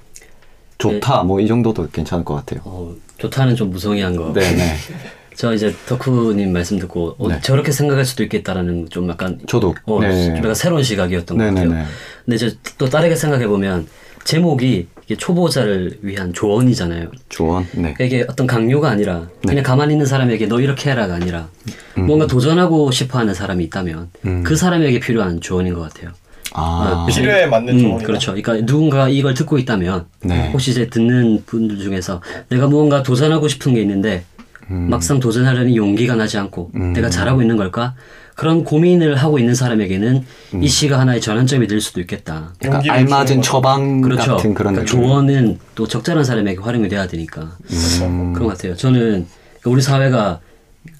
좋다 0.77 1.23
뭐 1.23 1.41
이 1.41 1.47
정도도 1.47 1.89
괜찮을 1.91 2.23
것 2.23 2.35
같아요. 2.35 2.61
어, 2.63 2.93
좋다는 3.17 3.55
좀 3.57 3.69
무성의한 3.69 4.15
거. 4.15 4.31
네네. 4.33 4.75
저 5.35 5.53
이제 5.53 5.75
덕후님 5.85 6.53
말씀 6.53 6.79
듣고 6.79 7.15
어, 7.17 7.27
네. 7.27 7.39
저렇게 7.41 7.71
생각할 7.71 8.05
수도 8.05 8.23
있겠다라는 8.23 8.87
좀 8.89 9.09
약간 9.09 9.39
저도. 9.47 9.75
어, 9.85 9.99
네. 9.99 10.27
좀 10.27 10.37
약간 10.37 10.55
새로운 10.55 10.81
시각이었던 10.81 11.37
것 11.37 11.43
네네네. 11.43 11.67
같아요. 11.67 11.85
근데 12.23 12.35
이제 12.35 12.55
또 12.77 12.87
다르게 12.89 13.15
생각해 13.15 13.47
보면 13.47 13.87
제목이 14.23 14.87
이게 15.05 15.15
초보자를 15.15 15.99
위한 16.01 16.33
조언이잖아요. 16.33 17.11
조언. 17.29 17.63
네. 17.73 17.93
그러니까 17.93 18.03
이게 18.05 18.25
어떤 18.27 18.47
강요가 18.47 18.89
아니라 18.89 19.27
그냥 19.45 19.63
가만히 19.63 19.93
있는 19.93 20.05
사람에게 20.05 20.47
너 20.47 20.61
이렇게 20.61 20.89
해라가 20.89 21.15
아니라 21.15 21.49
음. 21.97 22.07
뭔가 22.07 22.27
도전하고 22.27 22.91
싶어하는 22.91 23.33
사람이 23.33 23.63
있다면 23.65 24.09
그 24.43 24.55
사람에게 24.55 24.99
필요한 24.99 25.41
조언인 25.41 25.73
것 25.73 25.81
같아요. 25.81 26.11
아. 26.53 27.05
필요에 27.09 27.45
맞는 27.47 27.73
음, 27.75 27.79
조언이다. 27.79 28.07
그렇죠. 28.07 28.33
그러니까 28.33 28.65
누군가 28.65 29.09
이걸 29.09 29.33
듣고 29.33 29.57
있다면 29.57 30.05
네. 30.23 30.49
혹시 30.53 30.71
이제 30.71 30.87
듣는 30.87 31.43
분들 31.45 31.79
중에서 31.79 32.21
내가 32.49 32.67
무언가 32.67 33.03
도전하고 33.03 33.49
싶은 33.49 33.73
게 33.73 33.81
있는데 33.81 34.23
음. 34.71 34.89
막상 34.89 35.19
도전하려니 35.19 35.75
용기가 35.77 36.15
나지 36.15 36.37
않고 36.37 36.71
음. 36.75 36.93
내가 36.93 37.09
잘하고 37.09 37.41
있는 37.41 37.57
걸까? 37.57 37.95
그런 38.35 38.65
고민을 38.65 39.15
하고 39.15 39.39
있는 39.39 39.55
사람에게는 39.55 40.25
이 40.61 40.67
시가 40.67 40.99
하나의 40.99 41.21
전환점이 41.21 41.67
될 41.67 41.79
수도 41.79 42.01
있겠다. 42.01 42.53
용기를 42.63 42.93
알맞은. 42.93 43.41
처방 43.41 44.01
그렇죠. 44.01 44.35
같은 44.35 44.53
그런 44.53 44.73
그러니까. 44.73 44.91
조언은 44.91 45.59
또 45.75 45.87
적절한 45.87 46.25
사람에게 46.25 46.59
활용이 46.61 46.89
돼야 46.89 47.07
되니까 47.07 47.55
음. 48.01 48.33
그런 48.33 48.47
것 48.49 48.57
같아요. 48.57 48.75
저는 48.75 49.25
우리 49.65 49.81
사회가 49.81 50.41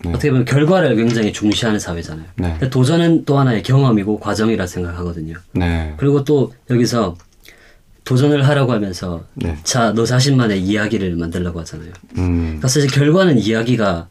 네. 0.04 0.10
어떻게 0.10 0.30
보면 0.30 0.46
결과를 0.46 0.96
굉장히 0.96 1.34
중시하는 1.34 1.80
사회잖아요. 1.80 2.26
네. 2.38 2.58
도전은 2.70 3.26
또 3.26 3.38
하나의 3.38 3.64
경험이고 3.64 4.20
과정이라 4.20 4.66
생각하거든요. 4.66 5.36
네. 5.52 5.94
그리고 5.98 6.24
또 6.24 6.54
여기서 6.70 7.16
도전을 8.06 8.48
하라고 8.48 8.72
하면서 8.72 9.26
네. 9.34 9.58
자너 9.64 10.06
자신만의 10.06 10.62
이야기를 10.62 11.16
만들려고 11.16 11.60
하잖아요. 11.60 11.92
음. 12.18 12.44
그러니까 12.44 12.68
사실 12.68 12.90
결과는 12.90 13.38
이야기가 13.40 14.08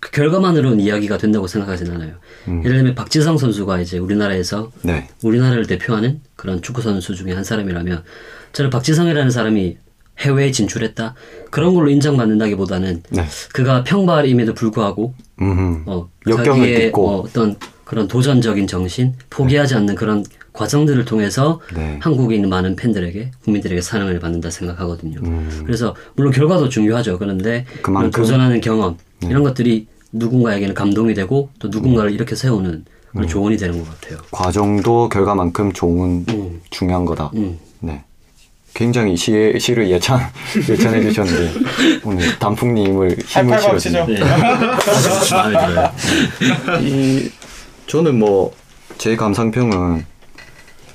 그 0.00 0.10
결과만으로는 0.10 0.80
이야기가 0.80 1.16
된다고 1.16 1.46
생각하진 1.46 1.90
않아요. 1.92 2.14
음. 2.48 2.62
예를 2.64 2.76
들면 2.76 2.94
박지성 2.94 3.38
선수가 3.38 3.80
이제 3.80 3.98
우리나라에서 3.98 4.70
네. 4.82 5.08
우리나라를 5.22 5.66
대표하는 5.66 6.20
그런 6.34 6.60
축구 6.60 6.82
선수 6.82 7.14
중에 7.14 7.32
한 7.32 7.44
사람이라면 7.44 8.02
저는 8.52 8.70
박지성이라는 8.70 9.30
사람이 9.30 9.78
해외에 10.18 10.50
진출했다 10.50 11.14
그런 11.50 11.74
걸로 11.74 11.90
인정받는다기보다는 11.90 13.02
네. 13.10 13.26
그가 13.52 13.84
평발임에도 13.84 14.54
불구하고 14.54 15.14
음. 15.40 15.82
어, 15.86 16.08
자기의. 16.26 16.92
어, 16.94 17.20
어떤 17.20 17.56
그런 17.84 18.08
도전적인 18.08 18.66
정신, 18.66 19.14
포기하지 19.30 19.76
않는 19.76 19.94
그런 19.94 20.24
과정들을 20.56 21.04
통해서 21.04 21.60
네. 21.74 21.98
한국에 22.02 22.34
있는 22.36 22.48
많은 22.48 22.76
팬들에게 22.76 23.30
국민들에게 23.44 23.80
사랑을 23.82 24.18
받는다 24.18 24.50
생각하거든요. 24.50 25.20
음. 25.22 25.62
그래서 25.66 25.94
물론 26.14 26.32
결과도 26.32 26.68
중요하죠. 26.68 27.18
그런데 27.18 27.64
그만큼- 27.82 28.10
도전하는 28.22 28.60
경험 28.60 28.96
이런 29.22 29.42
것들이 29.42 29.86
누군가에게는 30.12 30.74
감동이 30.74 31.12
되고 31.14 31.50
또 31.58 31.68
누군가를 31.68 32.10
이렇게 32.12 32.34
세우는 32.34 32.84
그런 33.12 33.28
조언이 33.28 33.56
되는 33.56 33.78
것 33.82 33.88
같아요. 34.00 34.18
과정도 34.30 35.08
결과만큼 35.08 35.72
좋은 35.72 36.24
음. 36.28 36.60
중요한 36.70 37.04
거다. 37.04 37.30
음. 37.34 37.58
네. 37.80 38.02
굉장히 38.74 39.16
시, 39.16 39.54
시를 39.58 39.88
예찬 39.90 40.20
예찬해 40.68 41.02
주셨는데 41.02 41.52
오늘 42.04 42.38
단풍님을 42.38 43.16
힘을. 43.26 43.78
치죠. 43.78 44.06
네. 44.06 44.20
이 46.82 47.30
저는 47.86 48.18
뭐 48.18 48.52
제 48.98 49.14
감상평은 49.14 50.06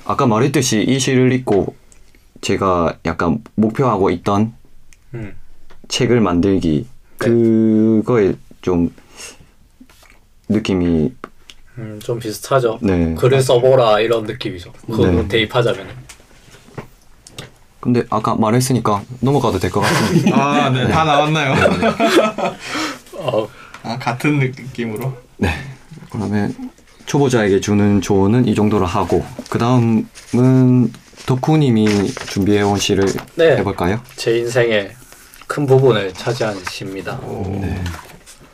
아까 0.04 0.26
말했듯이 0.26 0.82
이 0.82 0.98
시를 0.98 1.32
읽고 1.32 1.74
제가 2.40 2.98
약간 3.06 3.42
목표하고 3.54 4.10
있던 4.10 4.52
음. 5.14 5.36
책을 5.88 6.20
만들기 6.20 6.86
그거에 7.18 8.34
좀 8.62 8.92
느낌이 10.48 11.12
음, 11.78 12.00
좀 12.02 12.18
비슷하죠. 12.18 12.78
네. 12.82 13.14
글을 13.14 13.40
써보라 13.40 14.00
이런 14.00 14.24
느낌이죠. 14.24 14.72
그거 14.86 15.06
네. 15.06 15.28
대입하자면. 15.28 15.86
근데 17.80 18.04
아까 18.10 18.34
말했으니까 18.36 19.02
넘어가도 19.20 19.58
될 19.58 19.70
것 19.70 19.80
같은데 19.80 20.30
아, 20.34 20.70
네, 20.70 20.86
다 20.88 21.04
나왔나요? 21.04 21.54
어, 23.14 23.48
아, 23.82 23.98
같은 23.98 24.38
느낌으로. 24.38 25.12
네 25.38 25.50
그러면 26.10 26.54
초보자에게 27.06 27.60
주는 27.60 28.00
조언은 28.00 28.46
이 28.46 28.54
정도로 28.54 28.86
하고 28.86 29.24
그 29.50 29.58
다음은 29.58 30.92
덕후님이 31.26 32.08
준비해온 32.08 32.78
시를 32.78 33.06
네. 33.34 33.56
해볼까요? 33.58 34.00
제 34.16 34.38
인생의 34.38 34.92
큰 35.46 35.66
부분을 35.66 36.12
차지한 36.14 36.56
시입니다. 36.70 37.20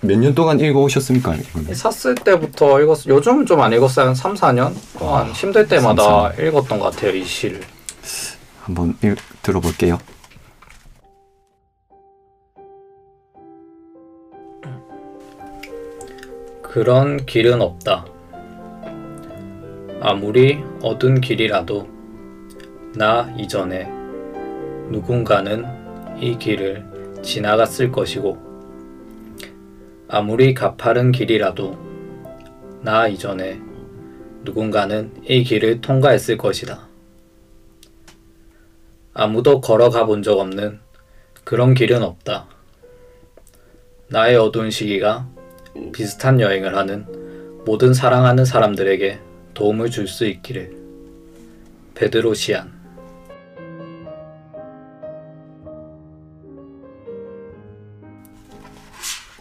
몇년 0.00 0.34
동안 0.34 0.60
읽어오셨습니까? 0.60 1.34
이거는? 1.34 1.74
샀을 1.74 2.14
때부터 2.14 2.80
읽었 2.80 3.06
요즘 3.06 3.44
좀안 3.44 3.72
읽었어요. 3.72 4.08
한 4.08 4.14
3, 4.14 4.34
4년 4.34 4.74
동안 4.98 5.30
힘들 5.32 5.66
때마다 5.66 6.32
3, 6.32 6.46
읽었던 6.46 6.78
것 6.78 6.92
같아요. 6.92 7.12
이 7.12 7.24
시를. 7.24 7.60
한번 8.62 8.96
읽, 9.02 9.16
들어볼게요. 9.42 9.98
그런 16.62 17.24
길은 17.24 17.60
없다. 17.60 18.04
아무리 20.00 20.62
어두운 20.82 21.20
길이라도 21.20 21.88
나 22.94 23.34
이전에 23.36 23.84
누군가는 24.90 25.64
이 26.20 26.38
길을 26.38 27.20
지나갔을 27.22 27.90
것이고 27.90 28.38
아무리 30.08 30.54
가파른 30.54 31.10
길이라도 31.10 31.76
나 32.82 33.08
이전에 33.08 33.60
누군가는 34.44 35.12
이 35.28 35.42
길을 35.42 35.80
통과했을 35.80 36.36
것이다. 36.36 36.86
아무도 39.12 39.60
걸어가 39.60 40.06
본 40.06 40.22
적 40.22 40.38
없는 40.38 40.78
그런 41.42 41.74
길은 41.74 42.02
없다. 42.02 42.46
나의 44.08 44.36
어두운 44.36 44.70
시기가 44.70 45.28
비슷한 45.92 46.40
여행을 46.40 46.76
하는 46.76 47.04
모든 47.66 47.92
사랑하는 47.92 48.44
사람들에게 48.44 49.27
도움을 49.58 49.90
줄 49.90 50.06
수 50.06 50.24
있기를. 50.24 50.70
베드로 51.96 52.32
시안. 52.34 52.72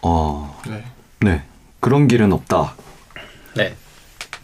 어, 0.02 0.60
네. 0.66 0.84
네. 1.20 1.42
그런 1.80 2.08
길은 2.08 2.32
없다. 2.32 2.74
네. 3.54 3.74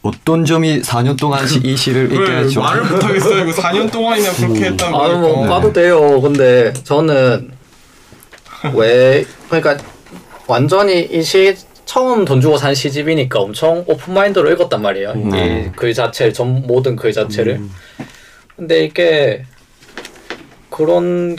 어떤 0.03 0.45
점이 0.45 0.83
4년 0.83 1.19
동안 1.19 1.47
시, 1.47 1.59
이 1.65 1.77
시를 1.77 2.13
읽게 2.13 2.19
왜 2.19 2.37
했죠? 2.45 2.61
말을 2.61 2.85
못하겠어요. 2.85 3.49
이거 3.49 3.63
4년 3.63 3.91
동안이나 3.91 4.33
그렇게 4.33 4.65
했다고. 4.67 4.97
아, 4.97 5.09
뭐 5.19 5.37
하니까. 5.39 5.55
까도 5.55 5.73
돼요. 5.73 6.21
근데 6.21 6.73
저는 6.85 7.51
왜 8.75 9.25
그러니까 9.49 9.79
완전히 10.47 11.01
이 11.11 11.23
시 11.23 11.57
처음 11.85 12.25
돈 12.25 12.41
주고 12.41 12.57
산 12.57 12.75
시집이니까 12.75 13.41
엄청 13.41 13.85
오픈 13.87 14.15
마인드로 14.15 14.51
읽었단 14.53 14.83
말이에요. 14.83 15.15
네. 15.15 15.71
이글 15.75 15.95
자체를 15.95 16.33
전 16.33 16.67
모든 16.67 16.97
글 16.97 17.13
자체를. 17.13 17.61
근데 18.57 18.85
이게 18.85 19.45
그런 20.71 21.37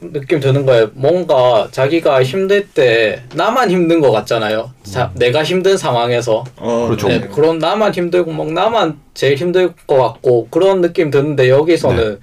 느낌 0.00 0.40
드는 0.40 0.66
거예요. 0.66 0.90
뭔가 0.94 1.68
자기가 1.70 2.24
힘들 2.24 2.66
때 2.68 3.22
나만 3.34 3.70
힘든 3.70 4.00
것 4.00 4.10
같잖아요. 4.10 4.72
자, 4.82 5.12
내가 5.14 5.44
힘든 5.44 5.76
상황에서 5.76 6.44
어, 6.56 6.86
그렇죠. 6.86 7.08
네, 7.08 7.20
그런 7.20 7.58
나만 7.58 7.94
힘들고 7.94 8.32
막 8.32 8.52
나만 8.52 8.98
제일 9.14 9.36
힘들 9.36 9.72
것 9.86 9.96
같고 9.96 10.48
그런 10.50 10.80
느낌 10.80 11.10
드는데 11.10 11.48
여기서는 11.48 12.18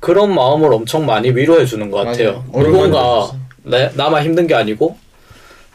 그런 0.00 0.34
마음을 0.34 0.72
엄청 0.72 1.06
많이 1.06 1.30
위로해 1.30 1.64
주는 1.64 1.90
것 1.90 2.04
같아요. 2.04 2.44
맞아요. 2.52 2.66
누군가 2.66 3.30
내, 3.64 3.90
나만 3.94 4.22
힘든 4.24 4.46
게 4.46 4.54
아니고 4.54 4.96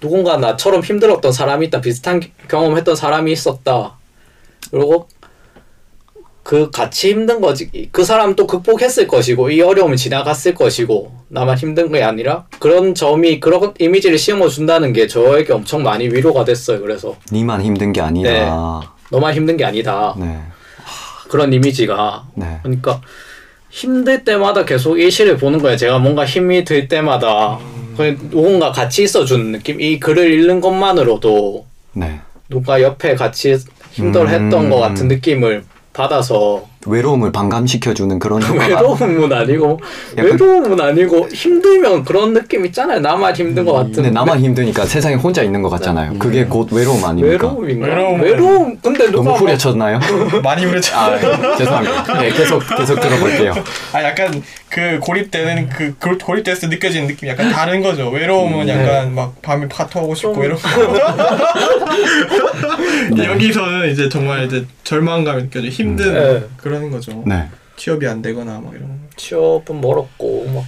누군가 0.04 0.36
나처럼 0.36 0.82
힘들었던 0.84 1.32
사람이 1.32 1.68
있다 1.68 1.80
비슷한 1.80 2.20
기- 2.20 2.34
경험했던 2.50 2.94
사람이 2.94 3.32
있었다. 3.32 3.94
그리고 4.70 5.08
그 6.44 6.70
같이 6.72 7.12
힘든 7.12 7.40
거지 7.40 7.88
그 7.94 8.04
사람 8.04 8.36
또 8.36 8.46
극복했을 8.46 9.08
것이고 9.08 9.50
이 9.52 9.62
어려움을 9.62 9.96
지나갔을 9.96 10.56
것이고 10.56 11.14
나만 11.30 11.58
힘든 11.58 11.90
게 11.90 12.04
아니라 12.04 12.48
그런 12.60 12.94
점이 12.94 13.40
그런 13.40 13.74
이미지를 13.80 14.18
심어 14.18 14.50
준다는 14.50 14.92
게 14.92 15.08
저에게 15.08 15.54
엄청 15.54 15.84
많이 15.84 16.10
위로가 16.10 16.44
됐어요. 16.44 16.82
그래서 16.82 17.16
니만 17.32 17.62
힘든 17.62 17.94
게 17.94 18.02
아니다. 18.02 18.30
너만 19.10 19.34
힘든 19.34 19.56
게 19.56 19.64
아니다. 19.64 20.14
네. 20.20 20.42
그런 21.30 21.54
이미지가. 21.54 22.26
네. 22.36 22.60
그러니까 22.62 23.00
힘들 23.74 24.24
때마다 24.24 24.66
계속 24.66 25.00
이 25.00 25.10
시를 25.10 25.36
보는 25.36 25.60
거예요. 25.60 25.76
제가 25.76 25.98
뭔가 25.98 26.26
힘이 26.26 26.64
들 26.64 26.88
때마다 26.88 27.58
그냥 27.98 28.18
누군가 28.30 28.72
같이 28.72 29.02
있어주는 29.02 29.52
느낌. 29.52 29.82
이 29.82 30.00
글을 30.00 30.32
읽는 30.32 30.62
것만으로도 30.62 31.66
네. 31.94 32.20
누가 32.50 32.84
옆에 32.84 33.16
같이 33.16 33.58
힘들어했던 33.94 34.66
음. 34.66 34.70
것 34.70 34.78
같은 34.78 35.08
느낌을 35.08 35.64
받아서 35.92 36.68
외로움을 36.86 37.32
반감시켜주는 37.32 38.18
그런 38.20 38.42
효과가 38.42 38.66
외로움은 38.76 39.32
아니고 39.32 39.80
약간- 40.18 40.32
외로움은 40.32 40.82
아니고 40.82 41.28
힘들면 41.30 42.04
그런 42.04 42.34
느낌 42.34 42.66
있잖아요. 42.66 43.00
나만 43.00 43.36
힘든 43.36 43.66
것 43.66 43.74
같은. 43.74 43.92
근데 43.94 44.10
나만 44.12 44.40
힘드니까 44.40 44.86
세상에 44.86 45.16
혼자 45.16 45.44
있는 45.44 45.62
것 45.62 45.70
같잖아요. 45.70 46.18
그게 46.20 46.46
곧 46.46 46.72
외로움 46.72 47.04
아닙니까? 47.06 47.48
외로움인가? 47.48 47.88
외로움은- 47.88 48.22
외로움. 48.24 48.78
근데 48.82 49.06
누가 49.06 49.18
너무 49.18 49.30
막- 49.32 49.42
후려쳤나요? 49.42 50.00
많이 50.44 50.66
그랬죠. 50.66 50.96
아, 50.96 51.12
네. 51.16 51.22
죄송합니다. 51.58 52.22
네, 52.22 52.30
계속 52.32 52.62
계속 52.78 53.00
들어볼게요. 53.00 53.54
아 53.94 54.04
약간 54.04 54.42
그 54.70 55.00
고립되는 55.02 55.70
그 55.70 55.94
고- 56.00 56.18
고립됐을 56.18 56.70
때 56.70 56.76
느껴지는 56.76 57.08
느낌이 57.08 57.32
약간 57.32 57.52
다른 57.52 57.82
거죠. 57.82 58.10
외로움은 58.10 58.66
네. 58.66 58.74
약간 58.74 59.14
막 59.14 59.40
밤에 59.42 59.68
파토하고 59.68 60.16
싶고 60.16 60.34
좀- 60.34 60.44
이런 60.44 60.58
거. 60.58 60.64
여기서는 63.24 63.92
이제 63.92 64.10
정말 64.10 64.46
이제 64.46 64.66
절망감이 64.84 65.44
느껴져 65.44 65.68
힘든 65.68 66.14
네. 66.14 66.44
그런 66.58 66.73
거죠. 66.92 67.24
네. 67.26 67.48
취업이 67.76 68.08
안 68.08 68.22
되거나 68.22 68.60
막 68.60 68.74
이런 68.74 68.88
거. 68.88 68.96
취업은 69.16 69.82
멀었고 69.82 70.46
막 70.54 70.64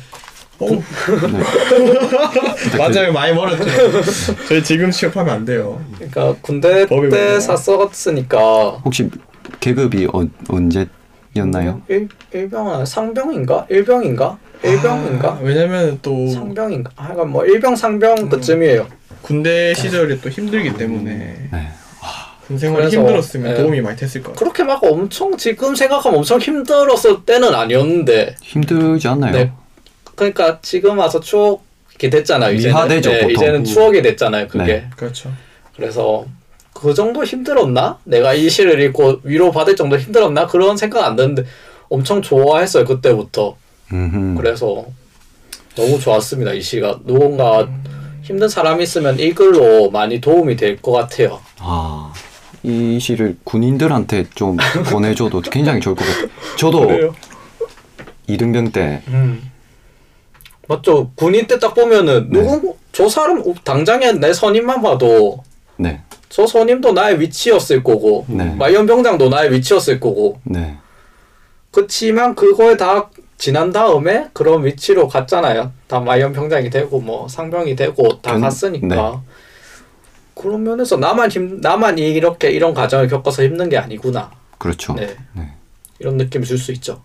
어, 0.57 0.67
네. 0.69 0.79
맞아요 2.77 3.11
많이 3.11 3.33
멀었죠. 3.33 3.63
저희 4.47 4.63
지금 4.63 4.89
취업하면 4.91 5.33
안 5.35 5.45
돼요. 5.45 5.83
그러니까 5.95 6.35
군대 6.41 6.85
때? 6.87 7.39
샀었으니까 7.39 8.81
혹시 8.85 9.09
계급이 9.59 10.07
어, 10.13 10.25
언제였나요? 10.47 11.81
일 11.89 12.07
일병 12.33 12.85
상병인가 12.85 13.67
일병인가 13.69 14.37
일병인가 14.63 15.27
아, 15.29 15.39
왜냐면 15.41 15.99
또 16.01 16.29
상병인가 16.29 16.91
하여간 16.95 17.29
뭐 17.29 17.45
일병 17.45 17.75
상병 17.75 18.29
그쯤이에요. 18.29 18.87
군대 19.21 19.73
시절이 19.73 20.21
또 20.21 20.29
힘들기 20.29 20.75
때문에 20.75 21.49
네. 21.51 21.69
군 22.47 22.57
생활이 22.57 22.83
그래서, 22.85 22.97
힘들었으면 23.01 23.53
네. 23.53 23.61
도움이 23.61 23.81
많이 23.81 23.97
됐을 23.97 24.21
것 24.21 24.33
같아요. 24.33 24.39
그렇게 24.39 24.63
막 24.63 24.83
엄청 24.83 25.35
지금 25.37 25.73
생각하면 25.75 26.19
엄청 26.19 26.39
힘들었을 26.39 27.25
때는 27.25 27.53
아니었는데 27.55 28.35
힘들지 28.41 29.07
않나요? 29.07 29.31
네. 29.31 29.51
그러니까 30.15 30.59
지금 30.61 30.97
와서 30.99 31.19
추억이 31.19 31.59
됐잖아요. 32.11 32.53
이제는 32.53 32.75
미화되죠, 32.75 33.09
네, 33.09 33.17
보통. 33.21 33.31
이제는 33.31 33.63
추억이 33.63 34.01
됐잖아요. 34.01 34.47
그게 34.47 34.63
네. 34.65 34.87
그렇죠. 34.95 35.31
그래서 35.75 36.25
그 36.73 36.93
정도 36.93 37.23
힘들었나? 37.23 37.97
내가 38.03 38.33
이 38.33 38.49
시를 38.49 38.79
읽고 38.81 39.21
위로 39.23 39.51
받을 39.51 39.75
정도 39.75 39.97
힘들었나? 39.97 40.45
그런 40.47 40.77
생각 40.77 41.03
안 41.05 41.15
드는데 41.15 41.45
엄청 41.89 42.21
좋아했어요 42.21 42.85
그때부터. 42.85 43.55
음흠. 43.91 44.35
그래서 44.41 44.85
너무 45.75 45.99
좋았습니다 45.99 46.53
이 46.53 46.61
시가 46.61 46.99
누군가 47.05 47.67
힘든 48.23 48.47
사람이 48.49 48.83
있으면 48.83 49.19
이 49.19 49.33
글로 49.33 49.89
많이 49.91 50.19
도움이 50.21 50.55
될 50.55 50.77
것 50.81 50.91
같아요. 50.93 51.41
아, 51.59 52.11
이 52.65 52.99
시를 52.99 53.37
군인들한테 53.43 54.25
좀 54.33 54.57
보내줘도 54.89 55.41
굉장히 55.41 55.79
좋을 55.79 55.95
것 55.95 56.03
같아요. 56.03 56.27
저도 56.57 57.13
이등병 58.27 58.71
때 58.71 59.03
음. 59.07 59.51
맞죠. 60.67 61.11
군인 61.13 61.45
때 61.45 61.59
딱 61.59 61.75
보면은 61.75 62.29
누구 62.31 62.75
저 62.91 63.07
사람 63.07 63.43
당장에 63.63 64.13
내 64.13 64.33
선임만 64.33 64.81
봐도 64.81 65.43
네, 65.77 66.01
저 66.29 66.47
선임도 66.47 66.93
나의 66.93 67.19
위치였을 67.19 67.83
거고 67.83 68.25
네. 68.27 68.45
마이연병장도 68.55 69.29
나의 69.29 69.51
위치였을 69.51 69.99
거고 69.99 70.39
네, 70.43 70.77
그치만 71.69 72.33
그거에 72.33 72.77
다 72.77 73.09
지난 73.37 73.71
다음에 73.71 74.29
그런 74.33 74.65
위치로 74.65 75.07
갔잖아요. 75.07 75.71
다 75.87 75.99
마이연병장이 75.99 76.71
되고 76.71 76.99
뭐 76.99 77.27
상병이 77.27 77.75
되고 77.75 78.19
다 78.21 78.31
견- 78.31 78.41
갔으니까 78.41 78.87
네. 78.87 79.11
그런 80.45 80.61
면에서 80.61 80.95
나만 80.97 81.31
힘 81.31 81.59
나만 81.59 81.97
이렇게 81.97 82.51
이런 82.51 82.75
과정을 82.75 83.07
겪어서 83.07 83.43
힘든 83.43 83.67
게 83.67 83.79
아니구나. 83.79 84.29
그렇죠. 84.59 84.93
네. 84.93 85.15
네. 85.33 85.49
이런 85.97 86.17
느낌 86.17 86.43
줄수 86.43 86.71
있죠. 86.73 87.01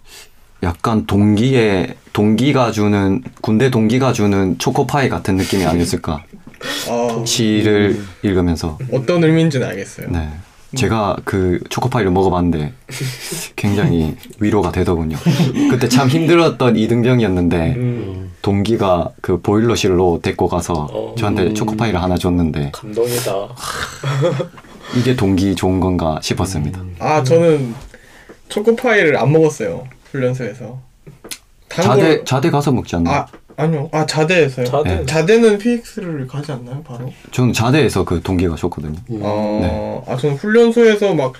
약간 0.63 1.07
동기의 1.07 1.97
동기가 2.13 2.71
주는 2.71 3.25
군대 3.41 3.71
동기가 3.71 4.13
주는 4.13 4.59
초코파이 4.59 5.09
같은 5.09 5.37
느낌이 5.37 5.65
아니었을까? 5.65 6.23
아, 6.91 7.25
시를 7.25 7.99
읽으면서 8.23 8.77
어떤 8.93 9.25
의미인지는 9.25 9.67
알겠어요. 9.67 10.11
네. 10.11 10.29
제가 10.77 11.17
그 11.25 11.59
초코파이를 11.69 12.11
먹어봤는데 12.13 12.73
굉장히 13.57 14.17
위로가 14.39 14.71
되더군요. 14.73 15.17
그때 15.71 15.89
참 15.89 16.09
힘들었던 16.09 16.77
이등병이었는데 16.77 17.75
음, 17.77 18.31
동기가 18.43 19.11
그 19.21 19.41
보일러실로 19.41 20.21
데리고 20.23 20.47
가서 20.49 20.89
어. 20.93 21.15
저한테 21.19 21.55
초코파이를 21.55 22.01
하나 22.01 22.17
줬는데 22.17 22.71
감동이다. 22.73 23.33
이게 24.97 25.15
동기 25.17 25.55
좋은 25.55 25.81
건가 25.81 26.19
싶었습니다. 26.23 26.81
아 26.99 27.23
저는 27.23 27.75
초코파이를 28.49 29.17
안 29.17 29.33
먹었어요 29.33 29.87
훈련소에서. 30.13 30.79
단 31.69 31.85
자대 31.85 32.03
걸- 32.03 32.25
자대 32.25 32.51
가서 32.51 32.73
먹지 32.73 32.97
않나요? 32.97 33.17
아 33.19 33.27
아니요 33.61 33.89
아 33.93 34.05
자대에서요. 34.07 34.67
자대. 34.67 35.05
자대는 35.07 35.59
PX를 35.59 36.27
가지 36.27 36.53
않나요 36.53 36.83
바로? 36.83 37.13
저는 37.31 37.53
자대에서 37.53 38.05
그 38.05 38.21
동기가 38.23 38.55
좋거든요. 38.57 38.97
어, 39.21 40.05
아 40.07 40.17
저는 40.17 40.37
훈련소에서 40.37 41.15
막 41.15 41.33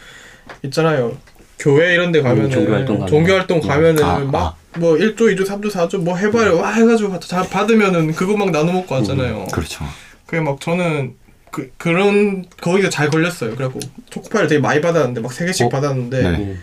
있잖아요. 0.65 1.17
교회 1.59 1.95
이런 1.95 2.11
데 2.13 2.23
가면은 2.23 2.47
음, 2.47 2.51
종교활동 2.51 2.95
가면. 2.97 3.07
종교활동 3.09 3.61
가면은 3.61 4.03
아, 4.03 4.19
막뭐 4.19 4.95
1조, 4.97 5.17
2조, 5.37 5.47
3조, 5.47 5.71
4조 5.71 5.99
뭐 5.99 6.17
해봐요. 6.17 6.57
와 6.57 6.71
해가지고 6.73 7.19
다 7.21 7.43
받으면은 7.43 8.13
그거 8.13 8.37
막 8.37 8.51
나눠 8.51 8.73
먹고 8.73 8.95
왔잖아요. 8.95 9.47
그렇죠. 9.53 9.85
그게 10.27 10.41
막 10.41 10.61
저는 10.61 11.15
그 11.51 11.71
그런 11.77 12.47
거기가 12.61 12.89
잘 12.89 13.11
걸렸어요. 13.11 13.55
그래갖고 13.57 13.81
초코파이를 14.11 14.49
되게 14.49 14.61
많이 14.61 14.81
받았는데 14.81 15.21
막 15.21 15.33
세 15.33 15.45
개씩 15.45 15.67
어? 15.67 15.69
받았는데 15.69 16.23
네. 16.23 16.57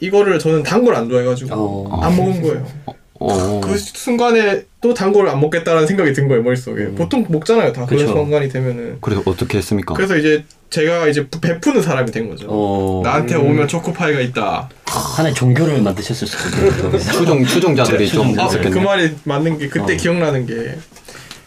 이거를 0.00 0.38
저는 0.40 0.62
단 0.64 0.84
걸 0.84 0.96
안 0.96 1.08
좋아해가지고 1.08 1.50
어. 1.54 2.00
안 2.02 2.16
먹은 2.16 2.42
거예요. 2.42 2.66
어, 2.86 2.92
그 3.18 3.78
순간에 3.78 4.62
또 4.80 4.92
단 4.92 5.12
거를 5.12 5.30
안 5.30 5.40
먹겠다라는 5.40 5.86
생각이 5.86 6.12
든 6.12 6.28
거예요 6.28 6.42
머릿속에. 6.42 6.88
보통 6.90 7.24
먹잖아요 7.28 7.72
다 7.72 7.86
그런 7.86 8.04
그쵸. 8.06 8.12
순간이 8.18 8.48
되면은. 8.48 8.98
그래서 9.00 9.22
어떻게 9.24 9.58
했습니까? 9.58 9.94
그래서 9.94 10.16
이제 10.16 10.44
제가 10.70 11.06
이제 11.08 11.26
베푸는 11.40 11.80
사람이 11.80 12.10
된 12.10 12.28
거죠. 12.28 12.46
어. 12.50 13.00
나한테 13.02 13.36
오면 13.36 13.68
초코파이가 13.68 14.20
있다. 14.20 14.68
하나의 14.86 15.34
종교를 15.34 15.80
만드셨을 15.80 16.26
수도 16.26 16.66
있겠네요. 16.66 16.98
추종 16.98 17.44
추종자들이 17.44 18.08
좀 18.08 18.24
추종자. 18.28 18.42
아, 18.42 18.46
있었겠네. 18.46 18.70
그 18.70 18.78
말이 18.84 19.14
맞는 19.24 19.58
게 19.58 19.68
그때 19.68 19.94
어. 19.94 19.96
기억나는 19.96 20.46
게 20.46 20.76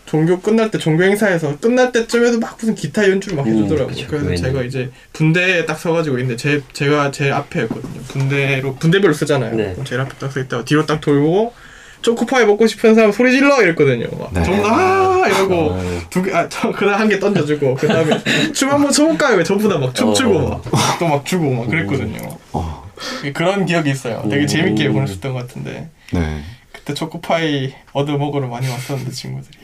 종교 0.08 0.40
끝날 0.40 0.72
때 0.72 0.78
종교 0.80 1.04
행사에서 1.04 1.58
끝날 1.60 1.92
때쯤에도 1.92 2.40
막 2.40 2.58
무슨 2.60 2.74
기타 2.74 3.08
연주를 3.08 3.38
막 3.38 3.46
음, 3.46 3.52
해주더라고요. 3.54 3.88
그쵸. 3.96 4.08
그래서 4.08 4.24
그거는. 4.26 4.36
제가 4.38 4.64
이제 4.64 4.90
분대에 5.14 5.66
딱 5.66 5.78
서가지고 5.78 6.18
있는데 6.20 6.36
제 6.38 6.62
제가 6.74 7.12
제 7.12 7.30
앞에였거든요. 7.30 8.02
분대로 8.08 8.76
분대별로 8.76 9.14
쓰잖아요. 9.14 9.54
네. 9.56 9.72
그럼 9.74 9.86
제일 9.86 10.02
앞에 10.02 10.16
딱 10.18 10.32
서 10.32 10.40
있다가 10.40 10.66
뒤로 10.66 10.86
딱 10.86 11.00
돌고 11.02 11.54
초코파이 12.02 12.46
먹고 12.46 12.68
싶은 12.68 12.96
사람 12.96 13.12
소리 13.12 13.32
질러 13.32 13.62
이랬거든요. 13.62 14.08
막 14.18 14.34
네. 14.34 14.44
전부 14.44 14.64
다 14.64 15.28
이러고 15.28 15.54
어. 15.72 16.02
두개아저 16.10 16.72
그다음 16.72 17.00
한 17.02 17.10
개 17.10 17.20
던져주고 17.20 17.76
그다음에 17.76 18.18
춤 18.54 18.70
한번 18.70 18.92
춰볼까요? 18.92 19.44
전부 19.44 19.68
다 19.68 19.78
막 19.78 19.94
춤추고 19.94 20.38
어. 20.38 20.62
막또막 20.72 21.26
주고 21.26 21.52
막 21.54 21.68
그랬거든요. 21.70 22.38
어, 22.54 22.90
그런 23.34 23.66
기억이 23.66 23.90
있어요. 23.92 24.24
되게 24.30 24.44
음. 24.44 24.48
재밌게 24.48 24.90
보냈었던 24.90 25.34
것 25.34 25.48
같은데 25.48 25.90
네. 26.14 26.44
그때 26.88 26.94
초코파이 26.94 27.74
얻어 27.92 28.18
먹으러 28.18 28.48
많이 28.48 28.70
왔었는데 28.70 29.12
친구들이. 29.12 29.58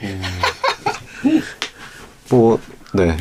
뭐 2.30 2.60
네. 2.94 3.16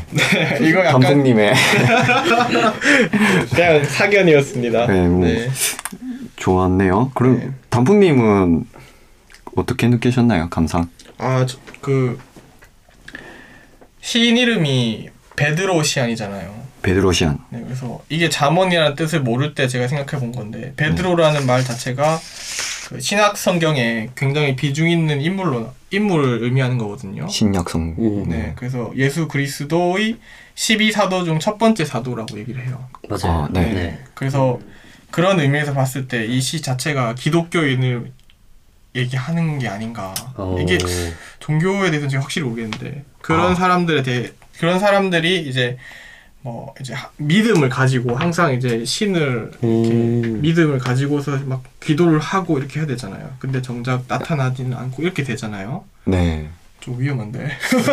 이거 0.61 0.81
약간 0.81 1.01
감독님의 1.01 1.55
그냥 3.55 3.85
사견이었습니다. 3.85 4.87
네, 4.89 5.07
뭐. 5.07 5.25
네. 5.25 5.49
좋았네요. 6.35 7.13
그럼 7.15 7.39
네. 7.39 7.51
단풍님은 7.71 8.67
어떻게 9.55 9.87
느끼셨나요? 9.87 10.51
감상? 10.51 10.89
아그 11.19 12.19
시인 14.01 14.37
이름이 14.37 15.11
베드로시안이잖아요. 15.37 16.61
베드로시안. 16.83 17.39
네, 17.51 17.63
그래서 17.63 18.03
이게 18.09 18.29
잠언이라는 18.29 18.97
뜻을 18.97 19.21
모를 19.21 19.55
때 19.55 19.69
제가 19.69 19.87
생각해 19.87 20.21
본 20.21 20.33
건데 20.33 20.73
베드로라는 20.77 21.47
말 21.47 21.63
자체가 21.63 22.19
그 22.19 22.72
신약 23.01 23.37
성경에 23.37 24.11
굉장히 24.17 24.57
비중 24.57 24.89
있는 24.91 25.21
인물로 25.21 25.71
인물을 25.91 26.43
의미하는 26.43 26.79
거거든요. 26.79 27.29
신약 27.29 27.69
성. 27.71 27.95
음. 27.99 28.25
네, 28.29 28.53
그래서 28.57 28.93
예수 28.97 29.29
그리스도의 29.29 30.17
12 30.55 30.93
사도 30.93 31.25
중 31.25 31.39
첫 31.39 31.59
번째 31.59 31.85
사도라고 31.85 32.39
얘기를 32.39 32.65
해요. 32.67 32.89
맞아요. 33.09 33.45
아, 33.45 33.49
네. 33.51 33.73
네. 33.73 34.05
그래서 34.15 34.59
그런 35.11 35.39
의미에서 35.41 35.75
봤을 35.75 36.09
때 36.09 36.25
이 36.27 36.41
시 36.41 36.63
자체가 36.63 37.15
기독교인을 37.15 38.13
얘기하는 38.95 39.59
게 39.59 39.69
아닌가. 39.69 40.15
어. 40.37 40.57
이게 40.61 40.79
종교에 41.41 41.83
대해서는 41.91 42.09
제가 42.09 42.23
확실히 42.23 42.47
모르겠는데 42.47 43.05
그런 43.21 43.53
아. 43.53 43.55
사람들에 43.55 44.03
대해 44.03 44.31
그런 44.59 44.79
사람들이 44.79 45.49
이제 45.49 45.79
뭐 46.43 46.75
이제 46.81 46.93
하- 46.93 47.09
믿음을 47.19 47.69
가지고 47.69 48.17
항상 48.17 48.53
이제 48.55 48.85
신을 48.85 49.53
이렇게 49.63 49.65
음. 49.95 50.41
믿음을 50.43 50.79
가지고서 50.79 51.39
막 51.45 51.63
기도를 51.81 52.19
하고 52.19 52.59
이렇게 52.59 52.81
해야 52.81 52.87
되잖아요. 52.87 53.31
근데 53.39 53.63
정작 53.63 54.05
나타나지는 54.09 54.77
않고 54.77 55.03
이렇게 55.03 55.23
되잖아요. 55.23 55.85
네. 56.05 56.49
좀 56.81 56.99
위험한데. 57.01 57.49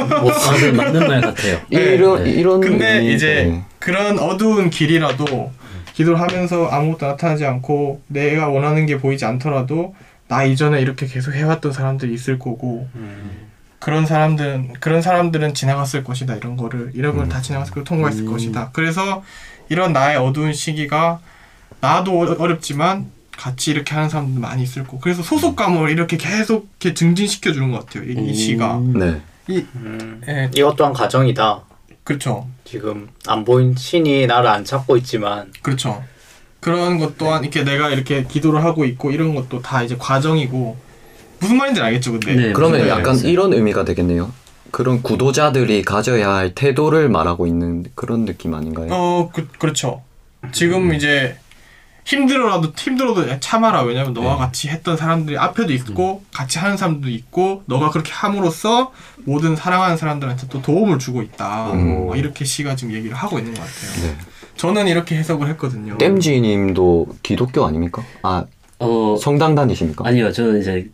뭐, 0.10 0.32
맞는, 0.32 0.76
맞는 0.76 1.08
말 1.08 1.22
같아요. 1.22 1.60
네. 1.72 1.94
이런 1.94 2.24
네. 2.24 2.32
이런 2.32 2.60
근데 2.60 2.98
의미- 2.98 3.14
이제 3.14 3.46
네. 3.52 3.64
그런 3.78 4.18
어두운 4.18 4.72
길이라도 4.72 5.52
기도를 5.94 6.20
하면서 6.20 6.66
아무것도 6.68 7.06
나타나지 7.06 7.46
않고 7.46 8.02
내가 8.08 8.48
원하는 8.50 8.88
게 8.88 8.98
보이지 8.98 9.26
않더라도 9.26 9.94
나 10.28 10.44
이전에 10.44 10.82
이렇게 10.82 11.06
계속 11.06 11.34
해왔던 11.34 11.72
사람들이 11.72 12.14
있을 12.14 12.40
거고 12.40 12.88
그런 13.80 14.06
사람들은 14.06 14.74
그런 14.80 15.02
사람들은 15.02 15.54
지나갔을 15.54 16.04
것이다. 16.04 16.36
이런 16.36 16.58
거를 16.58 16.92
이런 16.96 17.16
걸 17.16 17.30
다 17.30 17.42
지나갔을 17.42 17.74
거 17.74 17.84
통과했을 17.84 18.26
것이다. 18.26 18.70
그래서 18.74 19.24
이런 19.70 19.94
나의 19.94 20.18
어두운 20.18 20.52
시기가 20.54 21.20
나도 21.82 22.20
어- 22.20 22.36
어렵지만 22.40 23.08
같이 23.38 23.72
이렇게 23.72 23.94
하는 23.96 24.10
사람들 24.10 24.42
많이 24.42 24.64
있을 24.64 24.84
거고. 24.84 25.00
그래서 25.00 25.24
소속감을 25.24 25.90
이렇게 25.92 26.18
계속 26.18 26.68
이렇게 26.82 26.94
증진시켜 26.94 27.54
주는 27.54 27.72
것 27.72 27.86
같아요. 27.86 28.04
이, 28.10 28.30
이 28.30 28.34
시가. 28.34 28.82
네. 28.96 29.22
이 29.48 29.66
음, 29.76 30.22
예, 30.28 30.52
이것 30.54 30.76
또한 30.76 30.92
가정이다. 30.94 31.62
그렇죠. 32.04 32.48
지금 32.66 33.08
안 33.28 33.46
보인 33.46 33.76
신이 33.78 34.28
나를 34.28 34.50
안 34.50 34.66
찾고 34.66 34.98
있지만. 34.98 35.52
그렇죠. 35.62 36.04
그런 36.60 36.98
것 36.98 37.18
또한 37.18 37.44
이렇게 37.44 37.64
내가 37.64 37.90
이렇게 37.90 38.26
기도를 38.26 38.64
하고 38.66 38.84
있고 38.84 39.12
이런 39.12 39.34
것도 39.36 39.62
다 39.62 39.82
이제 39.84 39.96
과정이고 39.98 40.76
무슨 41.40 41.58
말인지 41.58 41.82
알겠죠, 41.82 42.12
근데. 42.12 42.36
네. 42.36 42.54
그러면 42.54 42.82
네. 42.82 42.90
약간 42.90 43.18
이런 43.20 43.54
의미가 43.54 43.86
되겠네요. 43.86 44.32
그런 44.72 45.02
구도자들이 45.02 45.82
가져야 45.84 46.34
할 46.34 46.54
태도를 46.54 47.10
말하고 47.10 47.48
있는 47.48 47.86
그런 47.96 48.26
느낌 48.26 48.54
아닌가요? 48.54 48.90
어, 48.92 49.32
그, 49.34 49.48
그렇죠. 49.58 50.04
지금 50.52 50.94
이제 50.94 51.38
힘들어라도 52.06 52.72
힘들어도 52.76 53.40
참아라. 53.40 53.84
왜냐면 53.84 54.14
너와 54.14 54.34
네. 54.34 54.40
같이 54.40 54.68
했던 54.68 54.98
사람들이 54.98 55.38
앞에도 55.38 55.74
있고 55.74 56.24
같이 56.34 56.58
하는 56.58 56.76
사람들도 56.76 57.10
있고 57.10 57.64
너가 57.68 57.92
그렇게 57.92 58.12
함으로써 58.12 58.92
모든 59.26 59.56
사랑하는 59.56 59.98
사람들한테 59.98 60.48
또 60.50 60.62
도움을 60.62 60.98
주고 60.98 61.22
있다. 61.22 61.72
음. 61.74 62.06
뭐 62.06 62.16
이렇게 62.16 62.46
시가 62.46 62.76
지금 62.76 62.94
얘기를 62.94 63.16
하고 63.16 63.38
있는 63.38 63.54
것 63.54 63.62
같아요. 63.62 64.08
네. 64.08 64.18
저는 64.56 64.88
이렇게 64.88 65.16
해석을 65.18 65.48
했거든요. 65.50 65.98
땜지님도 65.98 67.18
기독교 67.22 67.66
아닙니까? 67.66 68.04
아 68.24 68.46
어, 68.80 69.16
성당 69.20 69.56
다니십니까? 69.56 70.08
아니요. 70.08 70.32
저는 70.32 70.62
이제, 70.62 70.90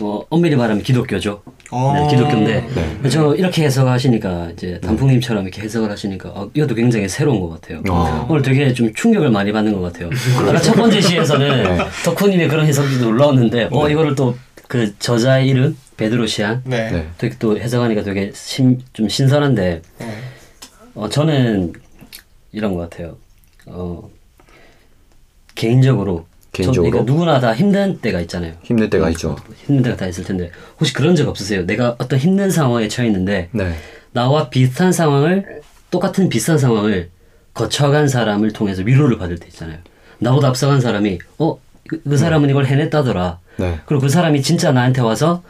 어, 0.00 0.22
엄밀히 0.28 0.54
말하면 0.54 0.82
기독교죠. 0.82 1.42
어. 1.70 1.92
네, 1.94 2.06
기독교인데. 2.08 2.68
네. 3.02 3.08
저 3.08 3.34
이렇게 3.34 3.64
해석하시니까, 3.64 4.50
이제 4.52 4.78
단풍님처럼 4.80 5.44
이렇게 5.44 5.62
해석을 5.62 5.90
하시니까, 5.90 6.28
어, 6.30 6.50
이것도 6.54 6.74
굉장히 6.74 7.08
새로운 7.08 7.40
것 7.40 7.48
같아요. 7.48 7.82
어. 7.90 8.26
오늘 8.28 8.42
되게 8.42 8.72
좀 8.72 8.92
충격을 8.94 9.30
많이 9.30 9.50
받는 9.50 9.72
것 9.72 9.80
같아요. 9.80 10.10
아까 10.46 10.60
첫 10.60 10.74
번째 10.74 11.00
시에서는 11.00 11.62
네. 11.62 11.84
덕후님의 12.04 12.48
그런 12.48 12.66
해석이 12.66 12.98
놀라웠는데, 12.98 13.68
어, 13.72 13.88
이거를 13.88 14.14
또 14.14 14.34
그 14.68 14.96
저자의 14.98 15.48
이름, 15.48 15.76
베드로시안, 15.96 16.62
네. 16.66 16.90
네. 16.90 17.08
되게 17.16 17.36
또 17.38 17.58
해석하니까 17.58 18.02
되게 18.02 18.30
신, 18.34 18.80
좀 18.92 19.08
신선한데, 19.08 19.82
네. 19.98 20.18
어, 20.94 21.08
저는 21.08 21.72
이런 22.52 22.74
것 22.74 22.88
같아요. 22.88 23.16
어, 23.66 24.08
개인적으로. 25.54 26.26
개인적으로? 26.62 26.90
저, 26.90 26.90
그러니까 26.90 27.12
누구나 27.12 27.40
다 27.40 27.54
힘든 27.54 27.98
때가 27.98 28.20
있잖아요. 28.22 28.54
힘들 28.62 28.90
때가 28.90 29.10
있죠. 29.10 29.36
힘든 29.66 29.82
때가 29.84 29.96
다 29.96 30.06
있을 30.06 30.24
텐데, 30.24 30.50
혹시 30.78 30.92
그런 30.92 31.14
적 31.14 31.28
없으세요? 31.28 31.66
내가 31.66 31.96
어떤 31.98 32.18
힘든 32.18 32.50
상황에 32.50 32.88
처했는데, 32.88 33.48
네. 33.52 33.74
나와 34.12 34.50
비슷한 34.50 34.92
상황을, 34.92 35.62
똑같은 35.90 36.28
비슷한 36.28 36.58
상황을 36.58 37.10
거쳐간 37.54 38.08
사람을 38.08 38.52
통해서 38.52 38.82
위로를 38.82 39.18
받을 39.18 39.38
때 39.38 39.46
있잖아요. 39.48 39.78
나보다 40.18 40.48
앞서간 40.48 40.80
사람이, 40.80 41.18
어, 41.38 41.58
그, 41.88 42.02
그 42.02 42.16
사람은 42.16 42.50
이걸 42.50 42.66
해냈다더라. 42.66 43.38
네. 43.56 43.78
그리고 43.86 44.02
그 44.02 44.08
사람이 44.08 44.42
진짜 44.42 44.72
나한테 44.72 45.00
와서 45.00 45.42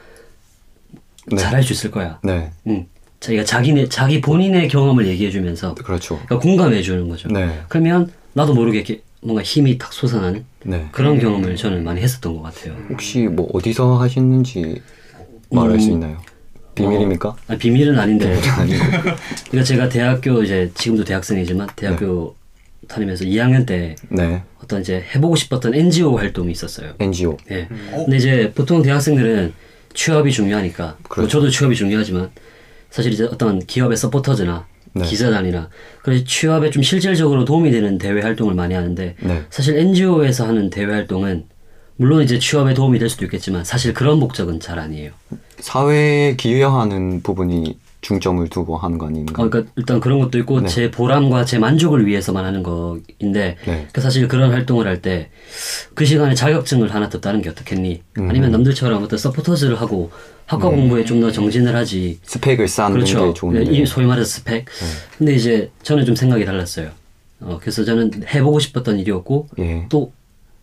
네. 1.26 1.36
잘할 1.36 1.62
수 1.62 1.72
있을 1.72 1.90
거야. 1.90 2.18
네. 2.22 2.50
응. 2.66 2.86
자기가 3.20 3.44
자기네, 3.44 3.88
자기 3.88 4.20
본인의 4.20 4.68
경험을 4.68 5.06
얘기해주면서 5.08 5.74
그렇죠. 5.74 6.20
그러니까 6.26 6.38
공감해주는 6.38 7.08
거죠. 7.08 7.28
네. 7.28 7.60
그러면 7.68 8.12
나도 8.34 8.54
모르게 8.54 8.78
이렇게 8.78 9.02
뭔가 9.20 9.42
힘이 9.42 9.78
탁 9.78 9.92
솟아나는 9.92 10.44
네. 10.64 10.88
그런 10.92 11.18
경험을 11.18 11.56
저는 11.56 11.84
많이 11.84 12.00
했었던 12.00 12.36
것 12.36 12.42
같아요. 12.42 12.76
혹시 12.90 13.22
뭐 13.26 13.48
어디서 13.52 13.96
하셨는지 13.98 14.80
말할 15.50 15.72
음. 15.72 15.80
수 15.80 15.90
있나요? 15.90 16.18
비밀입니까? 16.74 17.36
아, 17.48 17.56
비밀은 17.56 17.98
아닌데. 17.98 18.38
아니고. 18.56 18.84
그러니까 19.50 19.64
제가 19.64 19.88
대학교 19.88 20.42
이제 20.44 20.70
지금도 20.74 21.04
대학생이지만 21.04 21.68
대학교 21.74 22.36
다니면서 22.86 23.24
2학년 23.24 23.66
때 23.66 23.96
네. 24.08 24.42
어떤 24.62 24.80
이제 24.80 25.04
해보고 25.14 25.34
싶었던 25.34 25.74
NGO 25.74 26.16
활동이 26.16 26.52
있었어요. 26.52 26.94
NGO. 27.00 27.36
예. 27.50 27.68
어? 27.92 28.04
근데 28.04 28.16
이제 28.16 28.52
보통 28.54 28.82
대학생들은 28.82 29.52
취업이 29.94 30.30
중요하니까 30.30 30.84
뭐 30.84 31.08
그렇죠. 31.08 31.30
저도 31.40 31.50
취업이 31.50 31.74
중요하지만 31.74 32.30
사실 32.90 33.12
이제 33.12 33.24
어떤 33.24 33.58
기업의 33.58 33.96
서포터즈나 33.96 34.66
네. 34.94 35.04
기자단이나 35.04 35.68
그래서 36.02 36.24
취업에 36.24 36.70
좀 36.70 36.82
실질적으로 36.82 37.44
도움이 37.44 37.70
되는 37.70 37.98
대외 37.98 38.22
활동을 38.22 38.54
많이 38.54 38.74
하는데 38.74 39.14
네. 39.20 39.42
사실 39.50 39.78
NGO에서 39.78 40.46
하는 40.46 40.70
대외 40.70 40.92
활동은 40.94 41.44
물론 41.96 42.22
이제 42.22 42.38
취업에 42.38 42.74
도움이 42.74 42.98
될 42.98 43.08
수도 43.08 43.24
있겠지만 43.24 43.64
사실 43.64 43.92
그런 43.92 44.18
목적은 44.18 44.60
잘 44.60 44.78
아니에요. 44.78 45.10
사회에 45.58 46.36
기여하는 46.36 47.22
부분이 47.22 47.76
중점을 48.00 48.46
두고 48.48 48.76
하는 48.76 48.96
거 48.98 49.06
아닌가? 49.06 49.42
어, 49.42 49.48
그러니까 49.50 49.72
일단 49.76 49.98
그런 50.00 50.20
것도 50.20 50.38
있고 50.38 50.60
네. 50.60 50.68
제 50.68 50.90
보람과 50.90 51.44
제 51.44 51.58
만족을 51.58 52.06
위해서만 52.06 52.44
하는 52.44 52.62
거인데 52.62 53.56
네. 53.66 53.88
그 53.92 54.00
사실 54.00 54.28
그런 54.28 54.52
활동을 54.52 54.86
할 54.86 55.02
때 55.02 55.30
그 55.94 56.04
시간에 56.04 56.34
자격증을 56.34 56.94
하나 56.94 57.08
더 57.08 57.20
따는 57.20 57.42
게 57.42 57.48
어떻겠니? 57.48 58.02
음. 58.18 58.28
아니면 58.30 58.52
남들처럼 58.52 59.02
어떤 59.02 59.18
서포터즈를 59.18 59.80
하고 59.80 60.10
학과 60.46 60.68
공부에 60.70 61.04
좀 61.04 61.20
더 61.20 61.30
정진을 61.32 61.74
하지. 61.74 62.20
스펙을 62.22 62.68
쌓는 62.68 62.94
그렇죠. 62.94 63.26
게 63.28 63.34
좋은데. 63.34 63.64
네. 63.64 63.76
이 63.78 63.84
소위 63.86 64.06
말해서 64.06 64.28
스펙. 64.38 64.66
근데 65.18 65.34
이제 65.34 65.70
저는 65.82 66.04
좀 66.06 66.14
생각이 66.14 66.44
달랐어요. 66.44 66.90
어, 67.40 67.58
그래서 67.60 67.84
저는 67.84 68.10
해보고 68.32 68.58
싶었던 68.60 68.98
일이었고 68.98 69.48
예. 69.58 69.86
또 69.88 70.12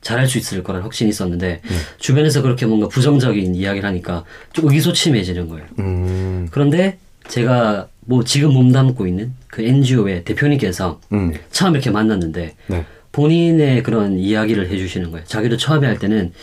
잘할 0.01 0.27
수 0.27 0.37
있을 0.37 0.63
거라는 0.63 0.83
확신이 0.83 1.09
있었는데 1.09 1.61
주변에서 1.99 2.41
그렇게 2.41 2.65
뭔가 2.65 2.87
부정적인 2.87 3.55
이야기를 3.55 3.87
하니까 3.87 4.23
좀 4.53 4.67
의기소침해지는 4.69 5.49
거예요. 5.49 5.65
음. 5.79 6.47
그런데 6.51 6.97
제가 7.27 7.87
뭐 8.01 8.23
지금 8.23 8.53
몸담고 8.53 9.07
있는 9.07 9.33
그 9.47 9.63
NGO의 9.63 10.23
대표님께서 10.23 10.99
음. 11.11 11.33
처음 11.51 11.73
이렇게 11.73 11.89
만났는데 11.89 12.55
네. 12.67 12.85
본인의 13.11 13.83
그런 13.83 14.17
이야기를 14.19 14.69
해주시는 14.69 15.11
거예요. 15.11 15.25
자기도 15.25 15.57
처음에 15.57 15.87
할 15.87 15.97
때는 15.97 16.33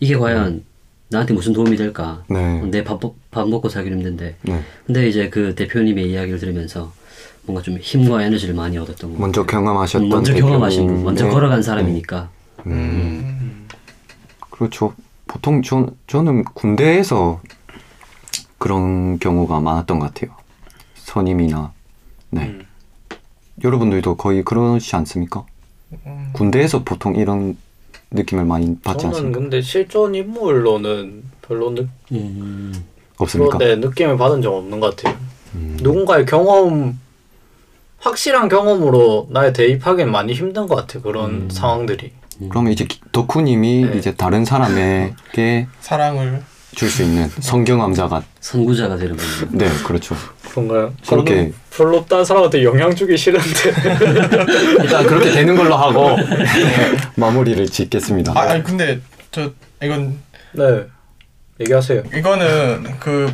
이게 0.00 0.16
과연 0.16 0.64
나한테 1.08 1.34
무슨 1.34 1.52
도움이 1.52 1.76
될까? 1.76 2.24
네. 2.28 2.60
내밥 2.62 3.00
밥 3.30 3.48
먹고 3.48 3.68
살기도 3.68 3.94
힘든데. 3.96 4.34
네. 4.42 4.60
근데 4.86 5.08
이제 5.08 5.28
그 5.30 5.54
대표님의 5.54 6.10
이야기를 6.10 6.38
들으면서 6.38 6.92
뭔가 7.44 7.62
좀 7.62 7.78
힘과 7.78 8.24
에너지를 8.24 8.54
많이 8.54 8.76
얻었던 8.76 9.12
거. 9.12 9.18
먼저 9.20 9.46
경험하셨던 9.46 10.08
먼저 10.08 10.32
대표님. 10.32 10.46
경험하신, 10.48 11.04
먼저 11.04 11.26
네. 11.26 11.30
걸어간 11.30 11.62
사람이니까. 11.62 12.28
음. 12.66 13.68
그렇죠. 14.50 14.94
보통 15.28 15.62
저, 15.62 15.88
저는 16.08 16.44
군대에서 16.54 17.40
그런 18.58 19.18
경우가 19.18 19.60
많았던 19.60 19.98
것 19.98 20.12
같아요. 20.14 20.34
선임이나 20.94 21.72
네. 22.30 22.42
음. 22.42 22.66
여러분들도 23.62 24.16
거의 24.16 24.42
그러지 24.44 24.94
않습니까? 24.96 25.44
음. 26.06 26.30
군대에서 26.32 26.82
보통 26.84 27.14
이런 27.16 27.56
느낌을 28.10 28.44
많이 28.44 28.78
받지 28.80 29.02
저는 29.02 29.14
않습니까? 29.16 29.40
근데 29.40 29.60
실존 29.62 30.14
인물로는 30.14 31.24
별로 31.42 31.70
느, 31.70 31.86
음, 32.12 32.72
없습니까? 33.18 33.58
네, 33.58 33.76
느낌을 33.76 34.16
받은 34.16 34.42
적 34.42 34.54
없는 34.54 34.80
것 34.80 34.96
같아요. 34.96 35.16
음. 35.54 35.76
누군가의 35.80 36.26
경험 36.26 36.98
확실한 37.98 38.48
경험으로 38.48 39.28
나에 39.30 39.52
대입하기는 39.52 40.10
많이 40.12 40.32
힘든 40.32 40.66
것 40.66 40.76
같아요. 40.76 41.02
그런 41.02 41.48
상황들이. 41.50 42.12
그러면 42.50 42.72
이제 42.72 42.84
기- 42.84 43.00
덕후님이 43.12 43.86
네. 43.86 43.98
이제 43.98 44.14
다른 44.14 44.44
사람에게 44.44 45.66
사랑을 45.80 46.42
줄 46.76 46.90
수 46.90 47.02
있는 47.02 47.28
성경암자가 47.40 48.22
선구자가 48.40 48.96
되는 48.98 49.16
거죠. 49.16 49.48
네 49.50 49.66
그렇죠. 49.84 50.14
그런가요? 50.50 50.92
그렇게- 51.08 51.50
별로 51.74 52.04
다른 52.06 52.22
사람한테 52.24 52.62
영향 52.64 52.94
주기 52.94 53.16
싫은데. 53.16 53.72
일단 54.84 55.06
그렇게 55.06 55.30
되는 55.32 55.56
걸로 55.56 55.74
하고 55.74 56.16
마무리를 57.16 57.66
짓겠습니다. 57.66 58.32
아, 58.36 58.42
아니 58.50 58.62
근데 58.62 59.00
저 59.30 59.50
이건 59.82 60.18
네. 60.52 60.84
얘기하세요. 61.60 62.02
이거는 62.14 62.84
그 63.00 63.32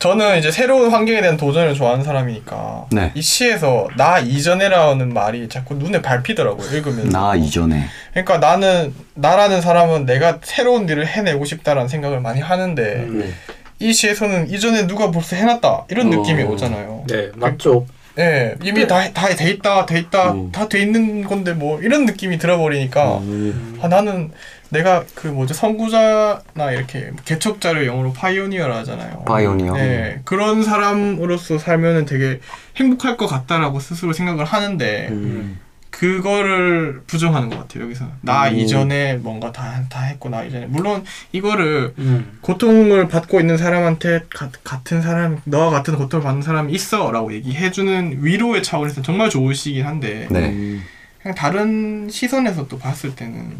저는 0.00 0.38
이제 0.38 0.50
새로운 0.50 0.90
환경에 0.90 1.20
대한 1.20 1.36
도전을 1.36 1.74
좋아하는 1.74 2.02
사람이니까 2.02 2.86
네. 2.90 3.12
이 3.14 3.20
시에서 3.20 3.86
나 3.98 4.18
이전에라는 4.18 5.12
말이 5.12 5.46
자꾸 5.50 5.74
눈에 5.74 6.00
밟히더라고요 6.00 6.74
읽으면 6.74 7.10
나 7.10 7.36
이전에 7.36 7.84
그러니까 8.12 8.38
나는 8.38 8.94
나라는 9.14 9.60
사람은 9.60 10.06
내가 10.06 10.38
새로운 10.42 10.88
일을 10.88 11.06
해내고 11.06 11.44
싶다라는 11.44 11.88
생각을 11.88 12.20
많이 12.20 12.40
하는데 12.40 13.06
네. 13.10 13.30
이 13.78 13.92
시에서는 13.92 14.50
이전에 14.50 14.86
누가 14.86 15.10
벌써 15.10 15.36
해놨다 15.36 15.84
이런 15.90 16.06
어. 16.12 16.16
느낌이 16.16 16.44
오잖아요. 16.44 17.04
네, 17.06 17.30
맞죠. 17.34 17.86
예, 18.18 18.54
이미 18.62 18.86
다다 18.86 19.28
돼 19.34 19.50
있다, 19.50 19.86
돼 19.86 19.98
있다, 20.00 20.32
음. 20.32 20.52
다돼 20.52 20.80
있는 20.80 21.24
건데 21.24 21.52
뭐 21.52 21.80
이런 21.80 22.04
느낌이 22.04 22.38
들어버리니까 22.38 23.18
음, 23.18 23.78
아 23.80 23.88
나는 23.88 24.32
내가 24.70 25.04
그 25.14 25.26
뭐죠 25.28 25.52
선구자나 25.54 26.72
이렇게 26.72 27.10
개척자를 27.24 27.86
영어로 27.86 28.12
파이오니어라 28.12 28.78
하잖아요. 28.78 29.24
파이오니어. 29.26 29.72
네, 29.74 30.20
그런 30.24 30.62
사람으로서 30.62 31.58
살면은 31.58 32.06
되게 32.06 32.40
행복할 32.76 33.16
것 33.16 33.26
같다라고 33.26 33.80
스스로 33.80 34.12
생각을 34.12 34.44
하는데 34.44 35.08
음, 35.10 35.58
그거를 35.90 37.02
부정하는 37.06 37.50
것 37.50 37.58
같아요 37.58 37.84
여기서 37.84 38.06
나 38.22 38.48
음. 38.48 38.56
이전에 38.56 39.14
뭔가 39.14 39.50
다 39.52 39.82
다 39.90 40.02
했고 40.02 40.28
나 40.28 40.44
이전에 40.44 40.66
물론 40.66 41.04
이거를 41.32 41.94
음. 41.98 42.38
고통을 42.40 43.08
받고 43.08 43.40
있는 43.40 43.56
사람한테 43.56 44.24
가, 44.30 44.50
같은 44.62 45.02
사람 45.02 45.40
너와 45.44 45.70
같은 45.70 45.96
고통을 45.96 46.22
받는 46.22 46.42
사람이 46.42 46.72
있어라고 46.72 47.32
얘기해주는 47.34 48.18
위로의 48.20 48.62
차원에서 48.62 49.02
정말 49.02 49.30
좋으시긴 49.30 49.84
한데 49.84 50.28
네. 50.30 50.78
음, 51.20 51.22
그냥 51.22 51.34
다른 51.34 52.08
시선에서 52.10 52.66
또 52.66 52.78
봤을 52.78 53.14
때는 53.14 53.50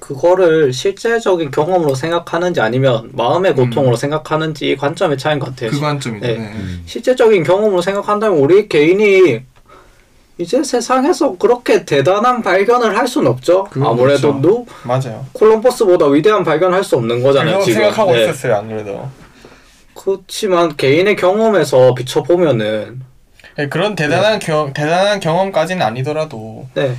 그거를 0.00 0.72
실제적인 0.72 1.50
경험으로 1.50 1.94
생각하는지 1.94 2.60
아니면 2.60 3.10
마음의 3.12 3.54
고통으로 3.54 3.96
생각하는지 3.96 4.70
이 4.70 4.76
관점의 4.76 5.16
차이인 5.18 5.38
것 5.38 5.50
같아요. 5.50 5.70
그 5.70 5.80
관점이죠. 5.80 6.26
네. 6.26 6.38
네. 6.38 6.52
실제적인 6.86 7.44
경험으로 7.44 7.80
생각한다면 7.82 8.38
우리 8.38 8.68
개인이 8.68 9.40
이제 10.38 10.64
세상에서 10.64 11.36
그렇게 11.36 11.84
대단한 11.84 12.42
발견을 12.42 12.96
할 12.96 13.06
수는 13.06 13.30
없죠. 13.30 13.68
아무래도 13.76 14.32
그렇죠. 14.32 14.40
누 14.40 14.66
맞아요. 14.82 15.24
콜럼버스보다 15.32 16.06
위대한 16.06 16.42
발견을 16.42 16.76
할수 16.76 16.96
없는 16.96 17.22
거잖아요. 17.22 17.60
지금. 17.60 17.82
생각하고 17.82 18.12
네. 18.12 18.24
있었어요 18.24 18.56
안 18.56 18.68
그래도. 18.68 19.08
그렇지만 19.94 20.76
개인의 20.76 21.14
경험에서 21.14 21.94
비춰보면은 21.94 22.98
네, 22.98 23.04
그런 23.70 23.94
대단한 23.94 24.38
경 24.38 24.72
대단한 24.72 25.20
경험까지는 25.20 25.84
아니더라도 25.84 26.66
네. 26.74 26.94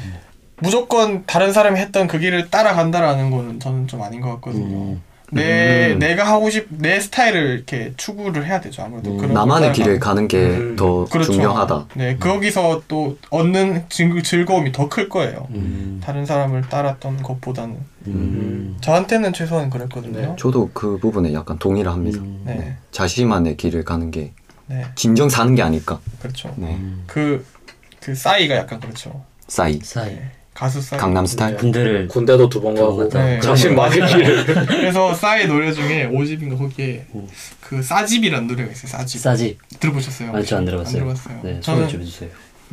무조건 0.57 1.25
다른 1.25 1.51
사람이 1.51 1.79
했던 1.79 2.07
그 2.07 2.17
길을 2.19 2.49
따라간다라는 2.49 3.29
거는 3.29 3.59
저는 3.59 3.87
좀 3.87 4.01
아닌 4.01 4.21
것 4.21 4.29
같거든요. 4.35 4.65
음. 4.93 5.01
내 5.31 5.93
음. 5.93 5.99
내가 5.99 6.23
하고 6.23 6.51
싶 6.51 6.67
내 6.69 6.99
스타일을 6.99 7.55
이렇게 7.55 7.93
추구를 7.97 8.45
해야 8.45 8.61
되죠 8.61 8.83
아무래도 8.83 9.09
음. 9.11 9.17
그런 9.17 9.33
나만의 9.33 9.69
걸 9.69 9.73
길을 9.73 9.99
가는 9.99 10.27
게 10.27 10.37
음. 10.37 10.75
더 10.75 11.03
그렇죠. 11.05 11.33
중요하다. 11.33 11.87
네 11.95 12.15
거기서 12.17 12.83
또 12.87 13.17
얻는 13.31 13.85
즐, 13.89 14.21
즐거움이 14.21 14.71
더 14.71 14.87
클 14.87 15.09
거예요. 15.09 15.47
음, 15.49 15.99
다른 16.01 16.25
사람을 16.27 16.61
따랐던 16.69 17.23
것보다는 17.23 17.75
음, 18.07 18.77
저한테는 18.81 19.33
최소한 19.33 19.71
그랬거든요. 19.71 20.19
네. 20.19 20.35
저도 20.37 20.69
그 20.73 20.99
부분에 20.99 21.33
약간 21.33 21.57
동의를 21.57 21.91
합니다. 21.91 22.19
음, 22.21 22.43
네, 22.45 22.75
자신만의 22.91 23.57
길을 23.57 23.83
가는 23.83 24.11
게 24.11 24.31
네, 24.67 24.85
진정 24.95 25.29
사는 25.29 25.53
게 25.55 25.61
아닐까. 25.61 25.99
그렇죠. 26.21 26.53
네. 26.57 26.67
음. 26.75 27.03
그, 27.07 27.45
그 27.99 28.15
싸이가 28.15 28.55
약간 28.55 28.79
그렇죠. 28.79 29.23
싸이. 29.47 29.79
사이 29.83 30.15
네, 30.15 30.31
가수 30.53 30.81
싸이. 30.81 30.99
강남 30.99 31.25
스타일. 31.25 31.55
군대를 31.57 32.07
군대도 32.07 32.49
두 32.49 32.61
번 32.61 32.73
가고. 32.75 33.07
네. 33.09 33.39
자신만의 33.39 34.07
길을 34.07 34.45
그래서 34.65 35.13
싸이 35.13 35.47
노래 35.47 35.71
중에 35.71 36.09
5집인가 36.09 36.57
거기에 36.57 37.05
음. 37.13 37.27
그 37.61 37.81
싸집이라는 37.83 38.47
노래가 38.47 38.71
있어요. 38.71 38.91
싸집. 38.91 39.21
싸지. 39.21 39.57
들어보셨어요? 39.79 40.33
아니 40.33 40.45
저안 40.45 40.65
들어봤어요. 40.65 41.01
안 41.01 41.07
들어봤어요. 41.13 41.39
네, 41.43 41.49
소개 41.55 41.61
저는 41.61 41.87
좀 41.89 42.01
해주세요. 42.01 42.29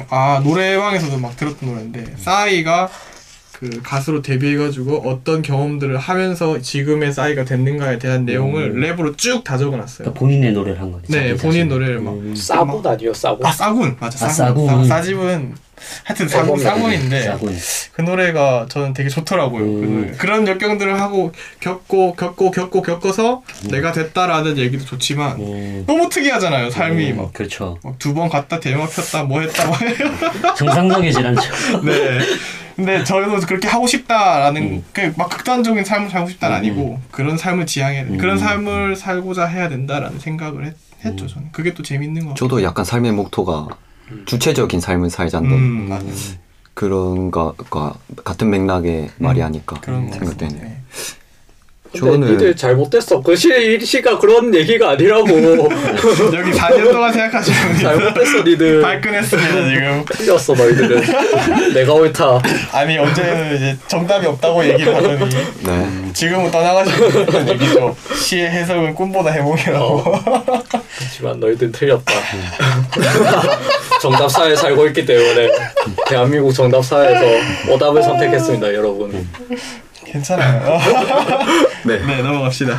아 0.09 0.41
노래방에서도 0.43 1.19
막 1.19 1.37
들었던 1.37 1.69
노래인데 1.69 2.15
싸이가 2.17 2.91
그 3.63 3.81
가수로 3.81 4.23
데뷔해가지고 4.23 5.09
어떤 5.09 5.41
경험들을 5.41 5.97
하면서 5.97 6.61
지금의 6.61 7.13
싸이가 7.13 7.45
됐는가에 7.45 7.97
대한 8.01 8.25
내용을 8.25 8.75
랩으로 8.75 9.17
쭉 9.17 9.45
다 9.45 9.57
적어놨어요. 9.57 9.99
그러니까 9.99 10.19
본인의 10.19 10.51
노래를 10.53 10.81
한 10.81 10.91
거지. 10.91 11.05
네, 11.13 11.29
자기 11.29 11.41
본인 11.43 11.53
자신. 11.53 11.69
노래를 11.69 12.01
막 12.01 12.15
음, 12.15 12.35
싸군 12.35 12.85
아니요 12.85 13.15
싸군. 13.15 13.47
아 13.47 13.53
싸군 13.53 13.97
맞아 14.01 14.27
아, 14.27 14.29
싸군, 14.29 14.67
싸군. 14.67 14.85
싸, 14.89 14.97
싸집은 14.97 15.55
하여튼 16.05 16.29
싸군 16.29 16.59
싸군인데 16.59 17.23
싸군. 17.23 17.57
그 17.93 18.03
노래가 18.03 18.67
저는 18.69 18.95
되게 18.95 19.09
좋더라고요. 19.09 19.61
그 19.65 19.71
음. 19.71 20.01
노래. 20.07 20.17
그런 20.17 20.49
역경들을 20.49 21.01
하고 21.01 21.31
겪고 21.61 22.15
겪고 22.17 22.51
겪고 22.51 22.83
겪어서 22.83 23.43
내가 23.71 23.93
됐다라는 23.93 24.59
얘기도 24.59 24.85
좋지만 24.85 25.39
음, 25.41 25.85
너무 25.87 26.09
특이하잖아요 26.09 26.71
삶이 26.71 27.13
음, 27.13 27.17
막. 27.19 27.33
그렇죠. 27.33 27.79
두 28.01 28.13
번 28.15 28.29
갔다 28.29 28.59
대박 28.59 28.91
폈다 28.93 29.23
뭐 29.23 29.41
했다 29.41 29.67
뭐. 29.69 29.77
정상적이진 30.57 31.27
않죠. 31.27 31.43
네. 31.87 32.19
근데 32.77 33.05
저도 33.05 33.39
그렇게 33.47 33.69
하고 33.69 33.87
싶다라는 33.87 34.63
음. 34.63 34.85
그막 34.93 35.29
극단적인 35.31 35.85
삶을 35.85 36.11
살고 36.11 36.29
싶다는 36.31 36.57
음. 36.57 36.59
아니고 36.59 37.01
그런 37.11 37.37
삶을 37.37 37.67
지향해야 37.67 38.07
돼. 38.07 38.17
그런 38.17 38.37
음. 38.37 38.39
삶을 38.39 38.97
살고자 38.97 39.47
해야 39.47 39.69
된다라는 39.69 40.19
생각을 40.19 40.67
했, 40.67 40.75
음. 41.05 41.11
했죠 41.11 41.27
저는. 41.27 41.49
그게 41.53 41.75
또 41.75 41.83
재밌는 41.83 42.23
거 42.23 42.29
같아요. 42.31 42.35
저도 42.35 42.63
약간 42.63 42.85
삶의 42.85 43.13
목표가 43.13 43.69
주체적인 44.27 44.81
삶을 44.81 45.11
살자인데 45.11 45.55
음, 45.55 45.89
맞아. 45.89 46.07
그런 46.75 47.31
거가 47.31 47.95
같은 48.25 48.51
맥락의 48.51 49.11
말이 49.19 49.43
아니까 49.43 49.79
그런 49.81 50.07
거 50.07 50.13
생각되네. 50.15 50.51
같습니다. 50.53 50.69
네. 50.69 50.81
근데 51.93 52.07
저는- 52.27 52.31
니들 52.33 52.57
잘못됐어. 52.57 53.21
그 53.21 53.37
시, 53.37 53.79
시가 53.85 54.19
그런 54.19 54.55
얘기가 54.55 54.91
아니라고. 54.91 55.29
여기 56.35 56.51
4년 56.53 56.91
동안 56.91 57.13
생각하시면 57.13 57.79
잘못됐어 57.79 58.43
니들. 58.45 58.81
발끈했습니다 58.81 59.69
지금. 59.69 60.05
틀렸어 60.11 60.55
너희들은. 60.55 61.03
내가 61.75 61.93
옳다. 61.93 62.41
아니 62.73 62.97
언제는 62.99 63.57
이제 63.57 63.77
정답이 63.89 64.27
없다고 64.27 64.65
얘기를 64.65 64.95
하더니 64.95 65.29
네. 65.65 65.89
지금은 66.15 66.51
떠나가시는 66.51 67.49
얘기죠. 67.51 67.95
시의 68.17 68.51
해석은 68.51 68.95
꿈보다 68.95 69.31
해몽이라고. 69.31 70.03
하지만 70.99 71.41
너희들은 71.41 71.73
틀렸다. 71.73 72.13
정답 74.01 74.29
사회에 74.29 74.57
살고 74.57 74.87
있기 74.89 75.05
때문에 75.05 75.49
대한민국 76.09 76.53
정답 76.53 76.85
사회에서 76.85 77.73
오답을 77.73 78.03
선택했습니다, 78.03 78.73
여러분. 78.75 79.29
괜찮아요. 80.13 80.79
네. 81.87 81.99
네 82.05 82.23
넘어갑시다. 82.23 82.79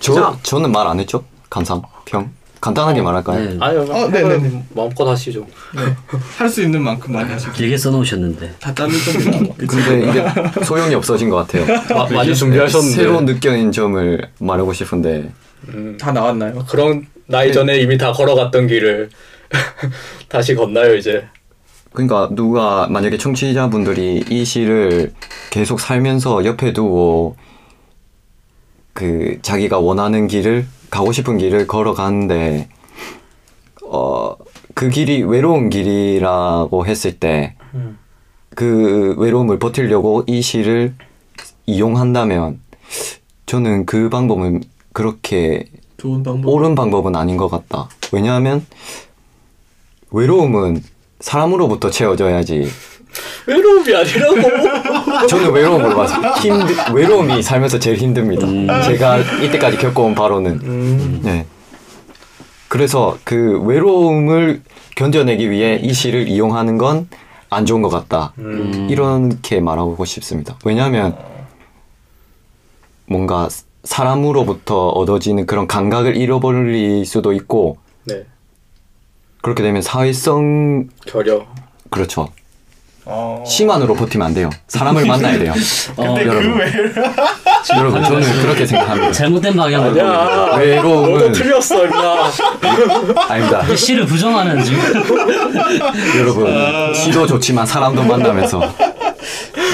저 0.00 0.38
저는 0.42 0.72
말 0.72 0.86
안 0.86 0.98
했죠? 0.98 1.24
감상 1.50 1.82
평 2.06 2.30
간단하게 2.60 3.02
말할까요? 3.02 3.38
네. 3.50 3.56
아니요, 3.60 3.82
어, 3.90 4.08
네네네. 4.08 4.62
마음껏 4.74 5.06
하시죠. 5.08 5.46
할수 6.38 6.62
있는 6.62 6.80
만큼 6.82 7.12
많이 7.12 7.30
하시고 7.30 7.52
길게 7.52 7.76
써놓으셨는데 7.76 8.54
다 8.58 8.74
짠을 8.74 8.94
겁니다. 9.28 9.54
근데 9.68 10.08
이게 10.08 10.64
소용이 10.64 10.94
없어진 10.94 11.28
것 11.28 11.36
같아요. 11.36 11.66
마, 11.94 12.06
많이 12.08 12.34
준비하셨는데 12.34 12.96
새로 12.96 13.20
느껴진 13.20 13.70
점을 13.72 14.30
말하고 14.38 14.72
싶은데 14.72 15.30
음, 15.68 15.96
다 16.00 16.12
나왔나요? 16.12 16.64
그런 16.68 17.06
나이 17.26 17.52
전에 17.52 17.76
이미 17.78 17.98
다 17.98 18.12
걸어갔던 18.12 18.66
길을 18.68 19.10
다시 20.28 20.54
건나요 20.54 20.94
이제. 20.94 21.24
그러니까 21.96 22.28
누가 22.32 22.86
만약에 22.88 23.18
청취자분들이 23.18 24.26
이 24.30 24.44
시를 24.44 25.14
계속 25.50 25.80
살면서 25.80 26.44
옆에 26.44 26.72
두고 26.72 27.36
그 28.92 29.38
자기가 29.42 29.78
원하는 29.78 30.28
길을 30.28 30.66
가고 30.90 31.10
싶은 31.12 31.38
길을 31.38 31.66
걸어가는데 31.66 32.68
어 33.82 34.36
그 34.76 34.90
길이 34.90 35.22
외로운 35.22 35.70
길이라고 35.70 36.84
했을 36.84 37.18
때 37.18 37.56
음. 37.72 37.98
그 38.54 39.14
외로움을 39.16 39.58
버티려고 39.58 40.24
이 40.26 40.42
시를 40.42 40.94
이용한다면 41.64 42.60
저는 43.46 43.86
그 43.86 44.10
방법은 44.10 44.62
그렇게 44.92 45.64
좋은 45.96 46.22
방법. 46.22 46.50
옳은 46.50 46.74
방법은 46.74 47.16
아닌 47.16 47.38
것 47.38 47.48
같다. 47.48 47.88
왜냐하면 48.12 48.66
외로움은 50.10 50.82
사람으로부터 51.26 51.90
채워져야지. 51.90 52.70
외로움이 53.48 53.94
아니라고. 53.94 55.26
저는 55.26 55.52
외로움을 55.52 55.94
봐서 55.94 56.20
힘들 56.40 56.76
외로움이 56.94 57.42
살면서 57.42 57.80
제일 57.80 57.96
힘듭니다. 57.96 58.46
제가 58.82 59.18
이때까지 59.18 59.78
겪어온 59.78 60.14
바로는 60.14 60.60
음, 60.62 61.20
네. 61.24 61.46
그래서 62.68 63.18
그 63.24 63.60
외로움을 63.62 64.62
견뎌내기 64.94 65.50
위해 65.50 65.80
이 65.82 65.92
시를 65.92 66.28
이용하는 66.28 66.78
건 66.78 67.08
안 67.48 67.64
좋은 67.64 67.80
것 67.80 67.88
같다. 67.88 68.32
음. 68.38 68.88
이렇게 68.90 69.60
말하고 69.60 70.04
싶습니다. 70.04 70.58
왜냐하면 70.64 71.16
뭔가 73.06 73.48
사람으로부터 73.84 74.88
얻어지는 74.88 75.46
그런 75.46 75.68
감각을 75.68 76.16
잃어버릴 76.16 77.06
수도 77.06 77.32
있고 77.32 77.78
네, 78.04 78.24
그렇게 79.46 79.62
되면 79.62 79.80
사회성 79.80 80.88
결여. 81.06 81.46
그렇죠. 81.88 82.30
어. 83.04 83.44
시만으로 83.46 83.94
버티면 83.94 84.26
안 84.26 84.34
돼요. 84.34 84.50
사람을 84.66 85.06
만나야 85.06 85.38
돼요. 85.38 85.52
근데 85.94 86.24
그 86.24 86.28
여러분. 86.30 86.58
외로 86.58 86.72
여러분 87.78 88.02
저는 88.02 88.42
그렇게 88.42 88.66
생각합니다. 88.66 89.12
잘못된 89.12 89.54
방향으로 89.54 89.90
아니야. 89.92 90.04
너도 90.04 90.56
외로움은 90.56 91.30
틀렸어, 91.30 91.84
임마. 91.86 92.30
아닙니다. 93.30 93.76
시를 93.76 94.04
부정하는 94.06 94.64
지금 94.64 94.80
여러분 96.18 96.92
시도 96.92 97.24
좋지만 97.24 97.64
사람도 97.66 98.02
만나면서 98.02 98.60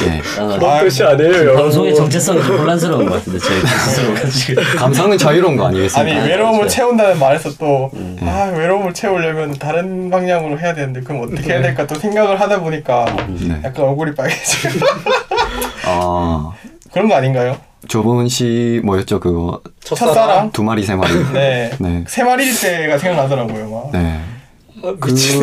예 0.03 0.21
어, 0.41 0.59
그런 0.59 0.85
뜻이 0.85 1.03
아니에요, 1.05 1.33
여러분. 1.33 1.63
방송의 1.63 1.95
정체성이 1.95 2.43
좀 2.45 2.59
혼란스러운 2.59 3.07
것 3.07 3.15
같은데 3.15 3.39
저희 3.39 3.61
스스로가 3.61 4.29
지금 4.29 4.63
감상은 4.77 5.19
자유로운 5.19 5.57
거 5.57 5.67
아니겠습니까? 5.69 6.01
아니 6.21 6.29
외로움을 6.29 6.59
그렇죠. 6.61 6.75
채운다는 6.77 7.19
말에서 7.19 7.55
또아 7.57 8.45
외로움을 8.57 8.95
채우려면 8.95 9.53
다른 9.59 10.11
방향으로 10.11 10.59
해야 10.59 10.75
되는데 10.75 11.01
그럼 11.01 11.23
어떻게 11.23 11.53
해야 11.53 11.63
될까 11.63 11.87
또 11.87 11.95
생각을 11.95 12.41
하다 12.41 12.61
보니까 12.61 13.05
네. 13.29 13.61
약간 13.65 13.85
얼굴이 13.87 14.15
빨개지고 14.15 14.87
아 15.87 16.53
그런 16.93 17.09
거 17.09 17.15
아닌가요? 17.15 17.57
저번 17.89 18.29
시 18.29 18.81
뭐였죠 18.85 19.19
그거 19.21 19.61
첫사랑? 19.81 20.53
두 20.53 20.63
마리 20.63 20.83
세 20.85 20.95
마리. 20.95 21.13
네. 21.33 21.71
네. 21.79 22.05
세 22.07 22.23
마리일 22.23 22.59
때가 22.59 22.97
생각나더라고요. 22.99 23.69
막. 23.69 23.91
네. 23.93 24.21
아, 24.85 24.95
그. 24.99 25.15
시도 25.17 25.43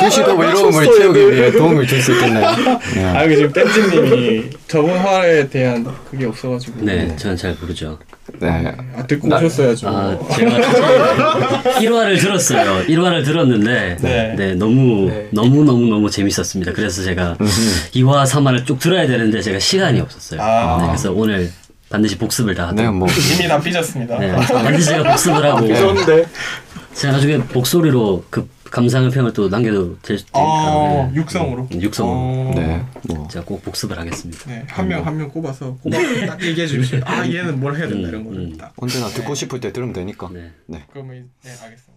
그 0.00 0.10
시도 0.10 0.36
외로움을 0.36 0.84
채우기. 0.84 1.32
위해 1.32 1.52
도움을 1.52 1.86
줄 1.86 2.00
수 2.02 2.12
있겠네요. 2.12 2.46
네. 2.94 3.04
아 3.04 3.24
이게 3.24 3.36
지금 3.36 3.52
댄지님이 3.52 4.50
저번 4.66 4.96
화에 4.98 5.46
대한 5.48 5.86
그게 6.10 6.24
없어가지고 6.26 6.84
네 6.84 7.14
저는 7.16 7.36
잘 7.36 7.54
모르죠. 7.60 7.98
네. 8.38 8.74
아 8.96 9.06
듣고 9.06 9.28
나- 9.28 9.36
오셨어야죠. 9.36 9.88
아 9.88 10.18
제가 10.34 10.62
사실 10.62 11.90
1화를 11.90 12.20
들었어요. 12.20 12.86
1화를 12.86 13.24
들었는데 13.24 13.96
네. 14.00 14.34
네, 14.36 14.54
너무 14.54 15.08
네. 15.10 15.28
너무 15.32 15.64
너무 15.64 15.86
너무 15.86 16.10
재밌었습니다. 16.10 16.72
그래서 16.72 17.02
제가 17.02 17.36
2화 17.94 18.24
3화를 18.24 18.66
쭉 18.66 18.78
들어야 18.78 19.06
되는데 19.06 19.40
제가 19.42 19.58
시간이 19.58 20.00
없었어요. 20.00 20.40
아. 20.42 20.78
네, 20.80 20.86
그래서 20.88 21.12
오늘 21.12 21.50
반드시 21.90 22.16
복습을 22.16 22.54
다 22.54 22.70
네, 22.74 22.84
하도록 22.84 22.94
뭐 22.94 23.08
이미 23.36 23.48
다 23.48 23.60
삐졌습니다. 23.60 24.16
네, 24.18 24.32
반드시 24.32 24.86
제가 24.90 25.02
복습을 25.10 25.44
하고 25.44 25.66
무서운데. 25.66 26.24
제가 27.00 27.14
나중에 27.14 27.38
목소리로 27.38 28.24
그 28.30 28.48
감상을 28.70 29.10
평을 29.10 29.32
또 29.32 29.48
남겨도 29.48 29.98
될수아 30.00 30.30
네. 31.10 31.10
육성으로. 31.14 31.68
육성으로. 31.72 32.14
어. 32.16 32.52
네. 32.54 32.84
뭐 33.08 33.26
제가 33.28 33.44
꼭 33.44 33.62
복습을 33.62 33.98
하겠습니다. 33.98 34.44
네, 34.46 34.64
한 34.68 34.86
명 34.86 35.04
한 35.04 35.16
명 35.16 35.28
꼽아서 35.28 35.76
꼽아 35.82 35.96
딱 36.26 36.42
얘기해 36.42 36.66
주십시오. 36.66 37.00
아 37.04 37.26
얘는 37.26 37.58
뭘 37.58 37.74
해야 37.76 37.88
된다 37.88 38.08
이런 38.08 38.24
거를 38.24 38.40
음, 38.40 38.44
음. 38.52 38.56
딱. 38.58 38.72
언제나 38.76 39.08
듣고 39.08 39.34
싶을 39.34 39.60
때 39.60 39.72
들으면 39.72 39.92
되니까. 39.92 40.28
네. 40.32 40.52
네. 40.66 40.84
그러면 40.92 41.30
네 41.42 41.50
알겠습니다. 41.50 41.89